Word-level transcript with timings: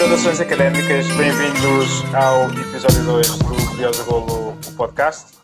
Saudações 0.00 0.40
académicas, 0.40 1.06
bem-vindos 1.08 2.14
ao 2.14 2.44
episódio 2.58 3.04
2 3.04 3.38
do 3.38 3.70
Curioso 3.70 4.04
Golo 4.06 4.52
o 4.52 4.74
podcast. 4.74 5.36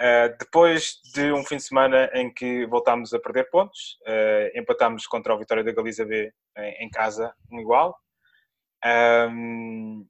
Uh, 0.00 0.34
depois 0.40 1.02
de 1.14 1.30
um 1.30 1.44
fim 1.44 1.58
de 1.58 1.64
semana 1.64 2.10
em 2.14 2.32
que 2.32 2.64
voltámos 2.64 3.12
a 3.12 3.20
perder 3.20 3.50
pontos, 3.50 3.98
uh, 4.08 4.58
empatámos 4.58 5.06
contra 5.06 5.34
o 5.34 5.38
Vitória 5.38 5.62
da 5.62 5.70
Galiza 5.70 6.06
B 6.06 6.32
em, 6.56 6.86
em 6.86 6.88
casa, 6.88 7.34
um 7.52 7.60
igual. 7.60 7.94
Um, 8.82 10.06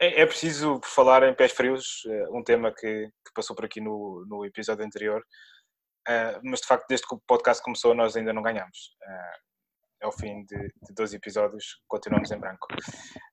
é, 0.00 0.22
é, 0.22 0.24
preciso 0.26 0.80
falar 0.82 1.22
em 1.24 1.34
pés 1.34 1.52
frios, 1.52 2.04
uh, 2.06 2.34
um 2.34 2.42
tema 2.42 2.72
que, 2.72 3.10
que, 3.26 3.32
passou 3.34 3.54
por 3.54 3.66
aqui 3.66 3.78
no, 3.78 4.24
no 4.26 4.42
episódio 4.46 4.86
anterior, 4.86 5.22
mas 6.42 6.62
de 6.62 6.66
facto, 6.66 6.86
desde 6.88 7.06
que 7.06 7.14
o 7.14 7.20
podcast 7.26 7.62
começou, 7.62 7.94
nós 7.94 8.16
ainda 8.16 8.32
não 8.32 8.40
ganhamos 8.40 8.96
ao 10.02 10.12
fim 10.12 10.44
de, 10.44 10.56
de 10.56 10.94
12 10.94 11.16
episódios, 11.16 11.80
continuamos 11.86 12.30
em 12.30 12.38
branco. 12.38 12.66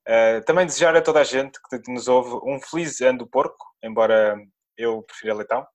Uh, 0.07 0.43
também 0.45 0.65
desejar 0.65 0.95
a 0.95 1.01
toda 1.01 1.21
a 1.21 1.23
gente 1.23 1.59
que 1.69 1.91
nos 1.91 2.07
ouve 2.07 2.39
um 2.43 2.59
feliz 2.59 3.01
ano 3.01 3.19
do 3.19 3.27
porco, 3.27 3.65
embora 3.83 4.35
eu 4.77 5.03
prefira 5.03 5.35
leitão. 5.35 5.65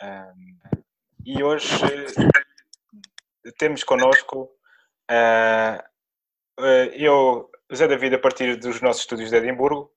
Uh, 0.00 0.82
e 1.24 1.42
hoje 1.42 1.68
uh, 1.84 3.52
temos 3.58 3.84
connosco 3.84 4.50
eu, 6.94 7.50
Zé 7.74 7.86
David, 7.86 8.14
a 8.14 8.18
partir 8.18 8.56
dos 8.56 8.80
nossos 8.80 9.02
estúdios 9.02 9.30
de 9.30 9.36
Edimburgo. 9.36 9.92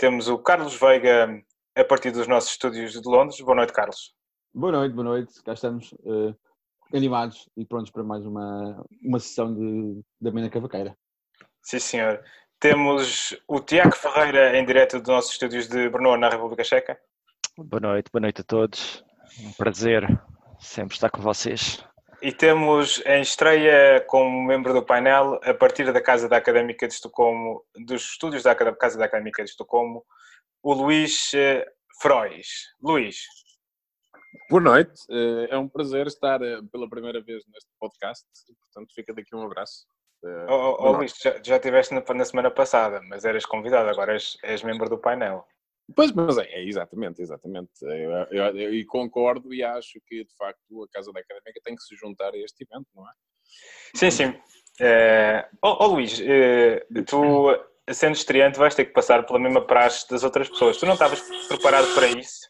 temos 0.00 0.28
o 0.28 0.38
Carlos 0.38 0.74
Veiga 0.74 1.28
a 1.76 1.84
partir 1.84 2.10
dos 2.10 2.26
nossos 2.26 2.50
estúdios 2.50 3.00
de 3.00 3.08
Londres. 3.08 3.40
Boa 3.40 3.54
noite, 3.54 3.72
Carlos. 3.72 4.12
Boa 4.52 4.72
noite, 4.72 4.92
boa 4.94 5.04
noite. 5.04 5.42
Cá 5.44 5.52
estamos 5.52 5.94
animados 6.94 7.48
e 7.56 7.64
prontos 7.64 7.90
para 7.90 8.02
mais 8.02 8.24
uma, 8.24 8.84
uma 9.02 9.18
sessão 9.18 9.54
de, 9.54 10.00
da 10.20 10.30
Mina 10.30 10.50
Cavaqueira. 10.50 10.96
Sim, 11.62 11.78
senhor. 11.78 12.22
Temos 12.60 13.38
o 13.46 13.60
Tiago 13.60 13.94
Ferreira 13.94 14.58
em 14.58 14.64
direto 14.64 14.98
dos 14.98 15.08
nossos 15.08 15.32
estúdios 15.32 15.68
de 15.68 15.88
Brno, 15.88 16.16
na 16.16 16.28
República 16.28 16.64
Checa. 16.64 16.98
Boa 17.56 17.80
noite, 17.80 18.10
boa 18.12 18.22
noite 18.22 18.40
a 18.40 18.44
todos. 18.44 19.04
Um 19.40 19.52
prazer 19.52 20.04
sempre 20.58 20.94
estar 20.94 21.10
com 21.10 21.20
vocês. 21.20 21.84
E 22.20 22.32
temos 22.32 23.00
em 23.06 23.20
estreia 23.20 24.04
como 24.08 24.42
membro 24.42 24.72
do 24.72 24.84
painel, 24.84 25.38
a 25.44 25.54
partir 25.54 25.92
da 25.92 26.00
Casa 26.00 26.28
da 26.28 26.36
Académica 26.36 26.88
de 26.88 26.94
Estocolmo, 26.94 27.64
dos 27.86 28.02
estúdios 28.10 28.42
da 28.42 28.54
Casa 28.54 28.98
da 28.98 29.04
Académica 29.04 29.44
de 29.44 29.50
Estocolmo, 29.50 30.04
o 30.60 30.72
Luís 30.72 31.32
eh, 31.34 31.64
Frois. 32.00 32.48
Luís, 32.82 33.22
Boa 34.50 34.62
noite, 34.62 35.02
eh, 35.10 35.48
é 35.50 35.58
um 35.58 35.68
prazer 35.68 36.06
estar 36.06 36.40
eh, 36.40 36.62
pela 36.72 36.88
primeira 36.88 37.20
vez 37.20 37.44
neste 37.48 37.68
podcast, 37.78 38.24
portanto 38.58 38.94
fica 38.94 39.12
daqui 39.12 39.36
um 39.36 39.42
abraço. 39.42 39.84
Eh, 40.24 40.46
oh, 40.48 40.54
oh, 40.54 40.76
oh 40.88 40.92
Luís, 40.92 41.12
já, 41.22 41.38
já 41.42 41.56
estiveste 41.56 41.92
na, 41.92 42.02
na, 42.14 42.24
semana 42.24 42.50
passada, 42.50 43.02
mas 43.10 43.26
eras 43.26 43.44
convidado, 43.44 43.90
agora 43.90 44.14
és, 44.14 44.38
és 44.42 44.62
membro 44.62 44.88
do 44.88 44.96
painel. 44.96 45.44
Pois, 45.94 46.12
mas 46.12 46.38
é, 46.38 46.44
é 46.44 46.64
exatamente, 46.64 47.20
exatamente. 47.20 47.70
Eu, 48.30 48.86
concordo 48.86 49.52
e 49.52 49.62
acho 49.62 50.00
que, 50.06 50.24
de 50.24 50.34
facto, 50.34 50.82
a 50.82 50.88
Casa 50.88 51.12
da 51.12 51.20
Académica 51.20 51.60
tem 51.62 51.76
que 51.76 51.82
se 51.82 51.94
juntar 51.94 52.32
a 52.32 52.38
este 52.38 52.64
evento, 52.64 52.88
não 52.94 53.06
é? 53.06 53.12
Sim, 53.94 54.10
sim. 54.10 54.40
É... 54.80 55.46
Oh, 55.62 55.76
oh 55.80 55.86
Luís, 55.88 56.22
tu, 57.06 57.48
sendo 57.92 58.14
estreante, 58.14 58.58
vais 58.58 58.74
ter 58.74 58.86
que 58.86 58.92
passar 58.92 59.26
pela 59.26 59.38
mesma 59.38 59.66
praxe 59.66 60.08
das 60.08 60.24
outras 60.24 60.48
pessoas. 60.48 60.78
Tu 60.78 60.86
não 60.86 60.94
estavas 60.94 61.20
preparado 61.48 61.94
para 61.94 62.06
isso? 62.08 62.48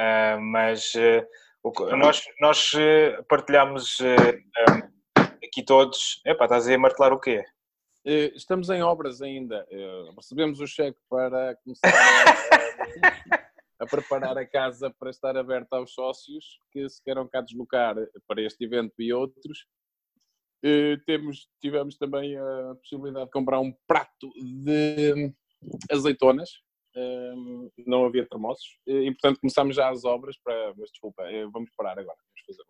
Uh, 0.00 0.40
mas 0.40 0.94
uh, 0.94 1.96
nós, 1.96 2.22
nós 2.40 2.72
uh, 2.74 3.24
partilhamos 3.28 3.98
um, 4.00 5.24
aqui 5.44 5.64
todos. 5.64 6.20
Epá, 6.24 6.44
estás 6.44 6.68
a 6.68 6.78
martelar 6.78 7.12
o 7.12 7.20
quê? 7.20 7.44
Estamos 8.04 8.70
em 8.70 8.80
obras 8.80 9.20
ainda. 9.20 9.66
Recebemos 10.16 10.60
o 10.60 10.66
cheque 10.66 10.98
para 11.10 11.56
começar 11.56 11.92
a, 11.92 13.84
a, 13.84 13.86
preparar 13.86 14.38
a 14.38 14.46
casa 14.46 14.88
para 14.98 15.10
estar 15.10 15.36
aberta 15.36 15.76
aos 15.76 15.92
sócios 15.92 16.58
que 16.72 16.88
se 16.88 17.02
queiram 17.02 17.28
cá 17.28 17.42
deslocar 17.42 17.96
para 18.26 18.40
este 18.40 18.64
evento 18.64 18.94
e 18.98 19.12
outros. 19.12 19.66
Temos, 21.04 21.50
tivemos 21.60 21.98
também 21.98 22.34
a 22.38 22.74
possibilidade 22.76 23.26
de 23.26 23.32
comprar 23.32 23.60
um 23.60 23.74
prato 23.86 24.32
de 24.42 25.34
azeitonas 25.90 26.62
não 27.86 28.04
havia 28.04 28.26
termossos 28.26 28.78
e, 28.86 29.10
portanto, 29.12 29.40
começámos 29.40 29.76
já 29.76 29.90
as 29.90 30.04
obras 30.04 30.36
para. 30.42 30.74
Mas 30.76 30.90
desculpa, 30.90 31.22
eh, 31.24 31.46
vamos 31.52 31.70
parar 31.76 31.98
agora. 31.98 32.16
Vamos 32.16 32.46
fazer 32.46 32.62
um 32.62 32.66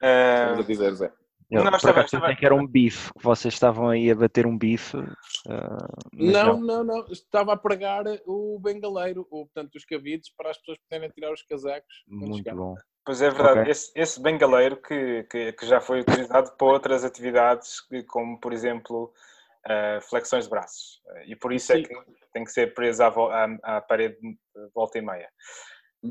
trabalho. 0.00 0.48
Vamos 0.48 0.64
a 0.64 0.68
dizer, 0.68 0.94
Zé. 0.94 1.12
Eu, 1.50 1.62
não, 1.62 1.70
por 1.70 1.90
acaso 1.90 2.06
estava... 2.06 2.34
que 2.34 2.44
era 2.44 2.54
um 2.54 2.66
bife, 2.66 3.12
que 3.12 3.22
vocês 3.22 3.54
estavam 3.54 3.88
aí 3.88 4.10
a 4.10 4.14
bater 4.14 4.46
um 4.46 4.56
bife. 4.56 4.96
Uh, 4.96 5.06
não, 6.12 6.58
não, 6.58 6.60
não, 6.60 6.84
não, 6.84 7.06
Estava 7.12 7.52
a 7.52 7.56
pregar 7.56 8.04
o 8.26 8.58
bengaleiro, 8.58 9.26
ou, 9.30 9.44
portanto, 9.46 9.74
os 9.74 9.84
cabides, 9.84 10.32
para 10.34 10.50
as 10.50 10.58
pessoas 10.58 10.78
poderem 10.88 11.10
tirar 11.10 11.32
os 11.32 11.42
casacos. 11.42 12.02
Muito 12.08 12.54
bom. 12.54 12.74
Pois 13.04 13.20
é 13.20 13.28
verdade, 13.28 13.60
okay. 13.60 13.72
esse, 13.72 13.92
esse 13.94 14.20
bengaleiro 14.20 14.80
que, 14.80 15.24
que, 15.24 15.52
que, 15.52 15.66
já 15.66 15.78
foi 15.78 16.00
utilizado 16.00 16.52
para 16.56 16.66
outras 16.66 17.04
atividades, 17.04 17.76
como 18.08 18.40
por 18.40 18.50
exemplo 18.50 19.12
uh, 19.66 20.00
flexões 20.02 20.44
de 20.44 20.50
braços. 20.50 21.00
E 21.26 21.36
por 21.36 21.52
isso 21.52 21.72
é 21.72 21.76
Sim. 21.76 21.82
é 21.82 21.84
que 21.86 21.94
tem 22.32 22.44
que 22.44 22.50
ser 22.50 22.74
presa 22.74 23.06
à, 23.06 23.08
à, 23.08 23.76
à 23.76 23.80
parede 23.80 24.16
volta 24.74 24.98
e 24.98 25.02
meia. 25.02 25.28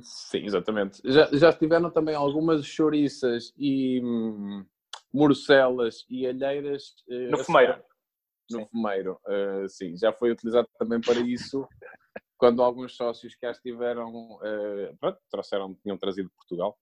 Sim, 0.01 0.45
exatamente. 0.45 1.01
Já, 1.05 1.29
já 1.31 1.53
tiveram 1.53 1.91
também 1.91 2.15
algumas 2.15 2.65
chouriças 2.65 3.53
e 3.57 4.01
hum, 4.03 4.65
morcelas 5.13 6.05
e 6.09 6.25
alheiras. 6.25 6.95
Uh, 7.07 7.31
no 7.31 7.37
fumeiro. 7.37 7.83
No 8.49 8.59
sim. 8.59 8.65
fumeiro, 8.71 9.19
uh, 9.27 9.69
sim. 9.69 9.95
Já 9.97 10.11
foi 10.11 10.31
utilizado 10.31 10.67
também 10.77 10.99
para 10.99 11.19
isso. 11.19 11.67
quando 12.37 12.61
alguns 12.61 12.97
sócios 12.97 13.35
que 13.35 13.45
estiveram, 13.45 14.11
uh, 14.11 14.97
pronto, 14.99 15.17
trouxeram, 15.29 15.75
tinham 15.75 15.97
trazido 15.97 16.27
de 16.27 16.35
Portugal. 16.35 16.77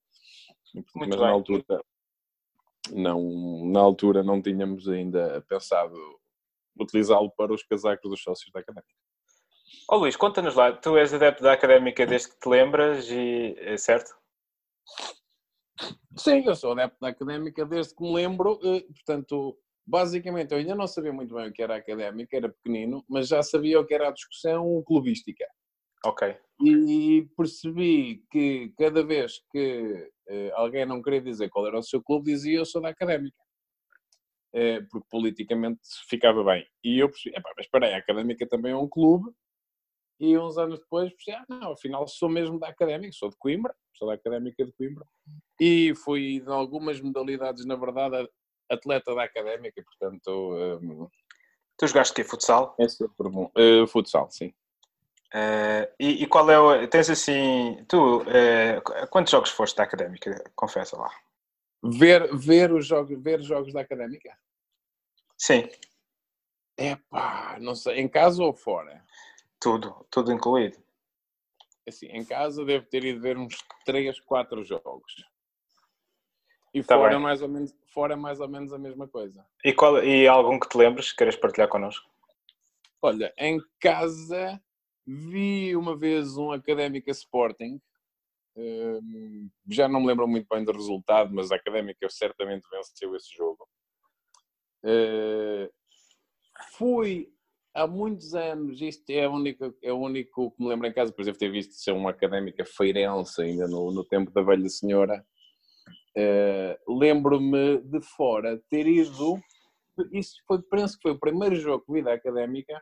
Muito 0.73 0.91
mas 0.95 1.09
bem. 1.09 1.19
na 1.19 1.29
altura, 1.29 1.83
não, 2.91 3.65
na 3.71 3.79
altura 3.79 4.23
não 4.23 4.41
tínhamos 4.41 4.87
ainda 4.87 5.43
pensado 5.47 5.95
utilizá-lo 6.79 7.31
para 7.31 7.53
os 7.53 7.63
casacos 7.63 8.09
dos 8.09 8.21
sócios 8.21 8.51
da 8.51 8.59
Académica. 8.59 8.93
Ó 9.89 9.95
oh, 9.95 9.99
Luís, 9.99 10.15
conta-nos 10.15 10.55
lá, 10.55 10.71
tu 10.71 10.97
és 10.97 11.13
adepto 11.13 11.43
da 11.43 11.53
Académica 11.53 12.05
desde 12.05 12.29
que 12.29 12.39
te 12.39 12.49
lembras, 12.49 13.09
e 13.09 13.55
é 13.57 13.77
certo? 13.77 14.15
Sim, 16.15 16.43
eu 16.45 16.55
sou 16.55 16.73
adepto 16.73 16.97
da 17.01 17.09
Académica 17.09 17.65
desde 17.65 17.95
que 17.95 18.03
me 18.03 18.13
lembro, 18.13 18.59
eh, 18.63 18.81
portanto, 18.93 19.57
basicamente 19.85 20.51
eu 20.51 20.59
ainda 20.59 20.75
não 20.75 20.87
sabia 20.87 21.11
muito 21.11 21.33
bem 21.35 21.49
o 21.49 21.53
que 21.53 21.61
era 21.61 21.75
a 21.75 21.77
Académica, 21.77 22.37
era 22.37 22.49
pequenino, 22.49 23.03
mas 23.09 23.27
já 23.27 23.41
sabia 23.41 23.79
o 23.79 23.85
que 23.85 23.93
era 23.93 24.09
a 24.09 24.13
discussão 24.13 24.81
clubística. 24.85 25.45
Ok. 26.05 26.35
E 26.63 27.27
percebi 27.35 28.23
que 28.31 28.73
cada 28.77 29.03
vez 29.03 29.41
que 29.51 30.09
uh, 30.29 30.55
alguém 30.55 30.85
não 30.85 31.01
queria 31.01 31.21
dizer 31.21 31.49
qual 31.49 31.67
era 31.67 31.77
o 31.77 31.83
seu 31.83 32.01
clube, 32.01 32.31
dizia 32.31 32.59
eu 32.59 32.65
sou 32.65 32.81
da 32.81 32.89
Académica. 32.89 33.37
Eh, 34.53 34.81
porque 34.89 35.07
politicamente 35.09 35.79
ficava 36.09 36.43
bem. 36.43 36.67
E 36.83 36.99
eu 36.99 37.09
percebi, 37.09 37.35
mas 37.41 37.65
espera 37.65 37.85
aí, 37.85 37.93
a 37.93 37.97
Académica 37.97 38.45
também 38.45 38.73
é 38.73 38.75
um 38.75 38.87
clube, 38.87 39.31
e 40.19 40.37
uns 40.37 40.57
anos 40.57 40.79
depois 40.79 41.11
percebi, 41.13 41.37
ah, 41.37 41.45
não, 41.47 41.71
afinal 41.71 42.05
sou 42.07 42.27
mesmo 42.27 42.59
da 42.59 42.67
Académica, 42.67 43.13
sou 43.13 43.29
de 43.29 43.37
Coimbra, 43.37 43.73
sou 43.93 44.09
da 44.09 44.15
Académica 44.15 44.65
de 44.65 44.73
Coimbra, 44.73 45.05
e 45.59 45.95
fui 45.95 46.43
em 46.45 46.47
algumas 46.47 46.99
modalidades, 46.99 47.65
na 47.65 47.77
verdade, 47.77 48.29
atleta 48.69 49.15
da 49.15 49.23
Académica, 49.23 49.81
portanto... 49.83 50.79
Um, 50.81 51.07
tu 51.77 51.87
jogaste 51.87 52.13
que 52.13 52.23
Futsal? 52.23 52.75
É 52.77 52.89
super 52.89 53.29
bom. 53.29 53.49
Uh, 53.57 53.87
futsal, 53.87 54.29
sim. 54.29 54.53
Uh, 55.33 55.87
e, 55.97 56.23
e, 56.23 56.27
qual 56.27 56.51
é 56.51 56.59
o... 56.59 56.87
Tens 56.89 57.09
assim... 57.09 57.83
Tu, 57.87 58.17
uh, 58.17 59.07
quantos 59.09 59.31
jogos 59.31 59.49
foste 59.49 59.77
da 59.77 59.83
Académica? 59.83 60.43
Confessa 60.55 60.97
lá. 60.97 61.09
Ver, 61.83 62.35
ver, 62.35 62.71
os 62.71 62.85
jogos, 62.85 63.21
ver 63.21 63.41
jogos 63.41 63.73
da 63.73 63.81
académica? 63.81 64.37
Sim. 65.37 65.67
É 66.77 66.95
pá, 66.95 67.57
não 67.59 67.75
sei, 67.75 67.99
em 67.99 68.07
casa 68.07 68.43
ou 68.43 68.53
fora? 68.53 69.03
Tudo, 69.59 70.05
tudo 70.09 70.31
incluído. 70.31 70.77
Assim, 71.87 72.07
em 72.07 72.23
casa 72.23 72.63
devo 72.63 72.85
ter 72.85 73.03
ido 73.03 73.19
ver 73.19 73.37
uns 73.37 73.57
3, 73.85 74.19
4 74.19 74.63
jogos. 74.63 75.13
E 76.73 76.83
tá 76.83 76.95
fora, 76.95 77.19
mais 77.19 77.41
ou 77.41 77.49
menos, 77.49 77.75
fora 77.87 78.15
mais 78.15 78.39
ou 78.39 78.47
menos 78.47 78.71
a 78.71 78.77
mesma 78.77 79.07
coisa. 79.07 79.45
E, 79.65 79.73
qual, 79.73 80.03
e 80.03 80.27
algum 80.27 80.59
que 80.59 80.69
te 80.69 80.77
lembres, 80.77 81.11
queres 81.11 81.35
partilhar 81.35 81.67
connosco? 81.67 82.09
Olha, 83.01 83.33
em 83.37 83.59
casa 83.79 84.61
vi 85.05 85.75
uma 85.75 85.97
vez 85.97 86.37
um 86.37 86.51
Académica 86.51 87.11
Sporting 87.11 87.81
já 89.67 89.87
não 89.87 90.01
me 90.01 90.07
lembro 90.07 90.27
muito 90.27 90.47
bem 90.49 90.63
do 90.63 90.71
resultado, 90.71 91.33
mas 91.33 91.51
a 91.51 91.55
Académica 91.55 92.07
certamente 92.09 92.67
venceu 92.69 93.15
esse 93.15 93.35
jogo. 93.35 93.67
Uh, 94.83 95.69
fui 96.73 97.31
há 97.73 97.87
muitos 97.87 98.33
anos, 98.33 98.81
isto 98.81 99.09
é, 99.09 99.25
a 99.25 99.29
única, 99.29 99.73
é 99.81 99.93
o 99.93 99.99
único 99.99 100.51
que 100.51 100.63
me 100.63 100.69
lembro 100.69 100.87
em 100.87 100.93
casa, 100.93 101.13
por 101.13 101.21
exemplo, 101.21 101.39
ter 101.39 101.51
visto 101.51 101.73
ser 101.73 101.91
uma 101.91 102.09
académica 102.09 102.65
feirense 102.65 103.41
ainda 103.41 103.67
no, 103.67 103.91
no 103.91 104.03
tempo 104.03 104.31
da 104.31 104.41
velha 104.41 104.67
senhora. 104.69 105.25
Uh, 106.17 106.99
Lembro-me 106.99 107.77
de 107.77 108.01
fora 108.01 108.61
ter 108.69 108.85
ido 108.85 109.41
isso 110.11 110.35
foi, 110.47 110.61
penso 110.63 110.95
que 110.95 111.01
foi 111.03 111.11
o 111.11 111.19
primeiro 111.19 111.55
jogo 111.55 111.83
de 111.87 111.93
vida 111.93 112.13
académica, 112.13 112.81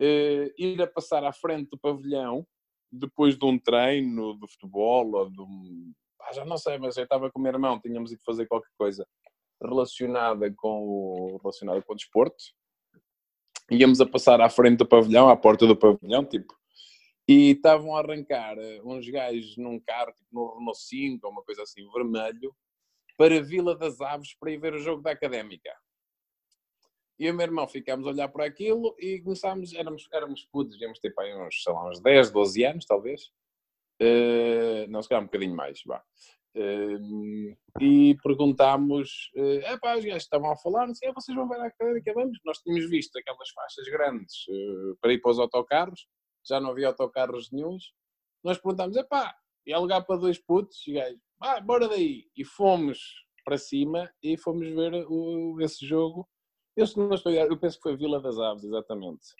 uh, 0.00 0.52
ir 0.56 0.80
a 0.80 0.86
passar 0.86 1.24
à 1.24 1.32
frente 1.32 1.70
do 1.70 1.78
pavilhão, 1.78 2.46
depois 2.90 3.36
de 3.36 3.44
um 3.44 3.58
treino 3.58 4.38
de 4.38 4.46
futebol 4.52 5.14
ou 5.14 5.30
de 5.30 5.40
um. 5.40 5.92
Ah, 6.22 6.32
já 6.32 6.44
não 6.44 6.58
sei, 6.58 6.78
mas 6.78 6.96
eu 6.96 7.04
estava 7.04 7.30
com 7.30 7.38
o 7.38 7.42
meu 7.42 7.52
irmão, 7.52 7.80
tínhamos 7.80 8.12
ido 8.12 8.22
fazer 8.24 8.46
qualquer 8.46 8.70
coisa 8.76 9.06
relacionada 9.62 10.52
com 10.56 10.82
o, 10.86 11.38
relacionada 11.42 11.82
com 11.82 11.92
o 11.92 11.96
desporto. 11.96 12.36
Íamos 13.70 14.00
a 14.00 14.06
passar 14.06 14.40
à 14.40 14.48
frente 14.48 14.78
do 14.78 14.86
pavilhão, 14.86 15.28
à 15.28 15.36
porta 15.36 15.66
do 15.66 15.76
pavilhão, 15.76 16.24
tipo, 16.24 16.54
e 17.28 17.50
estavam 17.50 17.96
a 17.96 18.00
arrancar 18.00 18.56
eh, 18.56 18.80
uns 18.84 19.08
gajos 19.08 19.56
num 19.56 19.80
carro, 19.80 20.12
tipo 20.12 20.28
no 20.32 20.58
Renault 20.58 20.78
5 20.78 21.26
ou 21.26 21.32
uma 21.32 21.42
coisa 21.42 21.62
assim, 21.62 21.88
vermelho, 21.90 22.54
para 23.16 23.38
a 23.38 23.42
Vila 23.42 23.76
das 23.76 24.00
Aves 24.00 24.36
para 24.38 24.52
ir 24.52 24.58
ver 24.58 24.74
o 24.74 24.78
jogo 24.78 25.02
da 25.02 25.10
Académica. 25.10 25.74
E 27.18 27.30
o 27.30 27.34
meu 27.34 27.46
irmão 27.46 27.66
ficámos 27.66 28.06
a 28.06 28.10
olhar 28.10 28.28
para 28.28 28.44
aquilo 28.44 28.94
e 28.98 29.20
começámos, 29.20 29.72
éramos, 29.74 30.06
éramos 30.12 30.44
putos, 30.44 30.74
devíamos 30.74 30.98
ter 30.98 31.14
para 31.14 31.46
uns, 31.46 31.62
sei 31.62 31.72
lá, 31.72 31.88
uns 31.88 32.00
10, 32.00 32.30
12 32.30 32.64
anos, 32.64 32.84
talvez. 32.84 33.32
Uh, 34.00 34.86
não, 34.88 35.00
se 35.02 35.08
calhar 35.08 35.22
um 35.22 35.26
bocadinho 35.26 35.56
mais, 35.56 35.80
vá. 35.86 36.02
Uh, 36.54 37.56
e 37.80 38.16
perguntámos, 38.22 39.30
uh, 39.34 39.60
é 39.64 39.78
pá, 39.78 39.96
os 39.96 40.04
gajos 40.04 40.24
estavam 40.24 40.50
a 40.50 40.56
falar, 40.56 40.86
não 40.86 40.94
sei, 40.94 41.10
vocês 41.12 41.34
vão 41.34 41.48
ver 41.48 41.60
a 41.60 41.66
académica, 41.66 42.12
vamos? 42.12 42.38
Nós 42.44 42.58
tínhamos 42.58 42.88
visto 42.90 43.16
aquelas 43.18 43.48
faixas 43.50 43.84
grandes 43.86 44.44
para 45.00 45.12
ir 45.12 45.20
para 45.20 45.30
os 45.30 45.38
autocarros, 45.38 46.06
já 46.46 46.60
não 46.60 46.70
havia 46.70 46.88
autocarros 46.88 47.50
nenhums. 47.50 47.92
Nós 48.44 48.58
perguntámos, 48.58 48.96
é 48.96 49.02
pá, 49.02 49.34
e 49.66 49.72
alugar 49.72 50.04
para 50.04 50.16
dois 50.16 50.38
putos, 50.38 50.86
e 50.86 50.92
gajos, 50.92 51.20
ah, 51.40 51.60
bora 51.60 51.88
daí. 51.88 52.26
E 52.36 52.44
fomos 52.44 52.98
para 53.44 53.56
cima 53.56 54.10
e 54.22 54.36
fomos 54.36 54.68
ver 54.68 55.06
o, 55.08 55.58
esse 55.60 55.86
jogo 55.86 56.28
eu, 56.76 56.86
não 56.96 57.14
estou, 57.14 57.32
eu 57.32 57.56
penso 57.56 57.76
que 57.76 57.82
foi 57.82 57.96
Vila 57.96 58.20
das 58.20 58.38
Aves, 58.38 58.64
exatamente. 58.64 59.34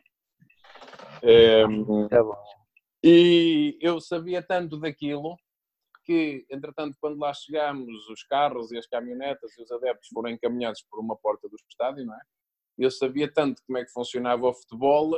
É, 1.22 1.62
é 1.62 2.22
bom. 2.22 2.36
E 3.02 3.78
eu 3.80 4.00
sabia 4.00 4.42
tanto 4.42 4.78
daquilo 4.78 5.36
que, 6.04 6.46
entretanto, 6.50 6.96
quando 7.00 7.18
lá 7.18 7.34
chegámos, 7.34 8.08
os 8.08 8.22
carros 8.24 8.70
e 8.70 8.78
as 8.78 8.86
caminhonetas 8.86 9.56
e 9.58 9.62
os 9.62 9.70
adeptos 9.70 10.08
foram 10.12 10.30
encaminhados 10.30 10.82
por 10.88 11.00
uma 11.00 11.16
porta 11.16 11.48
do 11.48 11.56
estádio, 11.70 12.06
não 12.06 12.14
é? 12.14 12.20
Eu 12.78 12.90
sabia 12.90 13.32
tanto 13.32 13.62
como 13.66 13.78
é 13.78 13.84
que 13.84 13.90
funcionava 13.90 14.46
o 14.46 14.54
futebol 14.54 15.12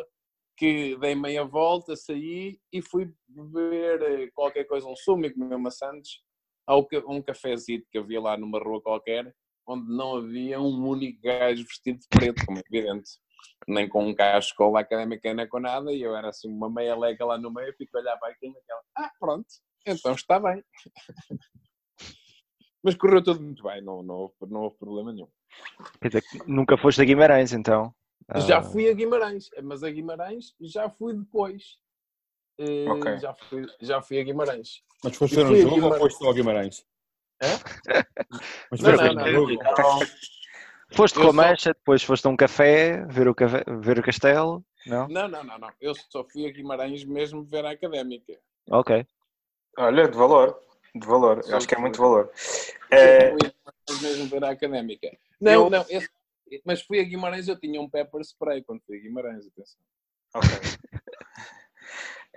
que 0.57 0.97
dei 0.97 1.15
meia 1.15 1.45
volta, 1.45 1.95
saí 1.95 2.59
e 2.73 2.83
fui 2.83 3.13
beber 3.29 4.03
eh, 4.03 4.31
qualquer 4.35 4.65
coisa, 4.65 4.87
um 4.89 4.97
sumo 4.97 5.27
e 5.27 5.33
comer 5.33 5.57
maçãs 5.57 6.21
a 6.67 6.77
um 6.77 7.23
cafezinho 7.23 7.85
que 7.91 7.99
havia 7.99 8.21
lá 8.21 8.37
numa 8.37 8.59
rua 8.59 8.83
qualquer 8.83 9.35
onde 9.69 9.93
não 9.93 10.17
havia 10.17 10.61
um 10.61 10.89
único 10.89 11.21
gajo 11.23 11.65
vestido 11.65 11.99
de 11.99 12.09
preto, 12.09 12.45
como 12.47 12.59
é 12.59 12.63
evidente. 12.73 13.11
Nem 13.67 13.89
com 13.89 14.07
um 14.07 14.15
escola 14.39 14.81
académica, 14.81 15.33
nem 15.35 15.47
com 15.47 15.61
nada, 15.61 15.93
e 15.93 16.01
eu 16.01 16.17
era 16.17 16.31
assim 16.31 16.49
uma 16.49 16.71
meia 16.71 16.97
leca 16.97 17.25
lá 17.25 17.37
no 17.37 17.53
meio, 17.53 17.75
fico 17.77 17.97
a 17.97 18.01
olhar 18.01 18.17
para 18.17 18.33
aquilo 18.33 18.55
naquela. 18.55 18.83
Ah, 18.97 19.11
pronto, 19.21 19.47
então 19.87 20.15
está 20.15 20.41
bem. 20.41 20.65
Mas 22.83 22.95
correu 22.95 23.23
tudo 23.23 23.43
muito 23.43 23.63
bem, 23.63 23.83
não, 23.83 24.03
não, 24.03 24.15
houve, 24.15 24.35
não 24.49 24.61
houve 24.63 24.79
problema 24.79 25.13
nenhum. 25.13 25.29
Quer 26.01 26.09
dizer, 26.09 26.25
nunca 26.47 26.79
foste 26.79 27.03
a 27.03 27.05
Guimarães, 27.05 27.53
então? 27.53 27.93
Já 28.47 28.59
ah. 28.59 28.63
fui 28.63 28.89
a 28.89 28.95
Guimarães, 28.95 29.51
mas 29.63 29.83
a 29.83 29.91
Guimarães 29.91 30.55
já 30.61 30.89
fui 30.91 31.15
depois. 31.15 31.79
Uh, 32.61 32.91
okay. 32.93 33.19
já, 33.19 33.35
fui, 33.35 33.67
já 33.81 34.03
fui 34.03 34.21
a 34.21 34.25
Guimarães. 34.25 34.83
Mas 35.03 35.17
foste 35.17 35.37
ver 35.37 35.47
um 35.47 35.57
jogo 35.57 35.75
Guimarães. 35.75 36.01
ou 36.03 36.09
foste 36.09 36.19
só 36.19 36.31
a 36.31 36.35
Guimarães? 36.35 36.87
Mas 38.71 38.81
não, 38.81 38.97
não, 38.97 39.15
não, 39.15 39.33
não. 39.33 40.01
Foste 40.91 41.19
com 41.19 41.29
a 41.29 41.33
mancha, 41.33 41.73
depois 41.73 42.03
foste 42.03 42.27
a 42.27 42.31
um 42.31 42.37
café, 42.37 43.05
ver 43.07 43.29
o, 43.29 43.35
café, 43.35 43.63
ver 43.81 43.99
o 43.99 44.03
castelo? 44.03 44.65
Não? 44.87 45.07
não, 45.09 45.29
não, 45.29 45.45
não, 45.45 45.59
não. 45.59 45.71
Eu 45.81 45.95
só 45.95 46.25
fui 46.25 46.47
a 46.47 46.51
Guimarães 46.51 47.05
mesmo 47.05 47.45
ver 47.45 47.65
a 47.67 47.71
académica. 47.71 48.39
Ok. 48.71 49.07
Olha, 49.77 50.09
de 50.09 50.17
valor. 50.17 50.59
De 50.95 51.07
valor. 51.07 51.43
Eu 51.47 51.57
acho 51.57 51.69
que 51.69 51.75
é 51.75 51.79
muito 51.79 52.01
valor. 52.01 52.31
É... 52.91 53.31
Fui 53.31 54.01
mesmo 54.01 54.27
ver 54.29 54.45
a 54.45 54.51
académica. 54.51 55.11
Não, 55.41 55.65
eu... 55.65 55.71
não. 55.71 55.85
Esse... 55.89 56.09
Mas 56.65 56.81
fui 56.83 56.99
a 57.01 57.05
Guimarães, 57.05 57.47
eu 57.47 57.61
tinha 57.61 57.81
um 57.81 57.89
pepper 57.89 58.23
spray 58.23 58.63
quando 58.63 58.81
fui 58.87 58.99
a 58.99 59.01
Guimarães, 59.01 59.47
atenção. 59.47 59.81
Ok. 60.35 60.49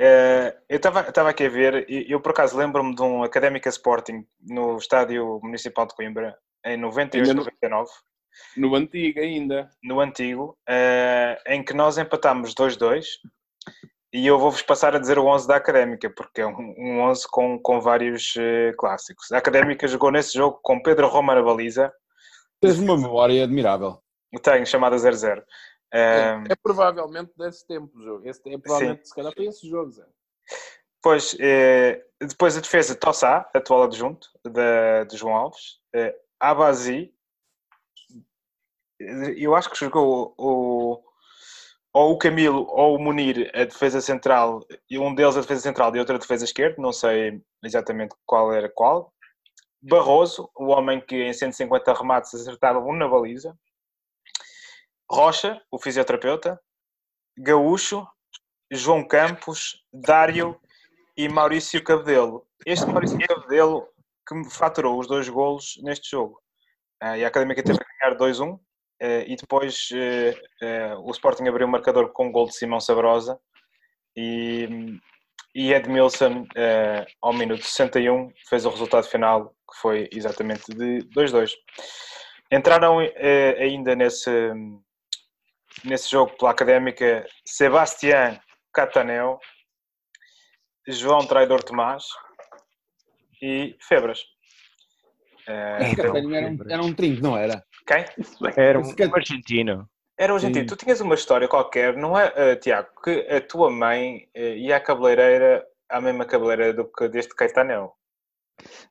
Uh, 0.02 0.58
eu 0.68 0.78
estava 0.78 1.30
aqui 1.30 1.46
a 1.46 1.50
ver, 1.50 1.88
e 1.88 2.12
eu 2.12 2.20
por 2.20 2.32
acaso 2.32 2.58
lembro-me 2.58 2.96
de 2.96 3.04
um 3.04 3.22
Académica 3.22 3.70
Sporting 3.70 4.26
no 4.42 4.78
Estádio 4.78 5.40
Municipal 5.44 5.86
de 5.86 5.94
Coimbra, 5.94 6.36
em 6.66 6.76
98, 6.76 7.36
99. 7.36 7.92
No 8.58 8.74
antigo 8.74 9.20
ainda. 9.20 9.70
No 9.84 10.00
antigo, 10.00 10.58
uh, 10.68 11.38
em 11.46 11.64
que 11.64 11.76
nós 11.76 12.00
empatámos 12.00 12.56
2-2 12.56 13.06
e 14.12 14.26
eu 14.26 14.40
vou-vos 14.40 14.64
passar 14.64 14.96
a 14.96 15.00
dizer 15.00 15.20
o 15.20 15.28
11 15.28 15.48
da 15.48 15.56
Académica, 15.56 16.10
porque 16.10 16.42
é 16.42 16.48
um, 16.48 16.74
um 16.78 17.02
11 17.02 17.28
com, 17.30 17.60
com 17.60 17.80
vários 17.80 18.34
uh, 18.36 18.76
clássicos. 18.78 19.32
A 19.32 19.38
Académica 19.38 19.88
jogou 19.88 20.12
nesse 20.12 20.34
jogo 20.34 20.60
com 20.64 20.82
Pedro 20.82 21.08
Roma 21.10 21.36
na 21.36 21.44
baliza. 21.44 21.94
Tens 22.60 22.80
uma 22.80 22.98
memória 22.98 23.44
admirável. 23.44 24.00
Tenho, 24.42 24.66
chamada 24.66 24.96
0-0. 24.96 25.44
É, 25.94 26.42
é, 26.50 26.56
provavelmente 26.56 27.32
desse 27.38 27.68
tempo 27.68 27.98
o 27.98 28.02
jogo. 28.02 28.28
Esse, 28.28 28.42
é 28.48 28.58
provavelmente, 28.58 29.00
Sim. 29.00 29.06
se 29.06 29.16
calhar, 29.16 29.34
foi 29.36 29.46
esse 29.46 29.70
jogo, 29.70 29.92
Zé. 29.92 30.06
Pois, 31.02 31.36
eh, 31.40 32.06
depois 32.20 32.56
a 32.56 32.62
defesa 32.62 32.96
Tossá, 32.96 33.50
atual 33.54 33.84
adjunto 33.84 34.30
de, 34.46 35.06
de 35.06 35.18
João 35.18 35.36
Alves, 35.36 35.80
eh, 35.94 36.16
Abazi, 36.40 37.14
eu 39.00 39.56
acho 39.56 39.72
que 39.72 39.80
jogou 39.80 40.36
o, 40.38 41.04
ou 41.94 42.12
o 42.12 42.18
Camilo 42.18 42.68
ou 42.70 42.96
o 42.96 43.00
Munir 43.00 43.50
a 43.54 43.64
defesa 43.64 44.00
central, 44.00 44.66
e 44.90 44.98
um 45.00 45.14
deles 45.14 45.36
a 45.36 45.42
defesa 45.42 45.62
central 45.62 45.96
e 45.96 46.00
outro 46.00 46.16
a 46.16 46.20
defesa 46.20 46.46
esquerda, 46.46 46.82
não 46.82 46.94
sei 46.94 47.42
exatamente 47.64 48.16
qual 48.26 48.54
era 48.54 48.70
qual. 48.70 49.12
Barroso, 49.82 50.50
o 50.56 50.68
homem 50.68 51.02
que 51.02 51.16
em 51.16 51.34
150 51.34 51.94
remates 51.94 52.34
acertava 52.36 52.80
um 52.80 52.94
na 52.94 53.08
baliza. 53.08 53.58
Rocha, 55.12 55.62
o 55.70 55.78
fisioterapeuta, 55.78 56.58
Gaúcho, 57.38 58.08
João 58.72 59.06
Campos, 59.06 59.84
Dário 59.92 60.58
e 61.18 61.28
Maurício 61.28 61.84
Cabedelo. 61.84 62.48
Este 62.66 62.86
Maurício 62.86 63.20
Cabedelo 63.20 63.86
que 64.26 64.34
me 64.34 64.50
faturou 64.50 64.98
os 64.98 65.08
dois 65.08 65.28
golos 65.28 65.74
neste 65.84 66.12
jogo. 66.12 66.42
Uh, 67.04 67.18
e 67.18 67.26
a 67.26 67.28
Académica 67.28 67.62
teve 67.62 67.80
a 67.80 68.08
ganhar 68.08 68.18
2-1 68.18 68.54
uh, 68.54 68.60
eh, 69.02 69.26
e 69.28 69.36
depois 69.36 69.90
uh, 69.92 71.02
o 71.02 71.12
Sporting 71.12 71.48
abriu 71.48 71.68
o 71.68 71.70
marcador 71.70 72.14
com 72.14 72.28
um 72.28 72.32
gol 72.32 72.46
de 72.46 72.56
Simão 72.56 72.80
Sabrosa 72.80 73.38
e, 74.16 74.70
e 75.56 75.74
Edmilson 75.74 76.46
ao 77.22 77.34
minuto 77.34 77.64
61 77.64 78.32
fez 78.48 78.66
o 78.66 78.70
resultado 78.70 79.08
final 79.08 79.50
que 79.50 79.82
foi 79.82 80.10
exatamente 80.12 80.64
de 80.68 81.00
2-2. 81.16 81.52
Entraram 82.52 83.00
ainda 83.58 83.96
nesse 83.96 84.30
nesse 85.84 86.10
jogo 86.10 86.36
pela 86.38 86.52
Académica 86.52 87.26
Sebastián 87.46 88.40
Catanel, 88.74 89.40
João 90.88 91.26
Traidor 91.26 91.64
Tomás 91.64 92.06
e 93.42 93.76
Febras. 93.82 94.20
Uh, 95.48 95.84
então, 95.92 96.16
era, 96.16 96.48
um, 96.48 96.58
era 96.70 96.84
um 96.84 96.94
trinco, 96.94 97.22
não 97.22 97.38
era? 97.38 97.64
Quem? 97.86 98.06
Era 98.56 98.80
um, 98.80 98.84
um 98.84 99.16
argentino. 99.16 99.90
Era 100.18 100.34
um 100.34 100.36
argentino. 100.36 100.68
Tu 100.68 100.76
tinhas 100.76 101.02
uma 101.02 101.16
história 101.16 101.48
qualquer, 101.48 101.98
não 101.98 102.18
é, 102.18 102.28
uh, 102.28 102.60
Tiago, 102.60 102.90
que 103.04 103.28
a 103.28 103.42
tua 103.42 103.70
mãe 103.70 104.28
uh, 104.38 104.40
ia 104.40 104.78
à 104.78 104.80
cabeleireira, 104.80 105.66
à 105.90 106.00
mesma 106.00 106.26
cabeleireira 106.26 106.74
do 106.74 106.86
que 106.86 107.08
deste 107.08 107.36
Caetanel? 107.36 107.96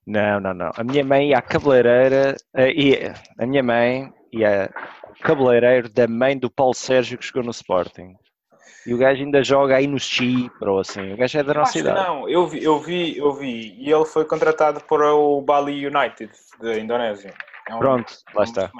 Não, 0.06 0.40
não, 0.40 0.52
não. 0.52 0.70
A 0.76 0.82
minha 0.82 1.04
mãe 1.04 1.28
ia 1.28 1.38
à 1.38 1.42
cabeleireira, 1.42 2.36
uh, 2.56 2.66
ia, 2.66 3.14
a 3.38 3.46
minha 3.46 3.62
mãe 3.62 4.12
ia 4.32 4.72
cabeleireiro 5.20 5.88
da 5.88 6.06
mãe 6.06 6.38
do 6.38 6.50
Paulo 6.50 6.74
Sérgio 6.74 7.18
que 7.18 7.26
jogou 7.26 7.42
no 7.42 7.50
Sporting. 7.50 8.14
E 8.86 8.94
o 8.94 8.98
gajo 8.98 9.22
ainda 9.22 9.42
joga 9.44 9.76
aí 9.76 9.86
no 9.86 9.98
Chipre 9.98 10.68
ou 10.68 10.80
assim. 10.80 11.12
O 11.12 11.16
gajo 11.16 11.38
é 11.38 11.42
da 11.42 11.54
nossa 11.54 11.78
idade. 11.78 12.00
Não, 12.00 12.28
eu 12.28 12.46
vi, 12.46 12.64
eu 12.64 12.78
vi, 12.78 13.16
eu 13.16 13.32
vi. 13.34 13.74
E 13.78 13.90
ele 13.92 14.04
foi 14.06 14.24
contratado 14.24 14.80
para 14.80 15.14
o 15.14 15.42
Bali 15.42 15.86
United 15.86 16.30
da 16.60 16.78
Indonésia. 16.78 17.34
É 17.68 17.74
um, 17.74 17.78
Pronto, 17.78 18.12
lá 18.34 18.44
está. 18.44 18.70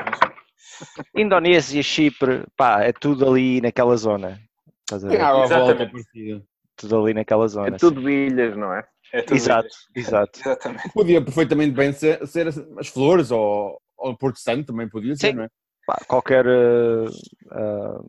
Indonésia, 1.14 1.82
Chipre, 1.82 2.44
pá, 2.56 2.82
é 2.82 2.92
tudo 2.92 3.28
ali 3.28 3.60
naquela 3.60 3.96
zona. 3.96 4.40
Estás 4.80 5.04
a 5.04 5.08
ver? 5.08 5.20
É, 5.20 5.44
Exatamente. 5.44 6.44
Tudo 6.76 7.02
ali 7.02 7.14
naquela 7.14 7.46
zona. 7.46 7.76
É 7.76 7.78
tudo 7.78 8.00
assim. 8.00 8.08
ilhas, 8.08 8.56
não 8.56 8.72
é? 8.72 8.82
É 9.12 9.22
tudo 9.22 9.36
exato, 9.36 9.68
ilhas. 9.94 10.08
exato. 10.08 10.40
Exatamente. 10.40 10.92
Podia 10.94 11.22
perfeitamente 11.22 11.72
bem 11.72 11.92
ser, 11.92 12.26
ser 12.26 12.48
as 12.48 12.88
flores 12.88 13.30
ou, 13.30 13.78
ou 13.98 14.16
Porto 14.16 14.38
Santo 14.38 14.66
também 14.66 14.88
podia 14.88 15.14
ser, 15.14 15.28
Sim. 15.28 15.32
não 15.34 15.44
é? 15.44 15.48
Pá, 15.90 15.98
qualquer, 16.06 16.46
uh, 16.46 17.08
uh, 17.08 18.08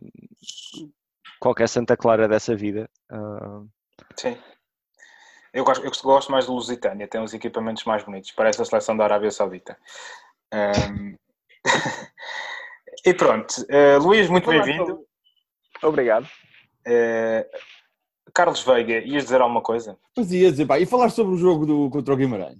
qualquer 1.40 1.68
Santa 1.68 1.96
Clara 1.96 2.28
dessa 2.28 2.54
vida. 2.54 2.88
Uh... 3.10 3.68
Sim. 4.16 4.38
Eu 5.52 5.64
gosto, 5.64 5.84
eu 5.84 5.90
gosto 6.02 6.30
mais 6.30 6.46
do 6.46 6.54
Lusitânia, 6.54 7.08
tem 7.08 7.20
uns 7.20 7.34
equipamentos 7.34 7.84
mais 7.84 8.04
bonitos, 8.04 8.30
parece 8.30 8.62
a 8.62 8.64
seleção 8.64 8.96
da 8.96 9.04
Arábia 9.04 9.30
Saudita. 9.30 9.76
Um... 10.54 11.16
e 13.04 13.12
pronto, 13.12 13.52
uh, 13.62 13.98
Luís, 14.00 14.28
muito 14.28 14.48
bem-vindo. 14.48 15.04
Obrigado. 15.82 16.24
Uh, 16.86 17.44
Carlos 18.32 18.62
Veiga, 18.62 19.00
ias 19.00 19.24
dizer 19.24 19.40
alguma 19.40 19.60
coisa? 19.60 19.98
Mas 20.16 20.32
ia 20.32 20.50
dizer, 20.50 20.66
pá, 20.66 20.78
e 20.78 20.86
falar 20.86 21.10
sobre 21.10 21.34
o 21.34 21.38
jogo 21.38 21.66
do, 21.66 21.90
contra 21.90 22.14
o 22.14 22.16
Guimarães? 22.16 22.58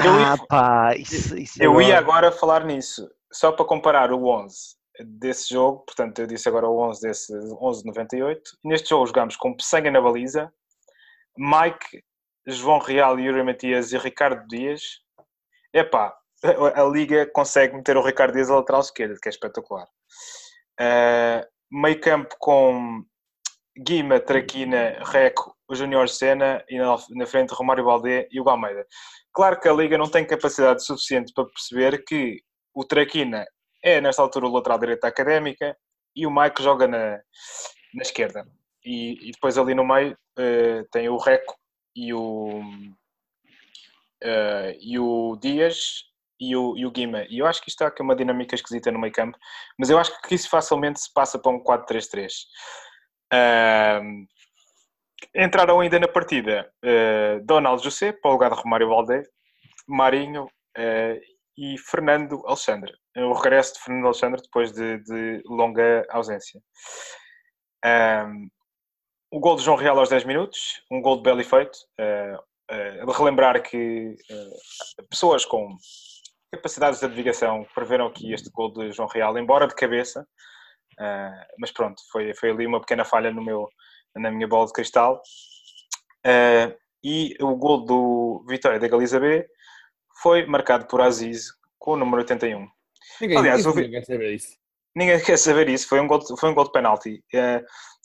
Eu 0.00 0.06
ia- 0.06 0.32
Ah, 0.32 0.36
pá, 0.48 0.96
isso, 0.96 1.36
isso 1.38 1.62
Eu 1.62 1.80
ia 1.80 1.98
agora 1.98 2.32
falar 2.32 2.64
nisso, 2.64 3.08
só 3.34 3.50
para 3.50 3.64
comparar 3.64 4.12
o 4.12 4.26
11 4.26 4.56
desse 5.00 5.52
jogo, 5.52 5.80
portanto 5.84 6.20
eu 6.20 6.26
disse 6.26 6.48
agora 6.48 6.68
o 6.68 6.78
11 6.88 7.00
desse 7.00 7.32
11 7.60 7.80
de 7.80 7.86
98. 7.86 8.42
Neste 8.62 8.90
jogo 8.90 9.06
jogámos 9.06 9.36
com 9.36 9.56
Pessanha 9.56 9.90
na 9.90 10.00
baliza, 10.00 10.52
Mike, 11.36 12.04
João 12.46 12.78
Real, 12.78 13.18
Yuri 13.18 13.42
Matias 13.42 13.92
e 13.92 13.98
Ricardo 13.98 14.46
Dias. 14.46 15.00
Epá, 15.72 16.16
a, 16.76 16.82
Liga 16.84 17.26
consegue 17.26 17.74
meter 17.74 17.96
o 17.96 18.02
Ricardo 18.02 18.34
Dias 18.34 18.50
a 18.50 18.56
lateral 18.56 18.82
esquerdo, 18.82 19.18
que 19.20 19.28
é 19.28 19.30
espetacular. 19.30 19.86
Uh, 20.80 21.44
meio 21.72 22.00
campo 22.00 22.36
com 22.38 23.04
Guima, 23.76 24.20
Traquina, 24.20 25.02
Reco, 25.04 25.56
Júnior 25.72 26.08
Sena 26.08 26.64
e 26.68 26.78
na, 26.78 27.26
frente 27.26 27.52
Romário 27.52 27.84
Baldé 27.84 28.28
e 28.30 28.40
o 28.40 28.48
Almeida. 28.48 28.86
Claro 29.32 29.58
que 29.58 29.68
a 29.68 29.72
Liga 29.72 29.98
não 29.98 30.08
tem 30.08 30.24
capacidade 30.24 30.84
suficiente 30.84 31.32
para 31.34 31.46
perceber 31.46 32.04
que 32.04 32.40
o 32.74 32.84
Traquina 32.84 33.46
é, 33.82 34.00
nesta 34.00 34.22
altura, 34.22 34.46
o 34.46 34.52
lateral 34.52 34.78
direito 34.78 35.02
da 35.02 35.08
académica 35.08 35.76
e 36.16 36.26
o 36.26 36.30
Mike 36.30 36.62
joga 36.62 36.88
na, 36.88 37.20
na 37.94 38.02
esquerda. 38.02 38.46
E, 38.84 39.28
e 39.28 39.32
depois 39.32 39.56
ali 39.58 39.74
no 39.74 39.86
meio 39.86 40.16
eh, 40.38 40.84
tem 40.90 41.08
o 41.08 41.16
Reco 41.16 41.54
e 41.94 42.12
o, 42.12 42.62
eh, 44.22 44.76
e 44.80 44.98
o 44.98 45.36
Dias 45.40 46.04
e 46.40 46.56
o, 46.56 46.76
e 46.76 46.86
o 46.86 46.90
Guima. 46.90 47.24
E 47.28 47.38
eu 47.38 47.46
acho 47.46 47.62
que 47.62 47.68
isto 47.68 47.76
está 47.76 47.86
aqui 47.88 48.02
uma 48.02 48.16
dinâmica 48.16 48.54
esquisita 48.54 48.90
no 48.90 48.98
meio 48.98 49.12
campo, 49.12 49.38
mas 49.78 49.90
eu 49.90 49.98
acho 49.98 50.20
que 50.22 50.34
isso 50.34 50.48
facilmente 50.48 51.00
se 51.00 51.12
passa 51.12 51.38
para 51.38 51.52
um 51.52 51.62
4-3-3. 51.62 52.30
Ahm, 53.32 54.26
entraram 55.34 55.80
ainda 55.80 55.98
na 55.98 56.08
partida 56.08 56.70
eh, 56.82 57.40
Donald 57.44 57.82
José, 57.82 58.12
para 58.12 58.30
o 58.30 58.34
lugar 58.34 58.50
de 58.50 58.60
Romário 58.60 58.88
Valdé, 58.88 59.22
Marinho 59.86 60.48
e 61.56 61.78
Fernando 61.78 62.42
Alexandre. 62.46 62.92
O 63.16 63.32
regresso 63.32 63.74
de 63.74 63.80
Fernando 63.80 64.06
Alexandre 64.06 64.42
depois 64.42 64.72
de, 64.72 64.98
de 64.98 65.42
longa 65.46 66.04
ausência. 66.10 66.60
Ahm, 67.84 68.48
o 69.30 69.40
gol 69.40 69.56
de 69.56 69.62
João 69.62 69.76
Real 69.76 69.98
aos 69.98 70.08
10 70.08 70.24
minutos, 70.24 70.80
um 70.90 71.02
gol 71.02 71.16
de 71.16 71.22
belo 71.22 71.40
efeito. 71.40 71.76
Uh, 72.00 73.04
uh, 73.04 73.10
relembrar 73.10 73.60
que 73.62 74.14
uh, 74.30 75.08
pessoas 75.10 75.44
com 75.44 75.76
capacidades 76.52 77.00
de 77.00 77.08
navegação 77.08 77.66
preveram 77.74 78.06
aqui 78.06 78.32
este 78.32 78.48
gol 78.50 78.72
de 78.72 78.92
João 78.92 79.08
Real, 79.08 79.36
embora 79.36 79.66
de 79.66 79.74
cabeça, 79.74 80.24
mas 81.58 81.72
pronto, 81.72 82.00
foi, 82.12 82.32
foi 82.36 82.50
ali 82.52 82.64
uma 82.64 82.80
pequena 82.80 83.04
falha 83.04 83.32
no 83.32 83.44
meu, 83.44 83.68
na 84.14 84.30
minha 84.30 84.46
bola 84.46 84.64
de 84.66 84.72
cristal. 84.72 85.20
e 87.02 87.36
o 87.40 87.56
gol 87.56 87.84
do 87.84 88.46
Vitória 88.48 88.78
da 88.78 88.86
Galiza 88.86 89.18
B 89.18 89.44
foi 90.22 90.46
marcado 90.46 90.86
por 90.86 91.00
Aziz 91.00 91.52
com 91.78 91.92
o 91.92 91.96
número 91.96 92.18
81. 92.18 92.66
Ninguém, 93.20 93.38
Aliás, 93.38 93.64
ninguém 93.64 93.84
o 93.84 93.86
Vi- 93.86 93.90
quer 93.92 94.04
saber 94.04 94.34
isso. 94.34 94.48
Ninguém 94.96 95.20
quer 95.22 95.36
saber 95.38 95.68
isso, 95.68 95.88
foi 95.88 96.00
um 96.00 96.06
gol 96.06 96.18
de, 96.20 96.38
foi 96.38 96.50
um 96.50 96.54
gol 96.54 96.64
de 96.64 96.72
penalti. 96.72 97.22
Eh, 97.34 97.64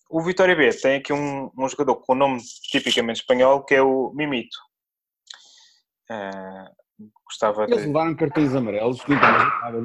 o 0.10 0.22
Vitória 0.22 0.56
B 0.56 0.70
tem 0.74 0.98
aqui 0.98 1.14
um, 1.14 1.52
um 1.58 1.70
jogador 1.70 1.96
com 1.98 2.14
um 2.14 2.18
nome 2.18 2.42
tipicamente 2.64 3.22
espanhol 3.22 3.64
que 3.64 3.76
é 3.76 3.82
o 3.82 4.12
Mimito. 4.16 4.58
Eh, 6.10 6.66
gostava 7.26 7.64
Eles 7.66 7.80
de... 7.82 7.86
levaram 7.88 8.16
cartões 8.16 8.56
amarelos, 8.56 9.00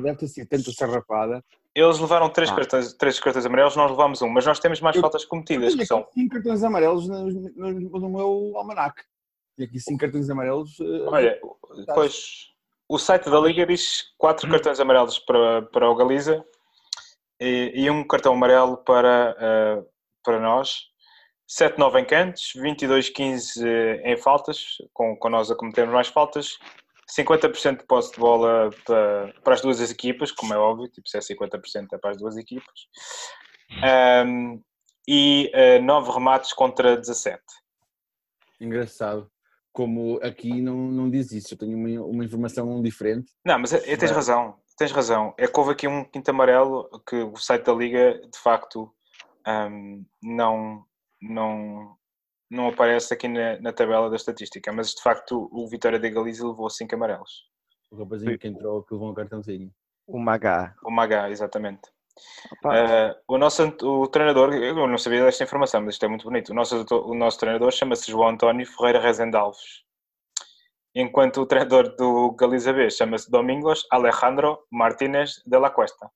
deve 0.03 0.17
ter 0.17 0.29
sido 0.29 0.49
tanta 0.49 0.73
sarrapada. 0.73 1.45
Eles 1.75 1.99
levaram 1.99 2.31
três, 2.31 2.51
Ah. 2.51 2.55
cartões, 2.57 2.95
três 2.95 3.19
cartões 3.21 3.45
amarelos, 3.45 3.77
nós 3.77 3.91
levámos 3.91 4.23
um, 4.23 4.29
mas 4.29 4.47
nós 4.47 4.59
temos 4.61 4.81
mais 4.81 4.95
Eu- 4.97 5.03
faltas 5.03 5.23
Eu 5.25 5.29
cometidas, 5.29 5.69
tenho 5.75 5.79
que 5.81 5.87
são. 5.87 6.07
cinco 6.15 6.35
cartões 6.35 6.63
amarelos 6.63 7.07
no, 7.09 7.27
no- 7.29 8.01
no 8.01 8.09
meu 8.11 8.53
almanac. 8.57 9.03
Tenho 9.57 9.69
aqui 9.69 9.81
cinco 9.81 10.01
cartões 10.01 10.29
amarelos. 10.29 10.79
eh, 10.81 11.07
Olha, 11.07 11.41
depois 11.87 12.53
o 12.89 12.99
site 12.99 13.31
da 13.31 13.41
Liga 13.41 13.67
diz 13.67 14.13
quatro 14.19 14.51
cartões 14.51 14.81
amarelos 14.81 15.19
para, 15.19 15.63
para 15.63 15.89
o 15.89 15.95
Galiza 15.95 16.45
e, 17.41 17.73
e 17.75 17.91
um 17.91 18.07
cartão 18.07 18.35
amarelo 18.35 18.79
para, 18.79 19.37
eh, 19.39 19.83
para 20.23 20.41
nós. 20.41 20.93
7-9 21.49 22.01
em 22.01 22.05
cantos, 22.07 22.53
22-15 22.57 23.65
eh, 23.65 24.13
em 24.13 24.17
faltas, 24.17 24.79
com, 24.93 25.17
com 25.17 25.29
nós 25.29 25.51
a 25.51 25.57
cometermos 25.57 25.95
mais 25.95 26.09
faltas. 26.09 26.59
50% 27.17 27.81
de 27.81 27.87
posse 27.87 28.13
de 28.13 28.19
bola 28.19 28.71
para, 28.87 29.35
para 29.45 29.55
as 29.55 29.61
duas 29.61 29.79
equipas, 29.91 30.33
como 30.33 30.55
é 30.55 30.59
óbvio, 30.59 30.89
tipo, 30.89 31.07
se 31.07 31.19
é 31.19 31.21
50% 31.21 31.89
é 31.93 31.99
para 31.99 32.11
as 32.11 32.17
duas 32.17 32.37
equipas. 32.37 32.89
Ahm, 33.83 34.59
e 35.07 35.51
9 35.83 36.13
remates 36.13 36.55
contra 36.55 36.97
17. 36.97 37.43
Engraçado. 38.59 39.31
Como 39.75 40.21
aqui 40.23 40.63
não, 40.63 40.77
não 40.77 41.11
diz 41.11 41.33
isso, 41.33 41.53
eu 41.53 41.59
tenho 41.59 41.77
uma, 41.77 42.07
uma 42.07 42.25
informação 42.25 42.81
diferente. 42.81 43.33
Não, 43.45 43.59
mas 43.59 43.73
é- 43.73 43.93
é- 43.93 43.97
tens 43.97 44.13
razão, 44.13 44.57
tens 44.79 44.93
razão. 44.93 45.35
É 45.37 45.49
que 45.49 45.59
houve 45.59 45.73
aqui 45.73 45.89
um 45.89 46.05
quinto 46.05 46.31
amarelo 46.31 46.89
que 47.05 47.17
o 47.17 47.37
site 47.37 47.65
da 47.65 47.75
Liga, 47.75 48.21
de 48.21 48.39
facto, 48.39 48.95
ahm, 49.45 50.05
não, 50.23 50.87
não, 51.21 51.97
não 52.49 52.69
aparece 52.69 53.13
aqui 53.13 53.27
na, 53.27 53.59
na 53.61 53.73
tabela 53.73 54.09
da 54.09 54.15
estatística, 54.15 54.73
mas 54.73 54.95
de 54.95 55.03
facto 55.03 55.49
o 55.53 55.69
Vitória 55.69 55.99
da 55.99 56.09
Galiza 56.09 56.47
levou 56.47 56.71
cinco 56.71 56.95
amarelos. 56.95 57.51
O 57.91 57.97
rapazinho 57.97 58.39
que 58.39 58.47
entrou 58.47 58.81
que 58.85 58.95
levou 58.95 59.11
um 59.11 59.15
cartãozinho. 59.15 59.73
O 60.07 60.21
Magá. 60.21 60.77
O 60.85 60.91
Magá, 60.91 61.29
exatamente. 61.31 61.91
Ah, 62.65 63.17
o 63.27 63.39
nosso 63.39 63.63
o 63.83 64.07
treinador, 64.09 64.53
eu 64.55 64.87
não 64.87 64.99
sabia 64.99 65.25
desta 65.25 65.45
informação, 65.45 65.81
mas 65.83 65.95
isto 65.95 66.05
é 66.05 66.09
muito 66.09 66.25
bonito. 66.25 66.51
O 66.51 66.55
nosso, 66.55 66.85
o 66.91 67.15
nosso 67.15 67.39
treinador 67.39 67.71
chama-se 67.73 68.11
João 68.11 68.29
António 68.31 68.67
Ferreira 68.67 69.01
Rezende 69.01 69.37
Alves. 69.37 69.83
Enquanto 70.95 71.41
o 71.41 71.47
treinador 71.47 71.97
do 71.97 72.31
Galiza 72.33 72.73
B 72.73 72.89
chama-se 72.89 73.29
Domingos 73.31 73.85
Alejandro 73.91 74.65
Martínez 74.71 75.43
de 75.45 75.59
la 75.59 75.71
Cuesta. 75.71 76.09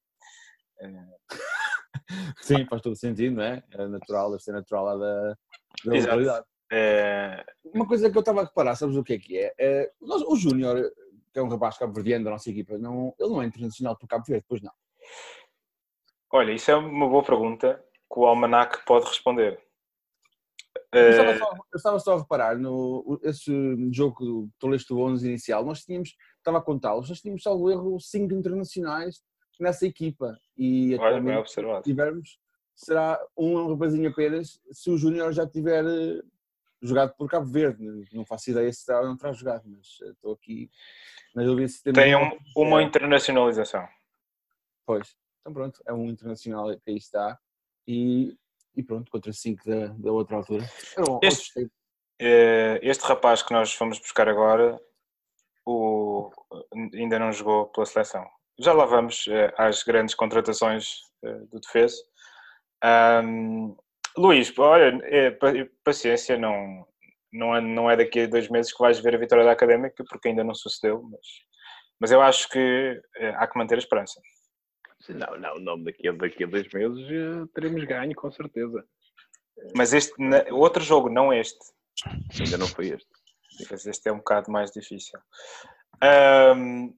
Sim, 2.41 2.65
faz 2.67 2.81
todo 2.83 2.95
sentido, 2.97 3.37
não 3.37 3.43
é? 3.43 3.63
É 3.73 3.87
natural, 3.87 4.31
deve 4.31 4.43
ser 4.43 4.53
natural 4.53 4.85
lá 4.85 4.97
da, 4.97 5.23
da 5.85 5.95
localidade. 6.03 6.47
Eh, 6.71 7.45
Uma 7.65 7.87
coisa 7.87 8.11
que 8.11 8.17
eu 8.17 8.21
estava 8.21 8.43
a 8.43 8.45
reparar, 8.45 8.77
sabes 8.77 8.97
o 8.97 9.03
que 9.03 9.15
é 9.15 9.19
que 9.19 9.39
é? 9.39 9.53
É, 9.59 9.91
nós- 10.01 10.23
o 10.23 10.37
Júnior, 10.37 10.91
que 11.33 11.39
é 11.39 11.43
um 11.43 11.49
rapaz 11.49 11.77
cabo-verdiano 11.77 12.25
da 12.25 12.31
nossa 12.31 12.49
equipa, 12.51 12.79
não, 12.79 13.15
ele 13.19 13.29
não 13.31 13.43
é 13.43 13.47
internacional 13.47 13.97
por 13.97 14.07
Cabo 14.07 14.25
Verde, 14.27 14.45
pois 14.49 14.63
não. 14.63 14.73
Olha, 16.33 16.53
isso 16.53 16.71
é 16.71 16.77
uma 16.77 17.09
boa 17.09 17.23
pergunta 17.23 17.83
que 18.13 18.19
o 18.19 18.27
Almanac 18.27 18.85
pode 18.85 19.07
responder. 19.07 19.61
Eu 20.93 21.11
estava, 21.11 21.31
Eh, 21.33 21.39
só, 21.39 21.53
eu 21.55 21.77
estava 21.77 21.99
só 22.01 22.15
a 22.15 22.19
reparar, 22.19 22.57
no 22.59 23.21
esse 23.23 23.53
jogo 23.93 24.25
do 24.25 24.49
tu 24.59 24.69
leste 24.69 24.93
o 24.93 24.99
11 25.01 25.27
inicial, 25.29 25.65
nós 25.65 25.85
tínhamos, 25.85 26.17
estava 26.39 26.59
a 26.59 26.63
contá-los, 26.63 27.09
nós 27.09 27.21
tínhamos, 27.21 27.43
salvo 27.43 27.71
erro, 27.71 28.01
cinco 28.01 28.33
internacionais 28.35 29.23
nessa 29.61 29.87
equipa. 29.87 30.39
E 30.57 30.95
olha, 30.95 31.09
atualmente, 31.09 31.37
tivermos, 31.83 32.39
será 32.75 33.21
um 33.37 33.69
rapazinho 33.71 34.09
apenas 34.09 34.61
se 34.73 34.91
o 34.91 34.97
Júnior 34.97 35.33
já 35.33 35.47
tiver 35.47 35.85
eh, 35.85 36.23
jogado 36.81 37.15
por 37.17 37.29
Cabo 37.29 37.47
Verde. 37.47 37.85
Não 38.13 38.25
faço 38.25 38.51
ideia 38.51 38.73
se 38.73 38.87
terá 38.87 39.01
ou 39.01 39.07
não 39.09 39.17
terá 39.17 39.33
jogado, 39.33 39.65
mas 39.67 39.99
eh, 40.03 40.11
estou 40.11 40.33
aqui 40.33 40.71
na 41.35 41.43
dúvida 41.45 41.69
se 41.69 41.83
Tem 41.83 42.15
uma- 42.15 42.33
um- 42.35 42.63
uma 42.63 42.83
internacionalização. 42.83 43.87
Pois, 44.87 45.15
então 45.49 45.53
pronto, 45.53 45.83
é 45.87 45.93
um 45.93 46.07
internacional 46.07 46.69
que 46.81 46.91
aí 46.91 46.97
está. 46.97 47.39
E, 47.87 48.37
e 48.77 48.83
pronto, 48.83 49.11
contra 49.11 49.33
cinco 49.33 49.65
da, 49.65 49.87
da 49.89 50.13
outra 50.13 50.37
altura. 50.37 50.65
Um- 50.99 51.19
Este- 51.23 51.71
Eh, 52.21 52.81
Este 52.83 53.05
rapaz 53.05 53.43
que 53.45 53.53
nós 53.53 53.73
fomos 53.73 54.01
buscar 54.01 54.29
agora 54.29 54.77
o, 55.65 56.33
ainda 56.93 57.17
não 57.17 57.31
jogou 57.33 57.67
pela 57.69 57.87
seleção. 57.87 58.27
Já 58.59 58.73
lá 58.73 58.85
vamos 58.87 59.27
eh, 59.29 59.55
às 59.57 59.85
grandes 59.85 60.17
contratações 60.17 60.97
eh, 61.25 61.39
do 61.49 61.61
defesa. 61.61 61.97
Ahm, 62.83 63.77
Luís, 64.17 64.53
olha, 64.59 64.99
é, 65.05 65.31
pa- 65.31 65.53
paciência, 65.85 66.37
não, 66.37 66.85
não, 67.33 67.55
é, 67.55 67.61
não 67.61 67.89
é 67.89 67.97
daqui 67.97 68.23
a 68.23 68.27
dois 68.27 68.49
meses 68.49 68.73
que 68.73 68.83
vais 68.83 68.99
ver 68.99 69.15
a 69.15 69.19
vitória 69.19 69.45
da 69.45 69.53
Académica, 69.53 70.03
porque 70.11 70.27
ainda 70.29 70.43
não 70.43 70.57
sucedeu, 70.57 71.01
mas, 71.05 71.27
mas 72.01 72.11
eu 72.11 72.21
acho 72.21 72.49
que 72.49 73.01
há 73.37 73.47
que 73.47 73.57
manter 73.57 73.77
a 73.77 73.79
esperança. 73.79 74.21
Não, 75.09 75.39
não, 75.39 75.59
não. 75.59 75.83
Daqui 75.83 76.09
a, 76.09 76.13
daqui 76.13 76.45
a 76.45 76.47
dois 76.47 76.73
meses 76.73 77.07
eh, 77.11 77.49
teremos 77.55 77.85
ganho, 77.85 78.15
com 78.15 78.31
certeza. 78.31 78.85
Mas 79.75 79.93
este, 79.93 80.15
outro 80.53 80.83
jogo, 80.83 81.09
não 81.09 81.33
este, 81.33 81.59
Ainda 82.41 82.57
não 82.59 82.69
foi 82.69 82.89
este. 82.89 83.09
Mas 83.71 83.87
este 83.87 84.09
é 84.09 84.13
um 84.13 84.19
bocado 84.19 84.51
mais 84.51 84.71
difícil. 84.71 85.19
Ahm, 86.01 86.93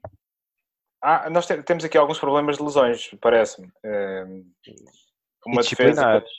ah, 1.03 1.31
nós 1.31 1.47
te- 1.47 1.63
temos 1.63 1.85
aqui 1.85 1.97
alguns 1.97 2.19
problemas 2.19 2.59
de 2.59 2.63
lesões, 2.63 3.11
parece-me. 3.21 3.73
E 3.83 4.75
uma 5.47 5.63
defesa. 5.63 5.63
disciplinares. 5.63 6.31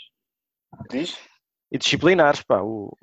Diz? 0.90 1.18
E 1.72 1.78
disciplinares, 1.78 2.44
pá. 2.44 2.62
O, 2.62 2.96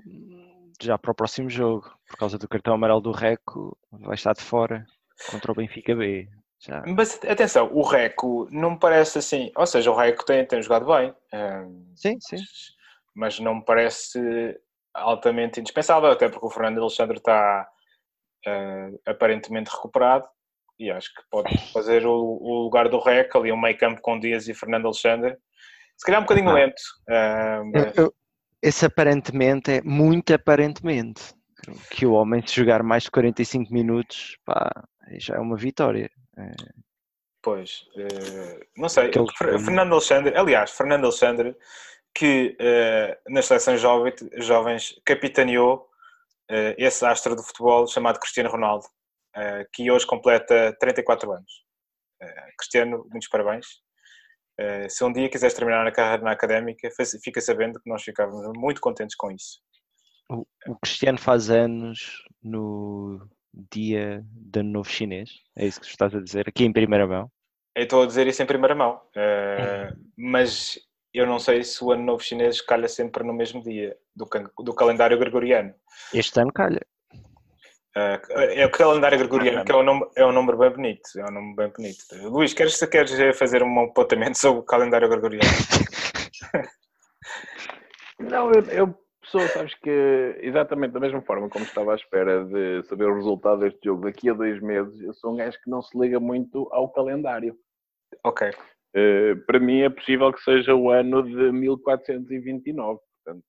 já 0.81 0.97
para 0.97 1.11
o 1.11 1.15
próximo 1.15 1.51
jogo, 1.51 1.93
por 2.07 2.17
causa 2.17 2.39
do 2.39 2.47
cartão 2.49 2.75
amarelo 2.75 3.01
do 3.01 3.11
Reco, 3.11 3.77
vai 3.91 4.15
estar 4.15 4.35
de 4.35 4.43
fora 4.43 4.87
contra 5.29 5.51
o 5.51 5.55
Benfica 5.55 5.97
B. 5.97 6.29
Já. 6.61 6.83
Mas 6.87 7.21
atenção, 7.25 7.71
o 7.73 7.83
Reco 7.83 8.49
não 8.51 8.73
me 8.73 8.79
parece 8.79 9.19
assim. 9.19 9.53
Ou 9.57 9.67
seja, 9.67 9.91
o 9.91 9.95
Reco 9.95 10.25
tem, 10.25 10.45
tem 10.45 10.61
jogado 10.63 10.87
bem. 10.87 11.15
Sim, 11.95 12.19
sim. 12.21 12.37
mas 13.15 13.39
não 13.39 13.57
me 13.57 13.65
parece 13.65 14.59
altamente 14.95 15.61
indispensável, 15.61 16.11
até 16.11 16.29
porque 16.29 16.47
o 16.47 16.51
Fernando 16.51 16.81
Alexandre 16.81 17.19
está 17.19 17.69
eh, 18.47 18.91
aparentemente 19.07 19.71
recuperado 19.71 20.27
e 20.79 20.91
acho 20.91 21.13
que 21.15 21.23
pode 21.31 21.49
fazer 21.73 22.05
o, 22.07 22.13
o 22.15 22.63
lugar 22.65 22.89
do 22.89 22.99
REC, 22.99 23.35
ali 23.37 23.53
um 23.53 23.61
meio 23.61 23.79
campo 23.79 24.01
com 24.01 24.19
Dias 24.19 24.49
e 24.49 24.55
Fernando 24.55 24.87
Alexandre. 24.87 25.37
Se 25.97 26.05
calhar 26.07 26.21
um 26.21 26.25
bocadinho 26.25 26.51
Ah. 26.51 26.55
lento, 26.55 26.83
Eu- 27.09 27.65
mas- 27.73 27.97
eu- 27.97 28.15
esse 28.63 28.85
aparentemente 28.85 29.71
é 29.71 29.83
muito 29.83 30.33
aparentemente. 30.35 31.23
Que 31.91 32.07
o 32.07 32.13
homem 32.13 32.45
se 32.47 32.55
jogar 32.55 32.83
mais 32.83 33.05
de 33.05 33.11
45 33.11 33.73
minutos, 33.73 34.37
pá, 34.45 34.71
já 35.19 35.37
é 35.37 35.39
uma 35.39 35.57
vitória. 35.57 36.09
Pois, 37.43 37.85
eh, 37.97 38.67
não 38.77 38.89
sei. 38.89 39.09
Aquele. 39.09 39.27
Fernando 39.37 39.93
Alexandre, 39.93 40.37
aliás, 40.37 40.71
Fernando 40.73 41.05
Alexandre, 41.05 41.57
que 42.15 42.57
eh, 42.61 43.19
nas 43.29 43.47
seleções 43.47 43.81
jovem- 43.81 44.15
jovens 44.39 45.01
capitaneou 45.05 45.89
eh, 46.51 46.75
esse 46.79 47.05
astro 47.07 47.37
do 47.37 47.43
futebol 47.43 47.87
chamado 47.87 48.19
Cristiano 48.19 48.51
Ronaldo, 48.51 48.87
que 49.73 49.89
hoje 49.91 50.05
completa 50.07 50.77
34 50.81 51.31
anos. 51.31 51.65
Cristiano, 52.59 53.07
muitos 53.09 53.29
parabéns. 53.29 53.67
Se 54.89 55.05
um 55.05 55.13
dia 55.13 55.29
quiseres 55.29 55.55
terminar 55.55 55.87
a 55.87 55.93
carreira 55.93 56.25
na 56.25 56.33
académica, 56.33 56.89
fica 57.23 57.41
sabendo 57.41 57.79
que 57.81 57.89
nós 57.89 58.03
ficávamos 58.03 58.51
muito 58.57 58.81
contentes 58.81 59.15
com 59.15 59.31
isso. 59.31 59.61
O 60.29 60.77
Cristiano 60.83 61.19
faz 61.19 61.51
anos 61.51 62.25
no 62.43 63.29
dia 63.71 64.25
do 64.31 64.61
Ano 64.61 64.71
Novo 64.71 64.89
Chinês, 64.89 65.31
é 65.57 65.67
isso 65.67 65.81
que 65.81 65.87
estás 65.87 66.15
a 66.15 66.21
dizer, 66.21 66.49
aqui 66.49 66.65
em 66.65 66.73
primeira 66.73 67.07
mão. 67.07 67.31
Eu 67.75 67.85
estou 67.85 68.03
a 68.03 68.07
dizer 68.07 68.27
isso 68.27 68.43
em 68.43 68.47
primeira 68.47 68.75
mão, 68.75 69.01
eh, 69.15 69.93
mas 70.17 70.79
eu 71.13 71.27
não 71.27 71.39
sei 71.39 71.63
se 71.63 71.83
o 71.83 71.93
Ano 71.93 72.05
Novo 72.05 72.23
Chinês 72.23 72.61
calha 72.61 72.89
sempre 72.89 73.25
no 73.25 73.33
mesmo 73.33 73.63
dia 73.63 73.97
do, 74.15 74.29
do 74.63 74.75
calendário 74.75 75.19
gregoriano. 75.19 75.75
Este 76.13 76.41
ano 76.41 76.53
calha. 76.53 76.81
Eh, 77.97 78.21
é 78.63 78.67
o 78.67 78.71
calendário 78.71 79.19
gregoriano, 79.19 79.65
que 79.65 79.73
é 79.73 79.77
um, 79.77 79.83
nome, 79.83 80.07
é 80.17 80.25
um 80.25 80.33
número 80.33 80.59
bem 80.59 80.71
bonito. 80.71 81.09
É 81.17 81.25
um 81.25 81.33
nome 81.33 81.55
bem 81.55 81.69
bonito. 81.69 82.05
Luís, 82.23 82.53
queres, 82.53 82.79
queres 82.87 83.39
fazer 83.39 83.63
um 83.63 83.81
apontamento 83.81 84.39
sobre 84.39 84.61
o 84.61 84.65
calendário 84.65 85.09
gregoriano? 85.09 85.49
Não, 88.19 88.51
eu, 88.53 88.63
eu 88.65 88.99
pessoa, 89.29 89.47
sabes 89.49 89.75
que 89.75 90.39
exatamente 90.41 90.93
da 90.93 91.01
mesma 91.01 91.21
forma 91.23 91.49
como 91.49 91.65
estava 91.65 91.93
à 91.93 91.97
espera 91.97 92.45
de 92.45 92.83
saber 92.85 93.07
o 93.07 93.15
resultado 93.15 93.61
deste 93.61 93.85
jogo 93.85 94.05
daqui 94.05 94.31
a 94.31 94.33
dois 94.33 94.61
meses, 94.61 95.01
eu 95.03 95.13
sou 95.13 95.33
um 95.33 95.37
gajo 95.37 95.59
que 95.63 95.71
não 95.71 95.83
se 95.83 95.97
liga 95.99 96.19
muito 96.19 96.69
ao 96.73 96.89
calendário. 96.91 97.55
Ok. 98.25 98.51
Eh, 98.95 99.35
para 99.47 99.61
mim 99.61 99.83
é 99.83 99.91
possível 99.91 100.33
que 100.33 100.41
seja 100.41 100.75
o 100.75 100.91
ano 100.91 101.23
de 101.23 101.53
1429. 101.53 103.01
Portanto, 103.25 103.45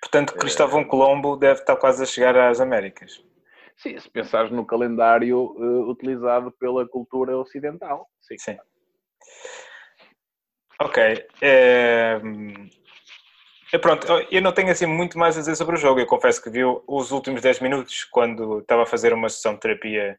Portanto, 0.00 0.34
Cristóvão 0.36 0.84
Colombo 0.84 1.36
deve 1.36 1.60
estar 1.60 1.76
quase 1.76 2.02
a 2.02 2.06
chegar 2.06 2.36
às 2.36 2.60
Américas. 2.60 3.22
sim, 3.76 3.98
se 3.98 4.08
pensares 4.08 4.50
no 4.52 4.64
calendário 4.64 5.54
eh, 5.58 5.90
utilizado 5.90 6.52
pela 6.52 6.86
cultura 6.88 7.36
ocidental, 7.36 8.08
sim. 8.20 8.38
Sim. 8.38 8.56
Ok. 10.80 11.02
eh, 11.42 12.20
eh, 13.72 13.78
pronto, 13.78 14.06
eu 14.30 14.42
não 14.42 14.52
tenho 14.52 14.70
assim 14.70 14.86
muito 14.86 15.18
mais 15.18 15.36
a 15.36 15.40
dizer 15.40 15.56
sobre 15.56 15.76
o 15.76 15.78
jogo. 15.78 16.00
Eu 16.00 16.06
confesso 16.06 16.42
que 16.42 16.50
vi 16.50 16.62
os 16.64 17.10
últimos 17.10 17.42
10 17.42 17.60
minutos 17.60 18.04
quando 18.04 18.60
estava 18.60 18.82
a 18.82 18.86
fazer 18.86 19.12
uma 19.12 19.28
sessão 19.28 19.54
de 19.54 19.60
terapia 19.60 20.18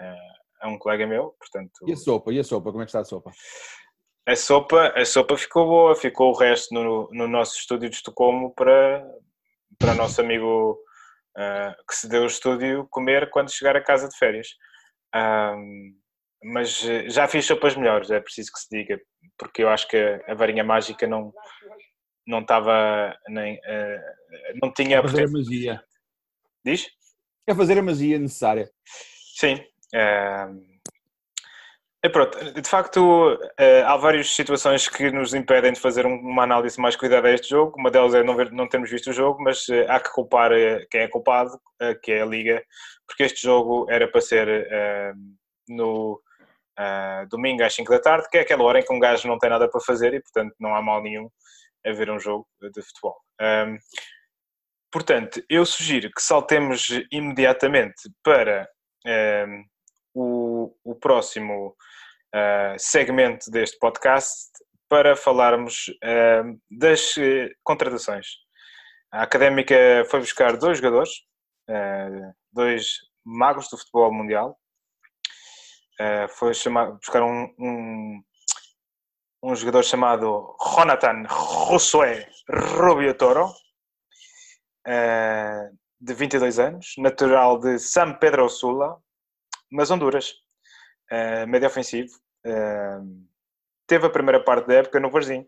eh, 0.00 0.16
a 0.60 0.68
um 0.68 0.78
colega 0.78 1.06
meu. 1.06 1.34
Portanto, 1.38 1.72
E 1.86 1.92
a 1.92 1.96
sopa? 1.96 2.32
E 2.32 2.38
a 2.38 2.44
sopa? 2.44 2.70
Como 2.70 2.82
é 2.82 2.86
que 2.86 2.90
está 2.90 3.00
a 3.00 3.04
sopa? 3.04 3.30
a 4.26 4.36
sopa, 4.36 4.92
a 4.94 5.04
sopa 5.04 5.36
ficou 5.36 5.66
boa. 5.66 5.94
Ficou 5.94 6.30
o 6.30 6.36
resto 6.36 6.74
no, 6.74 7.08
no 7.12 7.28
nosso 7.28 7.58
estúdio 7.58 7.88
de 7.88 7.96
Estocolmo 7.96 8.54
para, 8.54 9.06
para 9.78 9.92
o 9.92 9.96
nosso 9.96 10.20
amigo 10.20 10.78
eh, 11.36 11.74
que 11.88 11.94
se 11.94 12.08
deu 12.08 12.22
o 12.22 12.26
estúdio 12.26 12.86
comer 12.90 13.30
quando 13.30 13.52
chegar 13.52 13.76
a 13.76 13.82
casa 13.82 14.08
de 14.08 14.16
férias. 14.16 14.48
Ahm, 15.14 15.94
mas 16.42 16.80
já 17.06 17.26
fiz 17.26 17.44
sopas 17.46 17.74
melhores, 17.76 18.10
é 18.10 18.20
preciso 18.20 18.52
que 18.52 18.60
se 18.60 18.68
diga, 18.70 19.00
porque 19.36 19.62
eu 19.62 19.68
acho 19.68 19.88
que 19.88 19.96
a 20.26 20.34
varinha 20.34 20.62
mágica 20.62 21.06
não 21.06 21.32
não 22.28 22.40
estava 22.40 23.16
nem 23.28 23.58
eh, 23.64 24.00
não 24.62 24.72
tinha 24.72 24.98
É 24.98 25.02
fazer 25.02 25.24
a 25.24 25.30
magia. 25.30 25.82
diz 26.64 26.86
É 27.46 27.54
fazer 27.54 27.78
a 27.78 27.82
magia 27.82 28.18
necessária. 28.18 28.70
sim 29.34 29.58
ahm, 29.94 30.60
e 32.04 32.08
pronto 32.10 32.38
de 32.52 32.68
facto 32.68 33.36
eh, 33.58 33.82
há 33.82 33.96
várias 33.96 34.30
situações 34.34 34.86
que 34.86 35.10
nos 35.10 35.34
impedem 35.34 35.72
de 35.72 35.80
fazer 35.80 36.06
um- 36.06 36.20
uma 36.20 36.44
análise 36.44 36.78
mais 36.80 36.94
cuidada 36.94 37.26
a 37.28 37.32
este 37.32 37.48
jogo 37.48 37.74
uma 37.78 37.90
delas 37.90 38.14
é 38.14 38.22
não, 38.22 38.36
ver, 38.36 38.52
não 38.52 38.68
termos 38.68 38.90
visto 38.90 39.08
o 39.10 39.12
jogo 39.12 39.42
mas 39.42 39.68
eh, 39.70 39.86
há 39.88 39.98
que 39.98 40.12
culpar 40.12 40.52
quem 40.90 41.00
é 41.00 41.08
culpado 41.08 41.50
que 42.02 42.12
é 42.12 42.22
a 42.22 42.26
liga 42.26 42.62
porque 43.06 43.22
este 43.24 43.42
jogo 43.42 43.86
era 43.90 44.06
para 44.06 44.20
ser 44.20 44.46
eh, 44.48 45.12
no 45.68 46.20
ah, 46.76 47.24
domingo 47.28 47.62
às 47.64 47.74
5 47.74 47.90
da 47.90 47.98
tarde, 47.98 48.28
que 48.30 48.38
é 48.38 48.42
aquela 48.42 48.62
hora 48.62 48.78
em 48.78 48.84
que 48.84 48.92
um 48.92 49.00
gajo 49.00 49.26
não 49.26 49.36
tem 49.38 49.50
nada 49.50 49.68
para 49.68 49.80
fazer 49.80 50.14
e, 50.14 50.20
portanto, 50.22 50.54
não 50.60 50.74
há 50.76 50.80
mal 50.80 51.02
nenhum 51.02 51.28
a 51.86 51.92
ver 51.92 52.10
um 52.10 52.18
jogo 52.18 52.46
de 52.60 52.82
futebol. 52.82 53.16
Ahm, 53.40 53.78
portanto, 54.90 55.42
eu 55.48 55.64
sugiro 55.64 56.10
que 56.10 56.22
saltemos 56.22 56.88
imediatamente 57.10 58.10
para 58.22 58.68
ahm, 59.06 59.64
o, 60.14 60.74
o 60.84 60.94
próximo 60.94 61.76
ah, 62.34 62.76
segmento 62.78 63.50
deste 63.50 63.78
podcast 63.78 64.50
para 64.88 65.16
falarmos 65.16 65.86
ahm, 66.02 66.58
das 66.70 67.16
eh, 67.18 67.50
contratações. 67.62 68.26
A 69.12 69.22
Académica 69.22 70.04
foi 70.10 70.20
buscar 70.20 70.56
dois 70.56 70.78
jogadores, 70.78 71.10
ah, 71.68 72.32
dois 72.52 72.98
magos 73.24 73.68
do 73.70 73.78
futebol 73.78 74.12
mundial, 74.12 74.58
Uh, 76.00 76.28
foi 76.28 76.54
chamar, 76.54 76.92
buscar 76.92 77.24
um, 77.24 77.52
um, 77.58 78.22
um 79.42 79.54
jogador 79.54 79.84
chamado 79.84 80.56
Jonathan 80.60 81.24
Josué 81.68 82.28
Rubio 82.50 83.14
Toro, 83.14 83.46
uh, 84.86 85.78
de 86.00 86.14
22 86.14 86.58
anos, 86.58 86.94
natural 86.98 87.58
de 87.58 87.78
San 87.78 88.14
Pedro 88.14 88.48
Sula, 88.48 88.96
mas 89.70 89.90
Honduras, 89.90 90.32
uh, 91.12 91.46
médio 91.46 91.68
ofensivo. 91.68 92.10
Uh, 92.46 93.26
teve 93.86 94.06
a 94.06 94.10
primeira 94.10 94.42
parte 94.42 94.66
da 94.66 94.74
época 94.74 94.98
no 94.98 95.10
Varzim, 95.10 95.46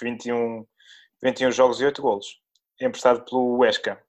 21, 0.00 0.66
21 1.22 1.50
jogos 1.50 1.80
e 1.80 1.84
8 1.84 2.00
golos, 2.00 2.40
emprestado 2.80 3.24
pelo 3.24 3.58
Huesca. 3.58 4.02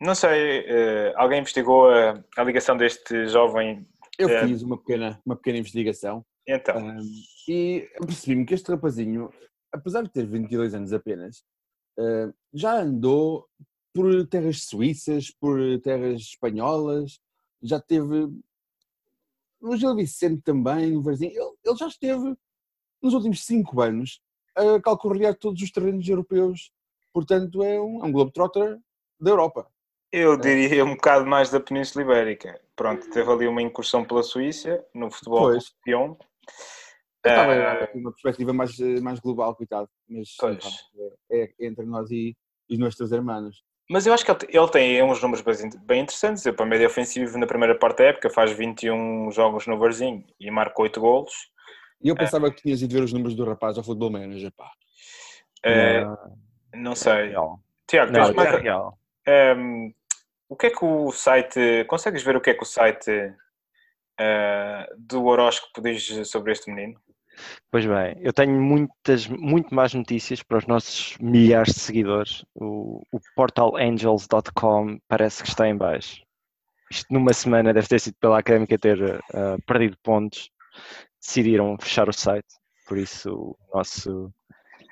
Não 0.00 0.14
sei, 0.14 0.66
alguém 1.14 1.40
investigou 1.40 1.88
a, 1.88 2.22
a, 2.36 2.44
ligação 2.44 2.76
deste 2.76 3.26
jovem? 3.28 3.88
Eu 4.18 4.28
uh, 4.28 4.46
fiz 4.46 4.62
uma 4.62 4.78
pequena, 4.78 5.20
uma 5.24 5.36
pequena 5.36 5.58
investigação. 5.58 6.24
Então. 6.46 6.76
Um, 6.78 7.00
e 7.48 7.88
percebi-me 7.98 8.44
que 8.44 8.54
este 8.54 8.70
rapazinho, 8.70 9.30
apesar 9.72 10.02
de 10.02 10.10
ter 10.10 10.26
22 10.26 10.74
anos 10.74 10.92
apenas, 10.92 11.44
uh, 11.98 12.32
já 12.52 12.80
andou 12.80 13.48
por 13.92 14.26
terras 14.26 14.62
suíças, 14.62 15.30
por 15.30 15.58
terras 15.80 16.20
espanholas, 16.20 17.20
já 17.62 17.80
teve 17.80 18.28
no 19.60 19.76
Gil 19.76 19.94
Vicente 19.94 20.42
também, 20.42 20.92
no 20.92 21.02
Varzim. 21.02 21.26
Ele, 21.26 21.54
ele 21.64 21.76
já 21.76 21.86
esteve 21.86 22.36
nos 23.02 23.14
últimos 23.14 23.44
5 23.44 23.80
anos 23.80 24.20
a 24.56 24.80
calcorrear 24.80 25.34
todos 25.34 25.62
os 25.62 25.70
terrenos 25.70 26.06
europeus. 26.08 26.70
Portanto, 27.12 27.62
é 27.62 27.80
um, 27.80 28.04
é 28.04 28.06
um 28.06 28.12
Globetrotter 28.12 28.78
da 29.20 29.30
Europa. 29.30 29.70
Eu 30.16 30.36
diria 30.36 30.84
um 30.84 30.94
bocado 30.94 31.26
mais 31.26 31.50
da 31.50 31.58
Península 31.58 32.04
Ibérica. 32.04 32.60
Pronto, 32.76 33.10
teve 33.10 33.28
ali 33.28 33.48
uma 33.48 33.60
incursão 33.60 34.04
pela 34.04 34.22
Suíça, 34.22 34.80
no 34.94 35.10
futebol 35.10 35.40
pois. 35.40 35.74
Eu 35.84 36.16
estava 37.16 37.52
uh, 37.52 37.98
uma 37.98 38.12
perspectiva 38.12 38.52
mais, 38.52 38.78
mais 39.02 39.18
global, 39.18 39.56
coitado. 39.56 39.88
Mas 40.08 40.36
é, 41.32 41.42
é, 41.42 41.66
entre 41.66 41.84
nós 41.84 42.12
e, 42.12 42.36
e 42.70 42.74
os 42.74 42.78
nossos 42.78 43.10
irmãos. 43.10 43.64
Mas 43.90 44.06
eu 44.06 44.14
acho 44.14 44.24
que 44.24 44.30
ele, 44.30 44.56
ele 44.56 44.68
tem 44.68 45.02
uns 45.02 45.20
números 45.20 45.44
bem 45.84 46.02
interessantes. 46.02 46.46
Eu, 46.46 46.54
para 46.54 46.64
médio 46.64 46.86
ofensivo, 46.86 47.36
na 47.36 47.48
primeira 47.48 47.76
parte 47.76 47.98
da 47.98 48.04
época, 48.04 48.30
faz 48.30 48.52
21 48.52 49.32
jogos 49.32 49.66
no 49.66 49.76
Varzinho 49.80 50.24
e 50.38 50.48
marca 50.48 50.80
8 50.80 51.00
golos. 51.00 51.50
E 52.00 52.08
eu 52.08 52.14
pensava 52.14 52.46
é. 52.46 52.50
que 52.52 52.62
tinhas 52.62 52.80
ido 52.80 52.94
ver 52.94 53.02
os 53.02 53.12
números 53.12 53.34
do 53.34 53.44
rapaz 53.44 53.76
ao 53.76 53.82
Futebol 53.82 54.12
Manager, 54.12 54.52
pá. 54.52 54.70
Uh, 55.66 56.36
não 56.72 56.94
sei. 56.94 57.30
Real. 57.30 57.58
Tiago, 57.88 58.12
tens 58.12 58.30
mais... 58.30 58.54
é 58.54 58.56
real. 58.58 58.96
Um, 59.26 59.92
o 60.48 60.56
que 60.56 60.66
é 60.66 60.70
que 60.70 60.84
o 60.84 61.10
site. 61.12 61.84
Consegues 61.86 62.22
ver 62.22 62.36
o 62.36 62.40
que 62.40 62.50
é 62.50 62.54
que 62.54 62.62
o 62.62 62.66
site 62.66 63.10
uh, 63.10 64.94
do 64.96 65.24
horóscopo 65.24 65.80
diz 65.80 66.28
sobre 66.28 66.52
este 66.52 66.70
menino? 66.70 67.00
Pois 67.70 67.84
bem, 67.84 68.16
eu 68.20 68.32
tenho 68.32 68.60
muitas, 68.60 69.26
muito 69.26 69.74
mais 69.74 69.92
notícias 69.92 70.42
para 70.42 70.58
os 70.58 70.66
nossos 70.66 71.16
milhares 71.18 71.74
de 71.74 71.80
seguidores. 71.80 72.44
O, 72.54 73.02
o 73.12 73.18
portalangels.com 73.34 74.98
parece 75.08 75.42
que 75.42 75.48
está 75.48 75.68
em 75.68 75.76
baixo. 75.76 76.22
isto 76.90 77.12
numa 77.12 77.32
semana 77.32 77.74
deve 77.74 77.88
ter 77.88 78.00
sido 78.00 78.16
pela 78.20 78.38
Académica 78.38 78.78
ter 78.78 79.02
uh, 79.02 79.60
perdido 79.66 79.96
pontos, 80.02 80.50
decidiram 81.20 81.76
fechar 81.80 82.08
o 82.08 82.12
site, 82.12 82.46
por 82.86 82.98
isso 82.98 83.34
o 83.34 83.76
nosso 83.76 84.32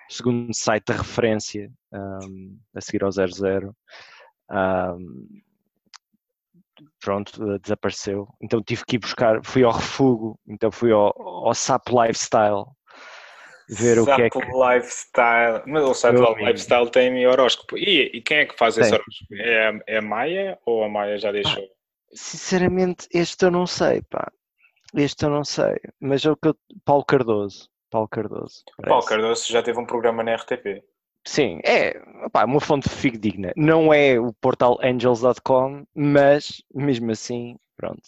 segundo 0.09 0.55
site 0.55 0.87
de 0.87 0.99
referência 0.99 1.71
um, 1.93 2.59
a 2.75 2.81
seguir 2.81 3.05
ao 3.05 3.13
00 3.13 3.69
um, 3.69 3.73
pronto, 7.01 7.59
desapareceu. 7.59 8.29
Então 8.41 8.63
tive 8.63 8.85
que 8.87 8.97
ir 8.97 8.99
buscar, 8.99 9.41
fui 9.45 9.65
ao 9.65 9.73
refúgio, 9.73 10.39
então 10.47 10.71
fui 10.71 10.93
ao, 10.93 11.13
ao 11.21 11.55
SAP 11.55 11.89
Lifestyle 11.89 12.65
ver 13.69 13.97
Sapo 13.97 14.13
o 14.13 14.17
que 14.17 14.23
é 14.23 14.31
que. 14.31 14.39
Lifestyle. 14.39 15.63
Mas 15.67 15.83
o 15.83 16.13
Meu 16.13 16.27
amigo. 16.33 16.47
Lifestyle 16.49 16.91
tem 16.91 17.27
horóscopo. 17.27 17.77
E, 17.79 18.11
e 18.15 18.21
quem 18.21 18.39
é 18.39 18.47
que 18.47 18.57
faz 18.57 18.77
esse 18.77 18.91
Tem. 18.91 18.99
horóscopo? 18.99 19.35
É, 19.35 19.69
a- 19.69 19.81
é 19.87 19.99
a 19.99 20.03
Maia 20.03 20.59
ou 20.67 20.85
a 20.85 20.89
Maia 20.89 21.19
já 21.19 21.33
deixou? 21.33 21.67
Sinceramente, 22.13 23.09
este 23.13 23.45
eu 23.45 23.51
não 23.51 23.67
sei, 23.67 24.03
pá. 24.03 24.31
Este 24.95 25.25
eu 25.25 25.31
não 25.31 25.45
sei. 25.45 25.77
Mas 25.99 26.25
é 26.27 26.31
o 26.31 26.37
que 26.37 26.49
eu. 26.49 26.57
Paulo 26.85 27.05
Cardoso. 27.05 27.71
Paulo 27.91 28.09
Cardoso. 28.09 28.63
Paulo 28.77 28.89
parece. 29.05 29.09
Cardoso 29.09 29.53
já 29.53 29.63
teve 29.63 29.79
um 29.79 29.87
programa 29.87 30.23
na 30.23 30.35
RTP. 30.35 30.83
Sim, 31.25 31.61
é 31.65 32.01
pá, 32.33 32.45
uma 32.45 32.61
fonte 32.61 32.89
fidedigna. 32.89 33.53
Não 33.57 33.93
é 33.93 34.19
o 34.19 34.33
portal 34.33 34.79
angels.com, 34.83 35.85
mas 35.95 36.63
mesmo 36.75 37.11
assim, 37.11 37.57
pronto. 37.77 38.03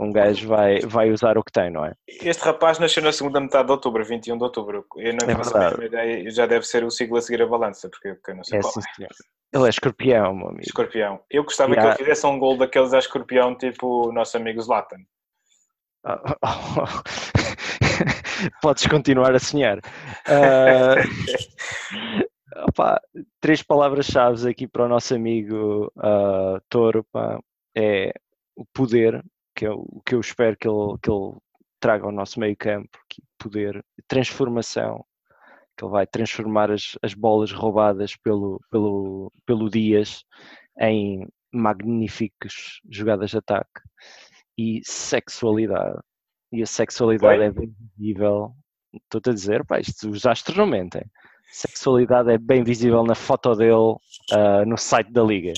Um 0.00 0.12
gajo 0.12 0.46
vai, 0.46 0.78
vai 0.80 1.10
usar 1.10 1.36
o 1.36 1.42
que 1.42 1.50
tem, 1.50 1.70
não 1.70 1.84
é? 1.84 1.92
Este 2.06 2.44
rapaz 2.44 2.78
nasceu 2.78 3.02
na 3.02 3.10
segunda 3.10 3.40
metade 3.40 3.66
de 3.66 3.72
outubro, 3.72 4.04
21 4.04 4.38
de 4.38 4.44
outubro. 4.44 4.86
Eu 4.96 5.12
não 5.20 5.28
É 5.28 5.34
faço 5.34 5.56
a 5.56 5.70
mínima 5.70 5.84
ideia, 5.86 6.30
já 6.30 6.46
deve 6.46 6.64
ser 6.64 6.84
o 6.84 6.90
siglo 6.90 7.16
a 7.16 7.20
seguir 7.20 7.42
a 7.42 7.46
balança, 7.46 7.90
porque 7.90 8.30
eu 8.30 8.36
não 8.36 8.44
sei 8.44 8.60
É 8.60 8.62
qual 8.62 8.74
é. 9.00 9.06
Ele 9.52 9.66
é 9.66 9.68
escorpião, 9.68 10.34
meu 10.34 10.48
amigo. 10.48 10.62
Escorpião. 10.62 11.20
Eu 11.28 11.42
gostava 11.42 11.72
E 11.72 11.74
que 11.74 11.80
ele 11.80 11.96
fizesse 11.96 12.26
um 12.26 12.38
gol 12.38 12.56
daqueles 12.56 12.92
a 12.92 12.98
escorpião, 12.98 13.56
tipo 13.56 14.08
o 14.08 14.12
nosso 14.12 14.36
amigo 14.36 14.60
Zlatan. 14.60 15.00
Podes 18.62 18.86
continuar 18.86 19.34
a 19.34 19.38
sonhar. 19.38 19.80
Ah, 20.26 20.94
opá, 22.66 23.00
três 23.40 23.62
palavras-chave 23.62 24.50
aqui 24.50 24.66
para 24.66 24.84
o 24.84 24.88
nosso 24.88 25.14
amigo 25.14 25.92
ah, 25.98 26.60
Toro 26.68 27.04
pá, 27.12 27.38
é 27.76 28.12
o 28.56 28.64
poder, 28.66 29.22
que 29.54 29.66
é 29.66 29.70
o 29.70 30.02
que 30.04 30.14
eu 30.14 30.20
espero 30.20 30.56
que 30.56 30.68
ele, 30.68 30.98
que 31.02 31.10
ele 31.10 31.36
traga 31.80 32.04
ao 32.04 32.12
nosso 32.12 32.40
meio 32.40 32.56
campo, 32.56 32.98
poder, 33.38 33.84
transformação, 34.06 35.04
que 35.76 35.84
ele 35.84 35.92
vai 35.92 36.06
transformar 36.06 36.70
as, 36.70 36.98
as 37.02 37.14
bolas 37.14 37.52
roubadas 37.52 38.16
pelo, 38.16 38.60
pelo, 38.70 39.32
pelo 39.46 39.70
Dias 39.70 40.24
em 40.80 41.26
magníficas 41.52 42.80
jogadas 42.90 43.30
de 43.30 43.38
ataque 43.38 43.80
e 44.56 44.80
sexualidade. 44.84 45.98
E 46.52 46.62
a 46.62 46.66
sexualidade 46.66 47.42
é 47.42 47.50
bem 47.50 47.74
visível. 47.96 48.52
Estou-te 48.92 49.30
a 49.30 49.34
dizer, 49.34 49.64
pá, 49.64 49.80
isto, 49.80 50.08
os 50.08 50.24
astros 50.24 50.56
não 50.56 50.66
mentem. 50.66 51.02
Sexualidade 51.50 52.30
é 52.30 52.38
bem 52.38 52.62
visível 52.62 53.02
na 53.04 53.14
foto 53.14 53.54
dele 53.54 53.96
ah, 54.32 54.64
no 54.64 54.76
site 54.76 55.12
da 55.12 55.22
Liga. 55.22 55.52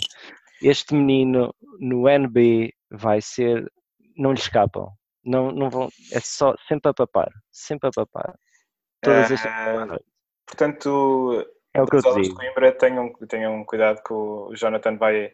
Este 0.62 0.94
menino 0.94 1.54
no 1.78 2.08
NB 2.08 2.72
vai 2.90 3.20
ser. 3.20 3.70
Não 4.16 4.32
lhe 4.32 4.38
escapam. 4.38 4.88
Não, 5.24 5.50
não 5.50 5.70
vão, 5.70 5.88
é 6.12 6.20
só 6.20 6.54
sempre 6.66 6.90
a 6.90 6.94
papar. 6.94 7.30
Sempre 7.50 7.88
a 7.88 7.92
papar. 7.92 8.34
Todas 9.02 9.30
estas 9.30 9.50
Ah, 9.50 9.98
portanto, 10.46 11.46
É 11.72 11.82
o 11.82 11.86
que 11.86 11.96
eu 11.96 12.14
digo. 12.14 12.34
Coimbra, 12.34 12.72
tenham, 12.72 13.12
tenham 13.28 13.64
cuidado 13.64 14.02
que 14.02 14.12
o 14.12 14.54
Jonathan 14.54 14.96
vai, 14.96 15.32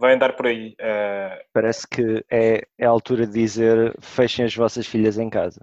vai 0.00 0.14
andar 0.14 0.34
por 0.34 0.46
aí. 0.46 0.74
Ah, 0.80 1.38
Parece 1.52 1.86
que 1.86 2.24
é, 2.30 2.66
é 2.78 2.86
a 2.86 2.88
altura 2.88 3.26
de 3.26 3.34
dizer 3.34 3.94
fechem 4.00 4.46
as 4.46 4.56
vossas 4.56 4.86
filhas 4.86 5.18
em 5.18 5.28
casa. 5.28 5.60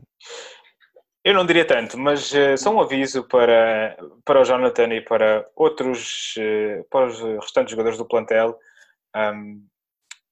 Eu 1.26 1.34
não 1.34 1.45
diria 1.45 1.65
tanto, 1.65 1.97
mas 1.97 2.34
eh, 2.34 2.56
só 2.56 2.69
um 2.73 2.80
aviso 2.80 3.28
para, 3.28 3.97
para 4.23 4.39
o 4.39 4.45
Jonathan 4.45 4.93
e 4.93 5.02
para 5.02 5.45
outros, 5.58 6.36
eh, 6.38 6.86
para 6.89 7.08
os 7.08 7.19
restantes 7.41 7.71
jogadores 7.71 7.97
do 7.97 8.08
plantel. 8.08 8.58
Ahm, 9.13 9.65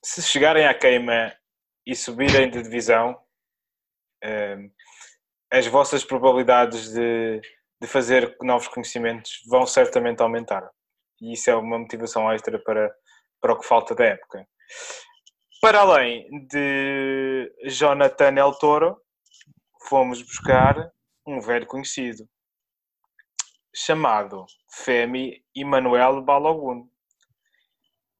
se 0.01 0.21
chegarem 0.21 0.65
à 0.67 0.73
queima 0.73 1.33
e 1.85 1.93
subirem 1.95 2.49
de 2.49 2.61
divisão, 2.61 3.19
ahm, 4.23 4.69
as 5.51 5.67
vossas 5.67 6.05
probabilidades 6.05 6.93
de, 6.93 7.41
de 7.81 7.87
fazer 7.87 8.33
novos 8.41 8.69
conhecimentos 8.69 9.41
vão 9.49 9.65
certamente 9.65 10.21
aumentar. 10.21 10.69
E 11.21 11.33
isso 11.33 11.49
é 11.49 11.55
uma 11.55 11.79
motivação 11.79 12.31
extra 12.31 12.57
para, 12.59 12.89
para 13.41 13.53
o 13.53 13.59
que 13.59 13.67
falta 13.67 13.93
da 13.95 14.05
época. 14.05 14.47
Para 15.61 15.79
além 15.81 16.27
de 16.47 17.51
Jonathan 17.65 18.35
El 18.37 18.53
Toro, 18.59 19.01
fomos 19.87 20.21
buscar 20.21 20.91
um 21.25 21.39
velho 21.39 21.65
conhecido 21.65 22.27
chamado 23.75 24.45
Femi 24.69 25.43
Emmanuel 25.53 26.21
Balogun, 26.21 26.89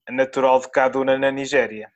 natural 0.10 0.60
de 0.60 0.70
Kaduna, 0.70 1.18
na 1.18 1.32
Nigéria. 1.32 1.92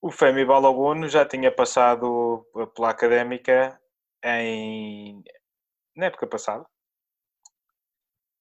O 0.00 0.10
Femi 0.10 0.44
Balogun 0.44 1.08
já 1.08 1.24
tinha 1.24 1.50
passado 1.50 2.46
pela 2.74 2.90
académica 2.90 3.80
em, 4.22 5.22
na 5.96 6.06
época 6.06 6.26
passada, 6.26 6.66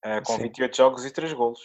eh, 0.03 0.21
com 0.21 0.33
Sim. 0.33 0.43
28 0.43 0.75
jogos 0.75 1.05
e 1.05 1.11
3 1.11 1.31
golos. 1.33 1.61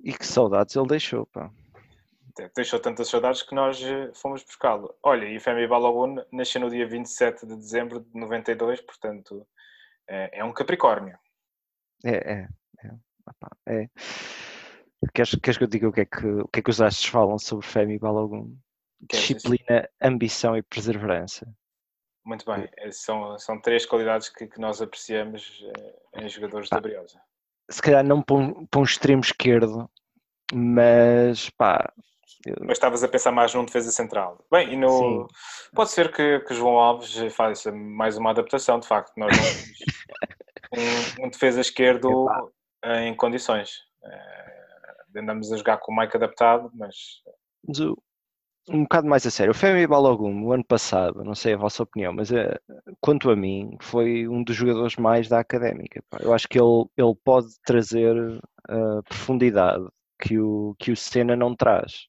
E 0.00 0.12
que 0.12 0.26
saudades 0.26 0.76
ele 0.76 0.86
deixou, 0.86 1.26
pá. 1.26 1.50
deixou 2.54 2.78
tantas 2.78 3.08
saudades 3.08 3.42
que 3.42 3.54
nós 3.54 3.82
eh, 3.82 4.10
fomos 4.14 4.42
buscá-lo. 4.42 4.94
Olha, 5.02 5.26
e 5.26 5.40
Femi 5.40 5.66
Balogun 5.66 6.16
nasceu 6.32 6.60
no 6.60 6.70
dia 6.70 6.86
27 6.86 7.46
de 7.46 7.56
dezembro 7.56 8.00
de 8.00 8.18
92, 8.18 8.80
portanto 8.82 9.46
é, 10.06 10.38
é 10.38 10.44
um 10.44 10.52
Capricórnio. 10.52 11.18
É, 12.04 12.32
é, 12.32 12.48
é. 12.84 12.90
Opá, 13.26 13.50
é. 13.66 13.88
Queres, 15.14 15.34
queres 15.42 15.58
que 15.58 15.64
eu 15.64 15.68
diga 15.68 15.88
o 15.88 15.92
que 15.92 16.00
é 16.00 16.04
que, 16.04 16.26
o 16.26 16.48
que, 16.48 16.60
é 16.60 16.62
que 16.62 16.70
os 16.70 16.80
astros 16.80 17.08
falam 17.08 17.38
sobre 17.38 17.66
Femi 17.66 17.98
Balogun? 17.98 18.56
Queres, 19.08 19.26
Disciplina, 19.26 19.88
ambição 20.00 20.56
e 20.56 20.62
perseverança. 20.62 21.46
Muito 22.24 22.44
bem, 22.44 22.68
eh, 22.76 22.90
são, 22.90 23.38
são 23.38 23.60
três 23.60 23.86
qualidades 23.86 24.28
que, 24.28 24.46
que 24.46 24.60
nós 24.60 24.82
apreciamos 24.82 25.64
eh, 25.76 26.24
em 26.24 26.28
jogadores 26.28 26.68
da 26.68 26.80
Briosa. 26.80 27.20
Se 27.70 27.82
calhar 27.82 28.04
não 28.04 28.22
para 28.22 28.36
um, 28.36 28.66
para 28.66 28.80
um 28.80 28.84
extremo 28.84 29.20
esquerdo, 29.22 29.90
mas 30.52 31.50
pá, 31.50 31.92
Mas 32.60 32.72
estavas 32.72 33.02
a 33.04 33.08
pensar 33.08 33.30
mais 33.32 33.52
num 33.54 33.64
defesa 33.64 33.90
central. 33.90 34.38
Bem, 34.50 34.72
e 34.72 34.76
no, 34.76 35.28
Sim. 35.28 35.70
pode 35.74 35.90
ser 35.90 36.10
que, 36.12 36.40
que 36.40 36.54
João 36.54 36.78
Alves 36.78 37.14
faça 37.34 37.70
mais 37.72 38.16
uma 38.16 38.30
adaptação, 38.30 38.78
de 38.80 38.86
facto. 38.88 39.12
Nós 39.16 39.34
um, 40.72 41.26
um 41.26 41.28
defesa 41.30 41.60
esquerdo 41.60 42.10
Epá. 42.82 43.00
em 43.02 43.14
condições. 43.14 43.70
Eh, 44.04 45.18
andamos 45.18 45.52
a 45.52 45.56
jogar 45.56 45.78
com 45.78 45.92
o 45.92 45.96
Mike 45.96 46.16
adaptado, 46.16 46.70
mas 46.74 46.94
mas 47.66 47.80
o- 47.80 47.98
um 48.68 48.82
bocado 48.82 49.08
mais 49.08 49.26
a 49.26 49.30
sério. 49.30 49.52
O 49.52 49.54
Femi 49.54 49.86
Balogun, 49.86 50.42
o 50.44 50.52
ano 50.52 50.64
passado, 50.64 51.24
não 51.24 51.34
sei 51.34 51.54
a 51.54 51.56
vossa 51.56 51.82
opinião, 51.82 52.12
mas 52.12 52.30
eh, 52.32 52.58
quanto 53.00 53.30
a 53.30 53.36
mim, 53.36 53.76
foi 53.80 54.28
um 54.28 54.42
dos 54.42 54.56
jogadores 54.56 54.96
mais 54.96 55.28
da 55.28 55.40
académica. 55.40 56.02
pá. 56.10 56.18
Eu 56.22 56.32
acho 56.32 56.48
que 56.48 56.58
ele, 56.58 56.84
ele 56.96 57.14
pode 57.24 57.48
trazer 57.64 58.14
a 58.68 59.02
profundidade 59.02 59.86
que 60.20 60.38
o, 60.38 60.74
que 60.78 60.90
o 60.92 60.96
Senna 60.96 61.36
não 61.36 61.54
traz. 61.54 62.08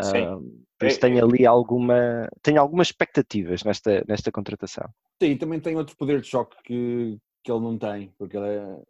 Sim. 0.00 0.24
Ah, 0.24 0.38
por 0.78 0.86
isso 0.86 0.98
É- 0.98 1.00
tenho 1.00 1.24
ali 1.24 1.46
alguma, 1.46 2.28
tenho 2.42 2.60
algumas 2.60 2.88
expectativas 2.88 3.62
nesta, 3.62 4.04
nesta 4.08 4.32
contratação. 4.32 4.88
Sim, 5.22 5.36
também 5.36 5.60
tem 5.60 5.76
outro 5.76 5.96
poder 5.96 6.20
de 6.20 6.26
choque 6.26 6.56
que, 6.64 7.18
que 7.42 7.50
ele 7.50 7.60
não 7.60 7.78
tem, 7.78 8.12
porque 8.18 8.36
ele 8.36 8.46
é, 8.48 8.82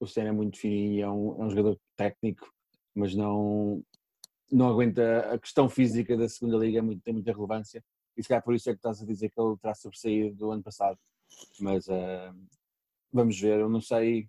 o 0.00 0.06
Senna 0.06 0.30
é 0.30 0.32
muito 0.32 0.58
fininho, 0.58 1.04
é 1.04 1.10
um, 1.10 1.42
é 1.42 1.44
um 1.44 1.50
jogador 1.50 1.78
técnico, 1.96 2.50
mas 2.94 3.14
não, 3.14 3.82
não 4.50 4.68
aguenta 4.68 5.32
a 5.32 5.38
questão 5.38 5.68
física 5.68 6.16
da 6.16 6.28
segunda 6.28 6.56
liga, 6.56 6.78
é 6.78 6.82
muito, 6.82 7.02
tem 7.02 7.14
muita 7.14 7.32
relevância, 7.32 7.84
e 8.16 8.22
se 8.22 8.28
calhar 8.28 8.42
por 8.42 8.54
isso 8.54 8.70
é 8.70 8.72
que 8.72 8.78
estás 8.78 9.02
a 9.02 9.06
dizer 9.06 9.30
que 9.30 9.40
ele 9.40 9.56
terá 9.58 9.74
sobressaído 9.74 10.36
do 10.36 10.50
ano 10.50 10.62
passado. 10.62 10.98
Mas 11.60 11.88
ah, 11.88 12.34
vamos 13.12 13.38
ver, 13.38 13.60
eu 13.60 13.68
não 13.68 13.80
sei 13.80 14.28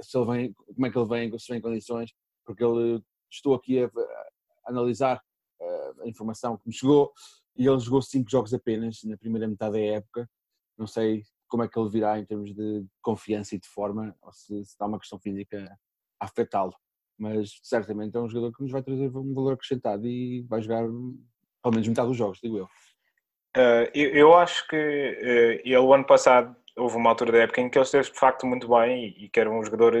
se 0.00 0.16
ele 0.16 0.26
vem, 0.26 0.52
como 0.52 0.86
é 0.86 0.90
que 0.90 0.98
ele 0.98 1.08
vem, 1.08 1.38
se 1.38 1.48
vem 1.48 1.58
em 1.58 1.62
condições, 1.62 2.12
porque 2.44 2.64
ele, 2.64 3.02
estou 3.30 3.54
aqui 3.54 3.82
a, 3.82 3.86
a 3.86 4.70
analisar 4.70 5.22
ah, 5.60 5.92
a 6.00 6.08
informação 6.08 6.56
que 6.56 6.66
me 6.66 6.72
chegou, 6.72 7.12
e 7.56 7.66
ele 7.66 7.78
jogou 7.78 8.00
cinco 8.00 8.30
jogos 8.30 8.54
apenas 8.54 9.02
na 9.04 9.16
primeira 9.16 9.46
metade 9.46 9.72
da 9.72 9.80
época, 9.80 10.28
não 10.76 10.86
sei 10.86 11.22
como 11.48 11.62
é 11.62 11.68
que 11.68 11.78
ele 11.78 11.90
virá 11.90 12.18
em 12.18 12.24
termos 12.24 12.54
de 12.54 12.86
confiança 13.00 13.56
e 13.56 13.58
de 13.58 13.68
forma, 13.68 14.14
ou 14.22 14.32
se, 14.32 14.64
se 14.64 14.78
dá 14.78 14.86
uma 14.86 14.98
questão 14.98 15.18
física 15.18 15.76
a 16.20 16.26
afetá-lo. 16.26 16.74
Mas 17.18 17.58
certamente 17.62 18.16
é 18.16 18.20
um 18.20 18.28
jogador 18.28 18.54
que 18.54 18.62
nos 18.62 18.72
vai 18.72 18.82
trazer 18.82 19.08
um 19.16 19.34
valor 19.34 19.54
acrescentado 19.54 20.06
e 20.06 20.42
vai 20.48 20.62
jogar 20.62 20.82
pelo 20.82 21.74
menos 21.74 21.88
metade 21.88 22.08
dos 22.08 22.16
jogos, 22.16 22.38
digo 22.42 22.58
eu. 22.58 22.64
Uh, 23.56 23.90
eu, 23.94 24.10
eu 24.10 24.36
acho 24.36 24.66
que 24.68 24.76
uh, 24.76 25.60
ele, 25.64 25.78
o 25.78 25.92
ano 25.92 26.04
passado, 26.04 26.54
houve 26.76 26.96
uma 26.96 27.10
altura 27.10 27.32
da 27.32 27.38
época 27.38 27.60
em 27.60 27.68
que 27.68 27.76
ele 27.76 27.84
esteve 27.84 28.10
de 28.10 28.18
facto 28.18 28.46
muito 28.46 28.68
bem 28.68 29.06
e, 29.06 29.24
e 29.24 29.28
que 29.28 29.40
era 29.40 29.50
um 29.50 29.64
jogador, 29.64 29.94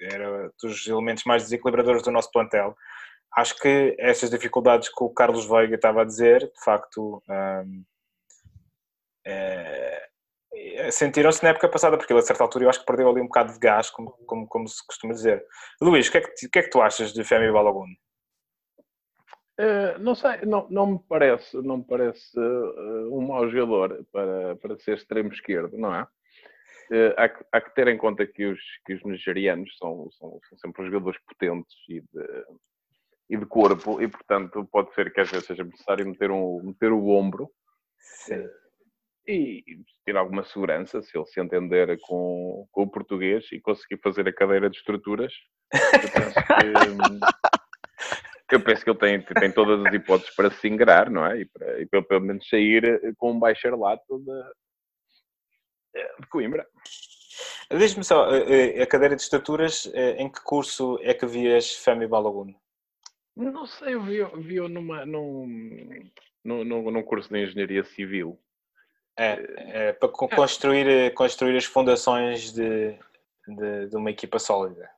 era 0.00 0.50
dos 0.62 0.86
elementos 0.86 1.24
mais 1.24 1.42
desequilibradores 1.42 2.02
do 2.02 2.10
nosso 2.10 2.30
plantel. 2.32 2.74
Acho 3.36 3.58
que 3.58 3.96
essas 3.98 4.30
dificuldades 4.30 4.88
que 4.88 5.04
o 5.04 5.10
Carlos 5.10 5.46
Veiga 5.46 5.74
estava 5.74 6.02
a 6.02 6.04
dizer, 6.04 6.40
de 6.40 6.64
facto, 6.64 7.22
um, 7.28 7.84
é, 9.26 10.08
sentiram-se 10.90 11.42
na 11.42 11.50
época 11.50 11.68
passada, 11.68 11.96
porque 11.96 12.12
ele 12.12 12.20
a 12.20 12.22
certa 12.22 12.42
altura 12.42 12.64
eu 12.64 12.68
acho 12.68 12.80
que 12.80 12.86
perdeu 12.86 13.08
ali 13.08 13.20
um 13.20 13.26
bocado 13.26 13.52
de 13.52 13.58
gás, 13.58 13.90
como, 13.90 14.10
como, 14.26 14.46
como 14.46 14.68
se 14.68 14.84
costuma 14.86 15.14
dizer. 15.14 15.44
Luís, 15.80 16.08
o 16.08 16.12
que, 16.12 16.18
é 16.18 16.20
que, 16.20 16.48
que, 16.48 16.58
é 16.58 16.62
que 16.62 16.70
tu 16.70 16.80
achas 16.80 17.12
de 17.12 17.24
Femi 17.24 17.50
Balogun? 17.52 17.88
Uh, 19.58 19.96
não 20.00 20.16
sei, 20.16 20.40
não, 20.44 20.66
não 20.68 20.86
me 20.86 21.00
parece, 21.08 21.56
não 21.62 21.76
me 21.76 21.84
parece 21.84 22.36
uh, 22.36 23.16
um 23.16 23.24
mau 23.24 23.48
jogador 23.48 24.04
para, 24.10 24.56
para 24.56 24.78
ser 24.80 24.96
extremo 24.96 25.32
esquerdo, 25.32 25.78
não 25.78 25.94
é? 25.94 26.02
Uh, 26.90 27.14
há, 27.16 27.28
que, 27.28 27.44
há, 27.52 27.60
que, 27.60 27.74
ter 27.74 27.88
em 27.88 27.96
conta 27.96 28.26
que 28.26 28.46
os, 28.46 28.60
que 28.84 28.94
os 28.94 29.04
nigerianos 29.04 29.76
são, 29.78 30.10
são, 30.10 30.40
são 30.48 30.58
sempre 30.58 30.84
jogadores 30.86 31.20
potentes 31.24 31.76
e 31.88 32.00
de, 32.00 32.44
e 33.30 33.36
de 33.36 33.46
corpo, 33.46 34.02
e 34.02 34.08
portanto 34.08 34.68
pode 34.72 34.92
ser 34.92 35.12
que 35.12 35.20
às 35.20 35.30
vezes 35.30 35.46
seja 35.46 35.62
necessário 35.62 36.06
meter, 36.06 36.32
um, 36.32 36.60
meter 36.64 36.92
o 36.92 37.08
ombro 37.10 37.48
e, 38.28 38.63
e 39.26 39.62
ter 40.04 40.16
alguma 40.16 40.44
segurança 40.44 41.02
se 41.02 41.16
ele 41.16 41.26
se 41.26 41.40
entender 41.40 41.98
com, 42.02 42.66
com 42.70 42.82
o 42.82 42.90
português 42.90 43.44
e 43.52 43.60
conseguir 43.60 44.00
fazer 44.02 44.28
a 44.28 44.32
cadeira 44.32 44.68
de 44.68 44.76
estruturas. 44.76 45.32
Eu 45.72 46.10
penso 46.12 46.34
que. 48.48 48.54
eu 48.54 48.60
penso 48.62 48.84
que 48.84 48.90
ele 48.90 48.98
tem, 48.98 49.22
tem 49.22 49.52
todas 49.52 49.84
as 49.84 49.92
hipóteses 49.92 50.34
para 50.34 50.50
se 50.50 50.68
ingrar, 50.68 51.10
não 51.10 51.26
é? 51.26 51.40
E 51.40 51.46
para, 51.46 51.80
e 51.80 51.86
para 51.86 52.02
pelo 52.02 52.20
menos 52.20 52.48
sair 52.48 52.84
eh, 52.84 53.12
com 53.16 53.32
um 53.32 53.38
baixarlato 53.38 54.18
de, 54.18 54.42
eh, 55.96 56.14
de 56.20 56.26
Coimbra. 56.28 56.66
Diz-me 57.70 58.04
só, 58.04 58.30
eh, 58.30 58.82
a 58.82 58.86
cadeira 58.86 59.16
de 59.16 59.22
estruturas, 59.22 59.90
em 60.18 60.30
que 60.30 60.42
curso 60.44 60.98
é 61.02 61.14
que 61.14 61.26
vias 61.26 61.72
Femi 61.76 62.06
Balogun? 62.06 62.54
Não 63.34 63.66
sei, 63.66 63.94
eu 63.94 64.02
vi, 64.02 64.22
vi 64.42 64.60
numa, 64.68 65.04
num, 65.04 65.48
num, 66.44 66.90
num 66.90 67.02
curso 67.02 67.28
de 67.30 67.42
engenharia 67.42 67.82
civil. 67.82 68.38
É, 69.16 69.88
é 69.88 69.92
para 69.92 70.08
construir, 70.08 71.14
construir 71.14 71.56
as 71.56 71.64
fundações 71.64 72.52
de, 72.52 72.98
de, 73.46 73.86
de 73.88 73.96
uma 73.96 74.10
equipa 74.10 74.38
sólida. 74.38 74.90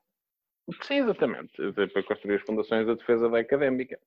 Sim, 0.83 1.01
exatamente. 1.01 1.53
Para 1.73 2.03
construir 2.03 2.37
as 2.37 2.43
fundações 2.43 2.87
da 2.87 2.95
defesa 2.95 3.29
da 3.29 3.39
académica. 3.39 3.99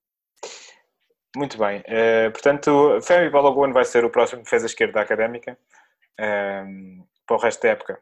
Muito 1.36 1.56
bem. 1.56 1.80
Uh, 1.80 2.30
portanto, 2.32 3.00
Femi 3.02 3.30
Balogun 3.30 3.72
vai 3.72 3.84
ser 3.84 4.04
o 4.04 4.10
próximo 4.10 4.42
defesa 4.42 4.66
esquerda 4.66 4.94
da 4.94 5.02
académica 5.02 5.56
uh, 6.18 7.06
para 7.24 7.36
o 7.36 7.40
resto 7.40 7.62
da 7.62 7.68
época. 7.68 8.00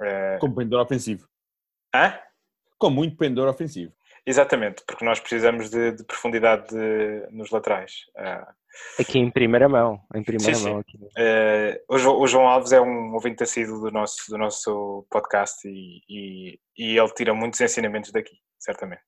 Uh, 0.00 0.38
Com 0.40 0.52
pendor 0.52 0.80
ofensivo. 0.82 1.28
Hã? 1.94 2.18
Com 2.76 2.90
muito 2.90 3.16
pendor 3.16 3.48
ofensivo. 3.48 3.92
Exatamente, 4.26 4.82
porque 4.86 5.04
nós 5.04 5.20
precisamos 5.20 5.68
de, 5.68 5.92
de 5.92 6.04
profundidade 6.04 6.68
de, 6.68 7.26
nos 7.30 7.50
laterais. 7.50 8.06
Uh, 8.16 8.54
aqui 8.98 9.18
em 9.18 9.30
primeira 9.30 9.68
mão, 9.68 10.00
em 10.14 10.22
primeira 10.22 10.54
sim, 10.54 10.70
mão. 10.70 10.82
Sim. 10.90 11.04
Uh, 11.04 12.22
o, 12.22 12.26
João 12.26 12.48
Alves 12.48 12.72
é 12.72 12.80
um 12.80 13.12
ouvinte 13.12 13.42
assíduo 13.42 13.80
do 13.80 13.90
nosso, 13.90 14.30
do 14.30 14.38
nosso 14.38 15.06
podcast 15.10 15.68
e, 15.68 16.00
e, 16.08 16.58
e 16.78 16.98
ele 16.98 17.12
tira 17.12 17.34
muitos 17.34 17.60
ensinamentos 17.60 18.10
daqui, 18.12 18.38
certamente. 18.58 19.02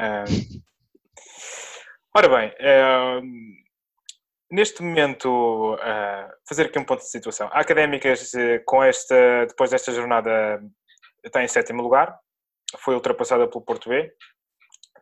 Uh, 0.00 0.60
ora 2.16 2.28
bem, 2.28 2.52
neste 4.50 4.82
momento, 4.82 5.78
fazer 6.48 6.66
aqui 6.66 6.80
um 6.80 6.84
ponto 6.84 7.00
de 7.00 7.10
situação. 7.10 7.48
A 7.52 7.60
Académicas, 7.60 8.32
com 8.66 8.82
esta, 8.82 9.46
depois 9.46 9.70
desta 9.70 9.92
jornada, 9.92 10.60
está 11.24 11.44
em 11.44 11.48
sétimo 11.48 11.80
lugar, 11.80 12.18
foi 12.78 12.94
ultrapassada 12.94 13.46
pelo 13.46 13.64
Porto 13.64 13.88
B, 13.88 14.12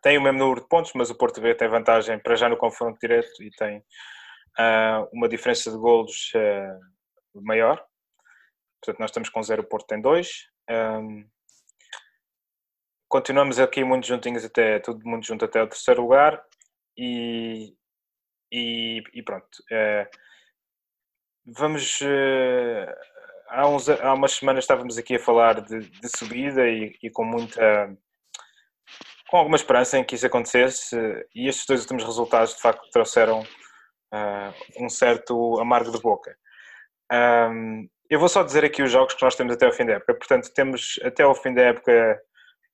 tem 0.01 0.17
o 0.17 0.21
mesmo 0.21 0.39
número 0.39 0.61
de 0.61 0.67
pontos, 0.67 0.91
mas 0.93 1.09
o 1.09 1.15
Porto 1.15 1.41
B 1.41 1.53
tem 1.55 1.67
vantagem 1.67 2.19
para 2.19 2.35
já 2.35 2.49
no 2.49 2.57
confronto 2.57 2.99
direto 2.99 3.43
e 3.43 3.49
tem 3.51 3.79
uh, 3.79 5.07
uma 5.11 5.27
diferença 5.27 5.71
de 5.71 5.77
golos 5.77 6.31
uh, 6.35 7.41
maior. 7.41 7.83
Portanto, 8.81 8.99
nós 8.99 9.09
estamos 9.09 9.29
com 9.29 9.43
zero, 9.43 9.63
o 9.63 9.67
Porto 9.67 9.87
tem 9.87 10.01
dois. 10.01 10.47
Um, 10.69 11.27
continuamos 13.09 13.59
aqui 13.59 13.83
muito 13.83 14.07
juntinhos 14.07 14.43
até, 14.45 14.79
tudo 14.79 15.01
muito 15.07 15.25
junto 15.25 15.45
até 15.45 15.61
o 15.61 15.67
terceiro 15.67 16.01
lugar 16.01 16.43
e, 16.97 17.73
e, 18.51 19.01
e 19.13 19.23
pronto. 19.23 19.47
Uh, 19.71 20.07
vamos 21.45 21.99
há, 23.49 23.67
uns, 23.67 23.89
há 23.89 24.13
umas 24.13 24.33
semanas 24.33 24.63
estávamos 24.63 24.97
aqui 24.97 25.15
a 25.15 25.19
falar 25.19 25.61
de, 25.61 25.79
de 25.79 26.09
subida 26.17 26.67
e, 26.67 26.97
e, 27.01 27.09
com 27.09 27.23
muita 27.23 27.95
com 29.27 29.37
alguma 29.37 29.57
esperança 29.57 29.97
em 29.97 30.03
que 30.03 30.15
isso 30.15 30.25
acontecesse 30.25 30.95
e 31.35 31.47
estes 31.47 31.65
dois 31.65 31.81
últimos 31.81 32.03
resultados 32.03 32.55
de 32.55 32.61
facto 32.61 32.89
trouxeram 32.91 33.41
uh, 33.41 34.83
um 34.83 34.89
certo 34.89 35.59
amargo 35.59 35.91
de 35.91 36.01
boca. 36.01 36.35
Um, 37.11 37.87
eu 38.09 38.19
vou 38.19 38.29
só 38.29 38.41
dizer 38.41 38.63
aqui 38.63 38.81
os 38.81 38.91
jogos 38.91 39.13
que 39.13 39.23
nós 39.23 39.35
temos 39.35 39.53
até 39.53 39.65
ao 39.65 39.73
fim 39.73 39.85
da 39.85 39.93
época. 39.93 40.13
Portanto, 40.13 40.49
temos 40.53 40.97
até 41.03 41.23
ao 41.23 41.35
fim 41.35 41.53
da 41.53 41.61
época, 41.61 42.21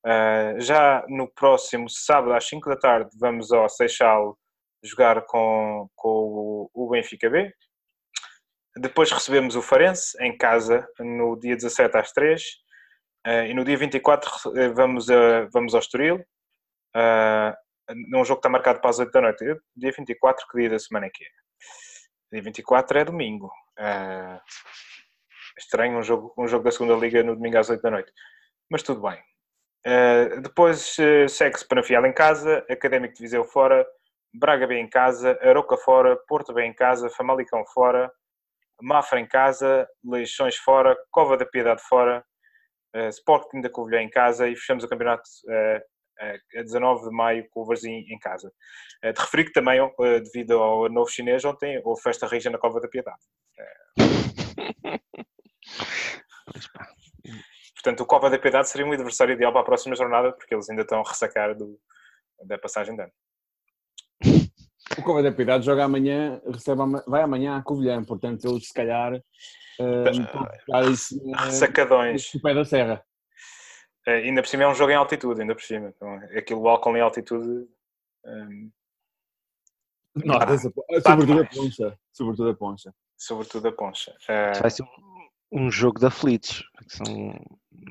uh, 0.06 0.62
já 0.62 1.04
no 1.08 1.28
próximo 1.28 1.90
sábado 1.90 2.34
às 2.34 2.48
5 2.48 2.70
da 2.70 2.78
tarde, 2.78 3.10
vamos 3.20 3.52
ao 3.52 3.68
Seixal 3.68 4.38
jogar 4.84 5.24
com, 5.26 5.90
com 5.96 6.70
o 6.72 6.90
Benfica 6.90 7.30
B. 7.30 7.52
Depois 8.76 9.12
recebemos 9.12 9.56
o 9.56 9.62
Farense 9.62 10.16
em 10.20 10.38
casa 10.38 10.88
no 11.00 11.36
dia 11.40 11.56
17 11.56 11.98
às 11.98 12.12
3. 12.12 12.44
Uh, 12.44 12.46
ah, 13.26 13.48
e 13.48 13.54
no 13.54 13.64
dia 13.64 13.78
24 13.78 14.30
vamos, 14.76 15.10
a, 15.10 15.46
vamos 15.52 15.74
ao 15.74 15.80
Estoril 15.80 16.24
uh, 16.96 17.56
num 18.10 18.24
jogo 18.24 18.42
que 18.42 18.48
está 18.48 18.50
marcado 18.50 18.80
para 18.80 18.90
as 18.90 19.00
8 19.00 19.12
da 19.12 19.22
noite. 19.22 19.44
Eu, 19.44 19.60
dia 19.76 19.92
24, 19.92 20.48
que 20.48 20.60
dia 20.60 20.70
da 20.70 20.80
semana 20.80 21.08
é 21.08 21.10
que 21.10 21.24
é? 21.24 21.28
Dia 22.32 22.42
24 22.42 23.00
é 23.00 23.06
domingo. 23.06 23.48
Uh, 23.80 24.40
estranho 25.58 25.98
um 25.98 26.04
jogo, 26.04 26.34
um 26.38 26.48
jogo 26.48 26.64
da 26.64 26.72
segunda 26.72 26.96
Liga 26.96 27.24
no 27.24 27.36
domingo 27.36 27.58
às 27.58 27.70
8 27.70 27.82
da 27.82 27.92
noite. 27.92 28.12
Mas 28.70 28.84
tudo 28.84 29.02
bem. 29.02 29.20
Uh, 29.86 30.42
depois 30.42 30.98
uh, 30.98 31.28
segue-se 31.28 31.68
Penafiel 31.68 32.06
em 32.06 32.14
casa, 32.14 32.66
Académico 32.70 33.16
de 33.16 33.22
Viseu 33.22 33.44
fora, 33.44 33.86
Braga 34.34 34.66
bem 34.66 34.84
em 34.84 34.90
casa, 34.90 35.38
Aroca 35.42 35.78
fora, 35.78 36.18
Porto 36.28 36.54
bem 36.54 36.72
em 36.72 36.74
casa, 36.74 37.10
Famalicão 37.10 37.64
fora, 37.74 38.12
Mafra 38.82 39.20
em 39.20 39.28
casa, 39.28 39.88
Leixões 40.04 40.56
fora, 40.56 40.98
Cova 41.12 41.38
da 41.38 41.46
Piedade 41.46 41.84
fora, 41.84 42.26
uh, 42.96 43.10
Sporting 43.10 43.62
da 43.62 43.70
Covilhã 43.70 44.02
em 44.02 44.10
casa 44.10 44.48
e 44.48 44.56
fechamos 44.56 44.84
o 44.84 44.88
campeonato 44.88 45.24
uh, 45.46 45.93
a 46.20 46.62
19 46.62 47.10
de 47.10 47.16
maio 47.16 47.48
com 47.52 47.62
o 47.62 47.66
Varzim 47.66 48.06
em 48.10 48.20
casa. 48.20 48.52
Eh, 49.02 49.12
de 49.12 49.20
referir 49.20 49.46
que 49.46 49.54
também, 49.54 49.80
eh, 49.80 50.20
devido 50.20 50.54
ao 50.54 50.88
novo 50.90 51.10
chinês, 51.10 51.44
ontem 51.44 51.82
houve 51.84 52.02
festa 52.02 52.28
rija 52.28 52.50
na 52.50 52.58
Cova 52.58 52.80
da 52.80 52.88
Piedade. 52.88 53.18
Eh, 53.60 53.74
portanto, 57.76 58.02
o 58.02 58.06
Cova 58.06 58.30
da 58.30 58.40
Piedade 58.40 58.70
seria 58.70 58.86
um 58.86 58.92
adversário 58.92 59.34
ideal 59.34 59.52
para 59.52 59.62
a 59.62 59.66
próxima 59.66 59.96
jornada, 59.96 60.32
porque 60.32 60.54
eles 60.54 60.70
ainda 60.70 60.84
estão 60.84 61.02
a 61.02 61.08
ressacar 61.08 61.56
do, 61.56 61.80
da 62.46 62.58
passagem 62.58 62.96
de 62.96 63.02
ano. 63.02 63.12
O 64.98 65.02
Cova 65.02 65.24
da 65.24 65.32
Piedade 65.32 65.66
joga 65.66 65.86
amanhã, 65.86 66.42
recebe, 66.46 66.82
vai 67.08 67.24
amanhã 67.24 67.58
a 67.58 67.64
Covilhã, 67.64 68.04
portanto, 68.04 68.48
eles 68.48 68.68
se 68.68 68.74
calhar. 68.74 69.16
Uh, 69.80 70.04
Ressacadões. 71.46 72.32
No 72.36 72.42
pé 72.42 72.54
da 72.54 72.64
serra. 72.64 73.04
Uh, 74.08 74.12
ainda 74.12 74.42
por 74.42 74.48
cima 74.48 74.64
é 74.64 74.68
um 74.68 74.76
jogo 74.76 74.92
em 74.92 74.96
altitude, 74.96 75.42
ainda 75.42 75.56
por 75.56 75.64
cima. 75.64 75.94
Então, 75.96 76.16
aquilo 76.38 76.62
o 76.62 76.68
álcool 76.68 76.98
em 76.98 77.02
altitude. 77.02 77.68
Um... 78.26 78.72
Não, 80.16 80.36
ah, 80.36 80.58
sobretudo 80.58 81.42
a 81.42 81.46
poncha. 81.46 82.00
Sobretudo 82.12 82.50
a 82.50 82.54
poncha. 82.54 82.96
Sobretudo 83.18 83.68
a 83.68 83.72
poncha. 83.72 84.12
Uh... 84.24 84.62
Vai 84.62 84.70
ser 84.70 84.84
um, 84.84 85.64
um 85.64 85.72
jogo 85.72 86.00
de 86.00 86.06
aflitos, 86.06 86.64
que 86.88 86.96
são 86.96 87.34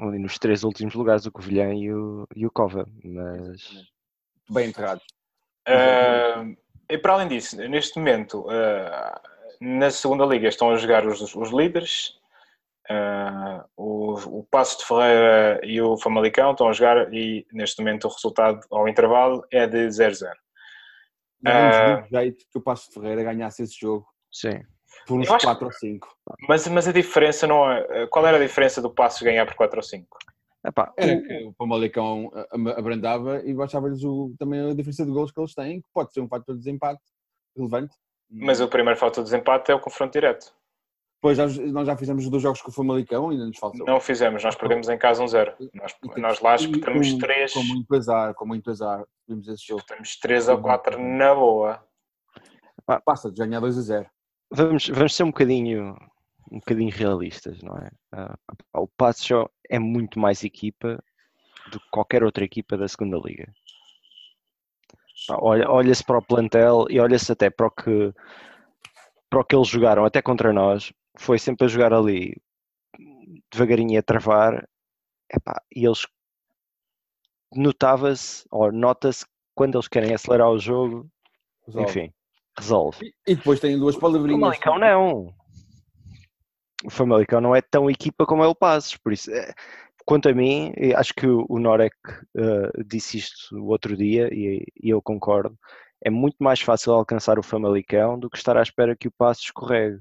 ali 0.01 0.19
nos 0.19 0.39
três 0.39 0.65
últimos 0.65 0.95
lugares, 0.95 1.27
o 1.27 1.33
Covilhã 1.33 1.73
e 1.75 1.93
o, 1.93 2.27
e 2.35 2.47
o 2.47 2.51
Cova. 2.51 2.87
Mas. 3.03 3.87
Bem 4.51 4.69
enterrado. 4.69 5.01
Uh, 5.69 6.57
e 6.89 6.99
para 6.99 7.15
além 7.15 7.29
disso, 7.29 7.57
neste 7.57 7.99
momento, 7.99 8.41
uh, 8.41 9.21
na 9.61 9.91
segunda 9.91 10.27
liga 10.27 10.49
estão 10.49 10.71
a 10.71 10.77
jogar 10.77 11.07
os, 11.07 11.35
os 11.35 11.51
líderes, 11.51 12.19
Uh, 12.91 13.65
o, 13.77 14.41
o 14.41 14.47
Passo 14.51 14.79
de 14.79 14.85
Ferreira 14.85 15.61
e 15.63 15.81
o 15.81 15.97
Famalicão 15.97 16.51
estão 16.51 16.69
a 16.69 16.73
jogar 16.73 17.13
e 17.15 17.47
neste 17.53 17.81
momento 17.81 18.07
o 18.07 18.11
resultado 18.11 18.61
ao 18.71 18.89
intervalo 18.89 19.45
é 19.53 19.67
de 19.67 19.87
0-0. 19.87 20.29
Dá 21.41 22.03
uh, 22.03 22.09
jeito 22.11 22.45
que 22.51 22.59
o 22.59 22.63
Passo 22.63 22.89
de 22.89 22.95
Ferreira 22.95 23.23
ganhasse 23.23 23.63
esse 23.63 23.79
jogo. 23.79 24.07
Sim. 24.33 24.61
Por 25.07 25.19
uns 25.19 25.29
4 25.29 25.65
ou 25.65 25.73
5. 25.73 26.09
Mas, 26.49 26.67
mas 26.69 26.89
a 26.89 26.93
diferença 26.93 27.47
não 27.47 27.71
é. 27.71 28.07
Qual 28.09 28.27
era 28.27 28.37
a 28.37 28.41
diferença 28.41 28.83
do 28.83 28.91
Passo 28.91 29.25
ganhar 29.25 29.47
por 29.47 29.55
4 29.55 29.79
ou 29.79 29.83
5? 29.83 30.19
Epá, 30.65 30.93
era 30.97 31.21
que 31.21 31.45
o 31.45 31.53
Famalicão 31.55 32.31
abrandava 32.77 33.43
e 33.45 33.53
baixava-lhes 33.53 34.01
também 34.39 34.71
a 34.71 34.75
diferença 34.75 35.05
de 35.05 35.11
gols 35.11 35.33
que 35.33 35.41
eles 35.41 35.55
têm, 35.55 35.81
que 35.81 35.89
pode 35.93 36.13
ser 36.13 36.21
um 36.21 36.29
fator 36.29 36.55
de 36.55 36.61
desempate 36.61 37.03
relevante. 37.57 37.97
Mas 38.31 38.61
o 38.61 38.69
primeiro 38.69 38.99
fator 38.99 39.25
de 39.25 39.31
desempate 39.31 39.73
é 39.73 39.75
o 39.75 39.81
confronto 39.81 40.13
direto. 40.13 40.55
Depois 41.23 41.39
já- 41.39 41.47
nós 41.71 41.87
já 41.87 41.97
fizemos 41.97 42.29
dois 42.29 42.43
jogos 42.43 42.61
com 42.61 42.71
o 42.71 42.75
Famalicão, 42.75 43.31
ainda 43.31 43.47
nos 43.47 43.57
faltou. 43.57 43.87
Não 43.87 44.01
fizemos, 44.01 44.43
nós 44.43 44.57
perdemos 44.57 44.89
em 44.89 44.99
casa 44.99 45.23
um 45.23 45.29
zero. 45.29 45.55
Nós, 45.73 45.95
E 46.17 46.21
nós 46.21 46.41
lá 46.41 46.55
e 46.55 46.57
espetamos 46.57 47.13
com- 47.13 47.19
três, 47.19 47.55
Com 47.55 47.63
muito 47.63 47.95
azar, 47.95 48.35
com 48.35 48.45
muito 48.45 48.69
azar. 48.73 49.05
Vimos 49.29 49.47
esse 49.47 49.65
jogo. 49.69 49.81
espetamos 49.83 50.17
três 50.19 50.49
ou 50.49 50.61
quatro 50.61 51.01
na 51.01 51.33
boa. 51.33 51.81
Passa 53.05 53.31
de 53.31 53.39
ganhar 53.39 53.61
2 53.61 53.79
a 53.79 53.83
0. 53.83 54.11
Vamos, 54.51 54.89
vamos 54.89 55.15
ser 55.15 55.23
um 55.23 55.29
bocadinho, 55.29 55.97
um 56.51 56.59
bocadinho 56.59 56.91
realistas, 56.91 57.63
não 57.63 57.77
é? 57.77 57.89
Ah, 58.11 58.35
o 58.75 58.89
Passos 58.89 59.25
só 59.25 59.49
é 59.71 59.79
muito 59.79 60.19
mais 60.19 60.43
equipa 60.43 61.01
do 61.71 61.79
que 61.79 61.87
qualquer 61.93 62.25
outra 62.25 62.43
equipa 62.45 62.77
da 62.77 62.89
segunda 62.89 63.17
liga. 63.25 63.47
Olha-se 65.39 66.03
para 66.05 66.19
o 66.19 66.23
plantel 66.23 66.87
e 66.91 66.99
olha-se 66.99 67.31
até 67.31 67.49
para 67.49 67.69
o 67.69 67.71
que 67.71 68.13
para 69.31 69.41
o 69.41 69.45
que 69.45 69.55
eles 69.55 69.69
jogaram 69.69 70.05
até 70.05 70.21
contra 70.21 70.53
nós, 70.53 70.93
foi 71.17 71.39
sempre 71.39 71.67
a 71.67 71.69
jogar 71.69 71.93
ali 71.93 72.37
devagarinho 73.53 73.93
e 73.93 73.97
a 73.97 74.03
travar, 74.03 74.67
epá, 75.33 75.61
e 75.75 75.85
eles 75.85 76.07
notava-se, 77.55 78.47
ou 78.51 78.73
nota-se 78.73 79.27
quando 79.55 79.77
eles 79.77 79.89
querem 79.89 80.15
acelerar 80.15 80.51
o 80.51 80.59
jogo, 80.59 81.09
enfim, 81.69 82.13
resolve. 82.59 83.13
E 83.27 83.35
depois 83.35 83.61
tem 83.61 83.79
duas 83.79 83.97
O 83.97 84.01
palavrinhas. 84.01 84.41
Famalicão 84.41 84.79
não. 84.79 85.35
O 86.85 86.91
Famalicão 86.91 87.41
não 87.41 87.55
é 87.55 87.61
tão 87.61 87.91
equipa 87.91 88.27
como 88.27 88.43
é 88.43 88.47
o 88.47 88.55
Passos, 88.55 88.97
por 88.97 89.13
isso, 89.13 89.31
é, 89.31 89.53
quanto 90.05 90.29
a 90.29 90.35
mim, 90.35 90.73
e 90.77 90.95
acho 90.95 91.15
que 91.15 91.27
o 91.27 91.47
o 91.49 91.59
Norek 91.59 91.97
eh, 92.37 92.83
disse 92.85 93.19
isto 93.19 93.57
o 93.57 93.67
outro 93.67 93.97
dia 93.97 94.29
e, 94.33 94.65
e 94.83 94.91
eu 94.91 95.01
concordo, 95.01 95.57
é 96.05 96.11
muito 96.11 96.37
mais 96.41 96.61
fácil 96.61 96.93
alcançar 96.93 97.39
o 97.39 97.43
Famalicão 97.43 98.19
do 98.19 98.29
que 98.29 98.37
estar 98.37 98.57
à 98.57 98.63
espera 98.63 98.97
que 98.97 99.07
o 99.07 99.13
Passos 99.13 99.45
escorregue. 99.45 100.01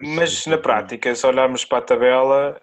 Mas 0.00 0.46
na 0.46 0.58
prática, 0.58 1.14
se 1.14 1.26
olharmos 1.26 1.64
para 1.64 1.78
a 1.78 1.82
tabela, 1.82 2.60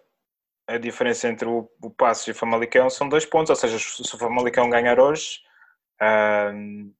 a 0.67 0.77
diferença 0.77 1.27
entre 1.27 1.47
o, 1.47 1.69
o 1.81 1.89
Passos 1.89 2.27
e 2.27 2.31
o 2.31 2.35
Famalicão 2.35 2.89
são 2.89 3.07
dois 3.07 3.25
pontos. 3.25 3.49
Ou 3.49 3.55
seja, 3.55 3.77
se 3.79 4.15
o 4.15 4.17
Famalicão 4.17 4.69
ganhar 4.69 4.99
hoje, 4.99 5.39
ahm, 6.01 6.91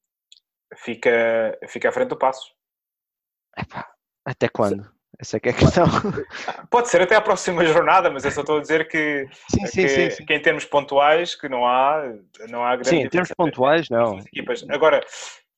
fica, 0.78 1.58
fica 1.68 1.90
à 1.90 1.92
frente 1.92 2.10
do 2.10 2.18
Passos. 2.18 2.54
Epá, 3.58 3.90
até 4.26 4.48
quando? 4.48 4.88
Essa 5.20 5.38
é 5.38 5.40
que 5.40 5.50
é 5.50 5.52
a 5.52 5.56
questão. 5.56 5.86
Pode 6.70 6.90
ser 6.90 7.02
até 7.02 7.16
à 7.16 7.22
próxima 7.22 7.66
jornada, 7.66 8.10
mas 8.12 8.24
eu 8.24 8.32
só 8.32 8.42
estou 8.42 8.58
a 8.58 8.62
dizer 8.62 8.88
que, 8.88 9.28
Sim, 9.50 9.66
sim, 9.66 9.82
que, 9.82 9.90
sim. 9.90 10.10
sim. 10.12 10.26
que 10.26 10.34
em 10.34 10.42
termos 10.42 10.64
pontuais 10.64 11.34
que 11.34 11.50
não 11.50 11.66
há, 11.66 12.04
não 12.48 12.64
há 12.64 12.76
grande 12.76 12.90
Sim, 12.90 12.96
em 12.98 13.10
termos 13.10 13.30
diferença 13.30 13.36
pontuais, 13.36 13.82
entre 13.82 13.96
não. 13.96 14.18
as 14.18 14.26
equipas. 14.28 14.66
Agora, 14.70 15.04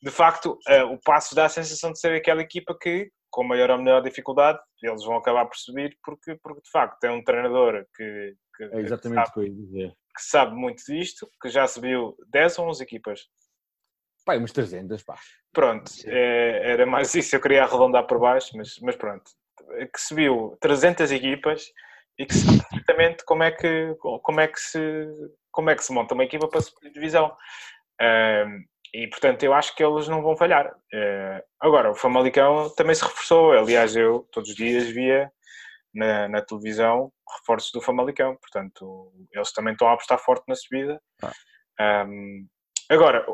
de 0.01 0.09
facto, 0.09 0.57
eh, 0.65 0.83
o 0.85 0.97
Passos 0.97 1.33
dá 1.33 1.45
a 1.45 1.49
sensação 1.49 1.91
de 1.91 1.99
ser 1.99 2.13
aquela 2.13 2.41
equipa 2.41 2.77
que, 2.79 3.11
com 3.29 3.43
maior 3.43 3.71
ou 3.71 3.77
menor 3.77 4.01
dificuldade, 4.01 4.59
eles 4.81 5.03
vão 5.03 5.17
acabar 5.17 5.45
por 5.45 5.55
subir, 5.57 5.97
porque, 6.03 6.35
porque 6.41 6.61
de 6.61 6.69
facto 6.69 6.99
tem 6.99 7.09
um 7.09 7.23
treinador 7.23 7.85
que, 7.95 8.35
que, 8.55 8.63
É 8.63 8.79
exatamente 8.79 9.21
o 9.21 9.25
sabe, 9.25 9.49
que 9.51 9.93
que 10.19 10.23
sabe 10.23 10.55
muito 10.55 10.83
disto, 10.85 11.29
que 11.41 11.49
já 11.49 11.65
subiu 11.65 12.15
10 12.27 12.59
ou 12.59 12.67
11 12.67 12.83
equipas. 12.83 13.21
Pá, 14.25 14.35
umas 14.35 14.51
300, 14.51 15.01
pá. 15.03 15.17
Pronto, 15.53 15.89
eh, 16.05 16.61
era 16.63 16.85
mais 16.85 17.15
isso, 17.15 17.35
eu 17.35 17.41
queria 17.41 17.63
arredondar 17.63 18.05
por 18.05 18.19
baixo, 18.19 18.55
mas, 18.55 18.77
mas 18.81 18.95
pronto. 18.95 19.31
Que 19.93 19.99
subiu 19.99 20.57
300 20.59 21.11
equipas 21.11 21.65
e 22.17 22.25
que 22.25 22.33
sabe 22.33 22.59
perfeitamente 22.59 23.23
como 23.23 23.43
é 23.43 23.51
que, 23.51 23.95
como 23.95 24.41
é 24.41 24.47
que, 24.47 24.59
se, 24.59 25.07
como 25.51 25.69
é 25.69 25.75
que 25.75 25.83
se 25.83 25.93
monta 25.93 26.13
uma 26.13 26.25
equipa 26.25 26.47
para 26.47 26.61
subir 26.61 26.91
divisão. 26.91 27.35
Ahm, 28.01 28.65
e 28.93 29.07
portanto 29.07 29.43
eu 29.43 29.53
acho 29.53 29.75
que 29.75 29.83
eles 29.83 30.07
não 30.07 30.21
vão 30.21 30.35
falhar. 30.35 30.73
Eh, 30.93 31.43
agora, 31.59 31.91
o 31.91 31.95
Famalicão 31.95 32.69
também 32.75 32.95
se 32.95 33.03
reforçou, 33.03 33.51
aliás, 33.51 33.95
eu 33.95 34.27
todos 34.31 34.49
os 34.49 34.55
dias 34.55 34.87
via 34.89 35.31
na, 35.93 36.27
na 36.27 36.41
televisão 36.41 37.11
reforços 37.39 37.71
do 37.71 37.81
Famalicão, 37.81 38.35
portanto 38.37 39.11
eles 39.31 39.51
também 39.51 39.73
estão 39.73 39.87
a 39.87 39.93
apostar 39.93 40.19
forte 40.19 40.43
na 40.47 40.55
subida. 40.55 40.99
Ah. 41.23 41.31
Ahm, 41.79 42.47
agora, 42.89 43.25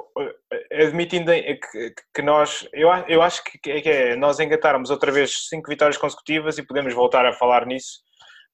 admitindo 0.71 1.31
que, 1.31 1.93
que 2.13 2.21
nós, 2.21 2.67
eu, 2.73 2.89
eu 3.07 3.21
acho 3.21 3.43
que 3.43 3.71
é, 3.71 3.81
que 3.81 3.89
é 3.89 4.15
nós 4.15 4.39
engatarmos 4.39 4.89
outra 4.89 5.11
vez 5.11 5.47
cinco 5.49 5.69
vitórias 5.69 5.97
consecutivas 5.97 6.57
e 6.57 6.65
podemos 6.65 6.93
voltar 6.93 7.25
a 7.25 7.33
falar 7.33 7.65
nisso, 7.65 7.99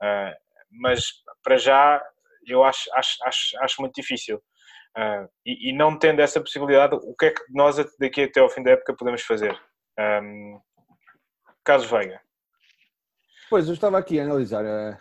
ah, 0.02 0.34
mas 0.72 1.06
para 1.44 1.58
já 1.58 2.02
eu 2.48 2.64
acho, 2.64 2.90
acho, 2.94 3.18
acho, 3.24 3.64
acho 3.64 3.82
muito 3.82 3.96
difícil. 3.96 4.42
Ah, 4.95 5.27
e, 5.45 5.69
e 5.69 5.73
não 5.73 5.97
tendo 5.97 6.19
essa 6.21 6.41
possibilidade, 6.41 6.95
o 6.95 7.15
que 7.15 7.25
é 7.27 7.32
que 7.32 7.41
nós 7.49 7.77
daqui 7.99 8.23
até 8.23 8.39
ao 8.41 8.49
fim 8.49 8.62
da 8.63 8.71
época 8.71 8.95
podemos 8.95 9.21
fazer? 9.21 9.58
Ahm, 9.97 10.60
Carlos 11.63 11.89
Veiga. 11.89 12.19
Pois, 13.49 13.67
eu 13.67 13.73
estava 13.73 13.97
aqui 13.97 14.19
a 14.19 14.23
analisar 14.23 14.65
a, 14.65 14.91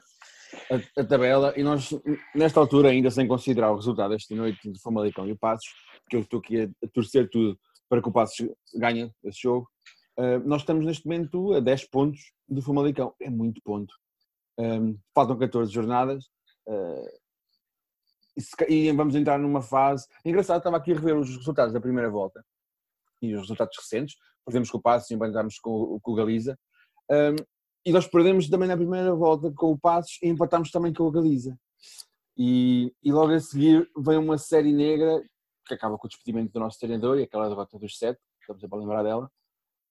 a- 0.70 1.00
a 1.00 1.04
tabela 1.04 1.52
e 1.56 1.62
nós, 1.62 1.90
nesta 2.34 2.60
altura, 2.60 2.90
ainda 2.90 3.10
sem 3.10 3.26
considerar 3.26 3.70
o 3.72 3.76
resultado 3.76 4.10
desta 4.10 4.34
noite 4.34 4.70
de 4.70 4.80
Famalicão 4.80 5.26
e 5.26 5.32
o 5.32 5.38
Passos, 5.38 5.68
que 6.08 6.16
eu 6.16 6.20
estou 6.20 6.40
aqui 6.40 6.62
a, 6.62 6.64
a 6.84 6.88
torcer 6.92 7.28
tudo 7.30 7.58
para 7.88 8.00
que 8.02 8.08
o 8.08 8.12
Passos 8.12 8.48
ganhe 8.74 9.10
esse 9.24 9.40
jogo, 9.42 9.68
eh, 10.18 10.38
nós 10.40 10.62
estamos 10.62 10.84
neste 10.84 11.06
momento 11.06 11.52
a 11.54 11.60
10 11.60 11.88
pontos 11.88 12.20
do 12.48 12.62
Famalicão. 12.62 13.14
É 13.20 13.28
muito 13.30 13.60
ponto. 13.64 13.92
Um, 14.58 14.98
faltam 15.14 15.38
14 15.38 15.72
jornadas 15.72 16.24
eh, 16.68 17.19
e, 18.68 18.90
vamos 18.92 19.14
entrar 19.14 19.38
numa 19.38 19.62
fase. 19.62 20.06
Engraçado, 20.24 20.58
estava 20.58 20.76
aqui 20.76 20.92
a 20.92 20.94
rever 20.94 21.16
os 21.16 21.36
resultados 21.36 21.72
da 21.72 21.80
primeira 21.80 22.10
volta 22.10 22.44
e 23.22 23.34
os 23.34 23.40
resultados 23.42 23.76
recentes. 23.78 24.16
Perdemos 24.44 24.70
com 24.70 24.78
o 24.78 24.82
Passos 24.82 25.10
e 25.10 25.14
empatámos 25.14 25.58
com, 25.58 25.70
o- 25.70 26.00
com 26.00 26.12
o 26.12 26.14
Galiza. 26.14 26.58
Um, 27.10 27.36
e 27.86 27.92
nós 27.92 28.06
perdemos 28.06 28.48
também 28.48 28.68
na 28.68 28.76
primeira 28.76 29.14
volta 29.14 29.52
com 29.54 29.72
o 29.72 29.78
Passos 29.78 30.18
e 30.22 30.28
empatámos 30.28 30.70
também 30.70 30.92
com 30.92 31.04
o 31.04 31.10
Galiza. 31.10 31.56
E, 32.36 32.92
e 33.02 33.12
logo 33.12 33.32
a 33.32 33.40
seguir 33.40 33.88
vem 33.98 34.16
uma 34.16 34.38
série 34.38 34.72
negra 34.72 35.22
que 35.66 35.74
acaba 35.74 35.98
com 35.98 36.06
o 36.06 36.08
despedimento 36.08 36.52
do 36.52 36.60
nosso 36.60 36.78
treinador 36.78 37.18
e 37.18 37.22
aquela 37.24 37.48
derrota 37.48 37.78
dos 37.78 37.98
sete, 37.98 38.18
estamos 38.40 38.60
sempre 38.62 38.76
a 38.76 38.80
lembrar 38.80 39.02
dela. 39.02 39.30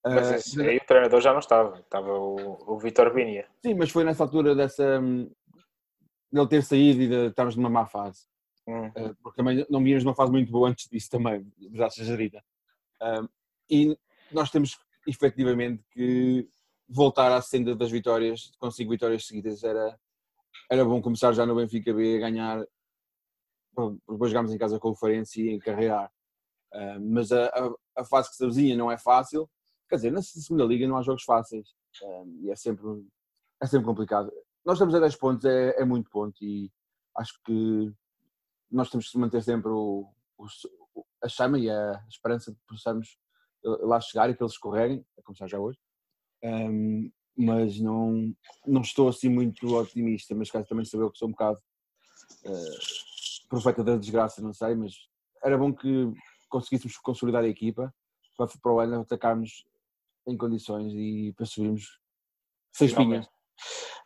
Mas 0.06 0.32
Ah, 0.32 0.36
esse 0.38 0.62
aí 0.62 0.78
o 0.78 0.86
treinador 0.86 1.22
já 1.22 1.32
não 1.32 1.40
estava, 1.40 1.80
estava 1.80 2.12
o, 2.14 2.74
o 2.74 2.80
Vitor 2.80 3.14
Binia. 3.14 3.48
sim, 3.64 3.74
mas 3.76 3.92
foi 3.92 4.04
nessa 4.04 4.24
altura 4.24 4.56
dessa 4.56 5.00
hum, 5.00 5.30
dele 6.32 6.48
ter 6.48 6.64
saído 6.64 7.02
e 7.02 7.08
de 7.08 7.28
estarmos 7.28 7.56
numa 7.56 7.70
má 7.70 7.86
fase. 7.86 8.22
Hum. 8.70 8.88
Uh, 8.90 9.16
porque 9.24 9.38
também 9.38 9.66
não 9.68 9.84
vínhamos 9.84 10.04
numa 10.04 10.16
fase 10.16 10.32
muito 10.32 10.52
boa 10.52 10.70
antes 10.70 10.88
disso 10.88 11.10
também, 11.10 11.52
já 11.74 11.90
seja 11.90 12.16
gerida. 12.16 12.44
Um, 13.02 13.28
e 13.68 13.98
nós 14.32 14.52
temos 14.52 14.78
efetivamente 15.08 15.84
que 15.92 16.48
voltar 16.88 17.32
à 17.32 17.42
senda 17.42 17.76
das 17.76 17.90
vitórias, 17.90 18.52
com 18.60 18.70
vitórias 18.70 19.26
seguidas 19.26 19.64
era, 19.64 20.00
era 20.70 20.86
bom 20.86 21.02
começar 21.02 21.34
já 21.34 21.48
no 21.48 21.56
Benfica 21.56 21.92
B 21.92 22.18
a 22.18 22.20
ganhar, 22.20 22.64
depois 24.08 24.30
jogámos 24.30 24.54
em 24.54 24.58
casa 24.58 24.80
com 24.80 24.92
o 24.92 24.96
Farense 24.96 25.42
e 25.42 25.52
encarreirar. 25.52 26.12
Um, 26.72 27.14
mas 27.14 27.32
a, 27.32 27.48
a, 27.48 27.74
a 27.98 28.06
fase 28.06 28.30
que 28.30 28.36
se 28.36 28.44
avizinha 28.44 28.78
não 28.78 28.92
é 28.92 29.00
fácil, 29.00 29.50
quer 29.90 29.96
dizer, 29.96 30.12
na 30.12 30.22
segunda 30.22 30.64
liga 30.64 30.88
não 30.88 30.98
há 30.98 31.02
jogos 31.02 31.24
fáceis 31.24 31.70
um, 32.04 32.42
e 32.44 32.52
é 32.52 32.56
sempre, 32.56 32.86
é 33.60 33.66
sempre 33.66 33.88
complicado. 33.88 34.32
Nós 34.64 34.76
estamos 34.76 34.94
a 34.94 35.00
10 35.00 35.16
pontos, 35.16 35.46
é, 35.46 35.82
é 35.82 35.86
muito 35.86 36.08
ponto 36.12 36.38
e 36.44 36.72
acho 37.18 37.34
que 37.44 37.92
nós 38.72 38.90
temos 38.90 39.10
que 39.10 39.18
manter 39.18 39.42
sempre 39.44 39.70
o, 39.72 40.08
o- 40.38 41.06
a 41.24 41.28
chama 41.28 41.60
e 41.60 41.70
a 41.70 42.04
esperança 42.10 42.52
de 42.52 42.58
possamos 42.68 43.18
lá 43.64 44.00
chegar 44.00 44.30
e 44.30 44.36
que 44.36 44.42
eles 44.42 44.54
escorreguem, 44.54 45.06
a 45.18 45.22
começar 45.22 45.48
já 45.48 45.60
hoje. 45.60 45.78
Um, 46.44 47.12
mas 47.38 47.80
não, 47.80 48.34
não 48.66 48.82
estou 48.82 49.10
assim 49.10 49.30
muito 49.30 49.76
otimista, 49.76 50.34
mas 50.36 50.50
caso 50.52 50.68
também 50.68 50.86
saber 50.86 51.10
que 51.12 51.18
sou 51.18 51.28
um 51.28 51.32
bocado 51.32 51.58
uh, 52.46 53.48
profeta 53.50 53.84
da 53.84 53.98
desgraça, 53.98 54.42
não 54.42 54.54
sei, 54.54 54.76
mas 54.76 54.94
era 55.44 55.58
bom 55.58 55.74
que 55.74 56.12
conseguíssemos 56.50 56.98
consolidar 56.98 57.44
a 57.44 57.48
equipa 57.48 57.94
para, 58.38 58.48
para 58.62 58.72
o 58.74 58.80
ano 58.80 59.02
atacarmos 59.02 59.66
em 60.28 60.38
condições 60.38 60.94
e 60.94 61.34
para 61.36 61.46
subirmos 61.46 62.00
seis 62.72 62.94
pinhas. 62.94 63.28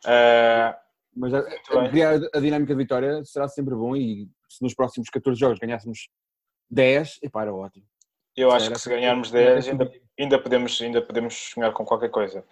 Ah, 0.06 0.80
Mas 1.16 1.34
a, 1.34 1.40
a, 1.40 1.90
criar 1.90 2.20
a 2.34 2.40
dinâmica 2.40 2.74
de 2.74 2.78
vitória 2.84 3.24
será 3.26 3.48
sempre 3.48 3.76
bom 3.76 3.96
e 3.96 4.30
se 4.58 4.64
nos 4.64 4.74
próximos 4.74 5.10
14 5.10 5.40
jogos 5.40 5.60
ganhássemos 5.60 6.08
10, 6.70 7.20
epá, 7.24 7.42
era 7.44 7.54
ótimo. 7.54 7.86
eu 8.36 8.52
acho 8.52 8.66
Era- 8.66 8.76
que 8.76 8.82
se 8.82 8.90
ganharmos 8.90 9.34
era 9.34 9.54
10 9.56 9.68
ainda, 9.70 9.92
ainda, 10.20 10.40
podemos, 10.42 10.82
ainda 10.82 11.02
podemos 11.02 11.34
sonhar 11.36 11.72
com 11.74 11.86
qualquer 11.86 12.10
coisa. 12.10 12.44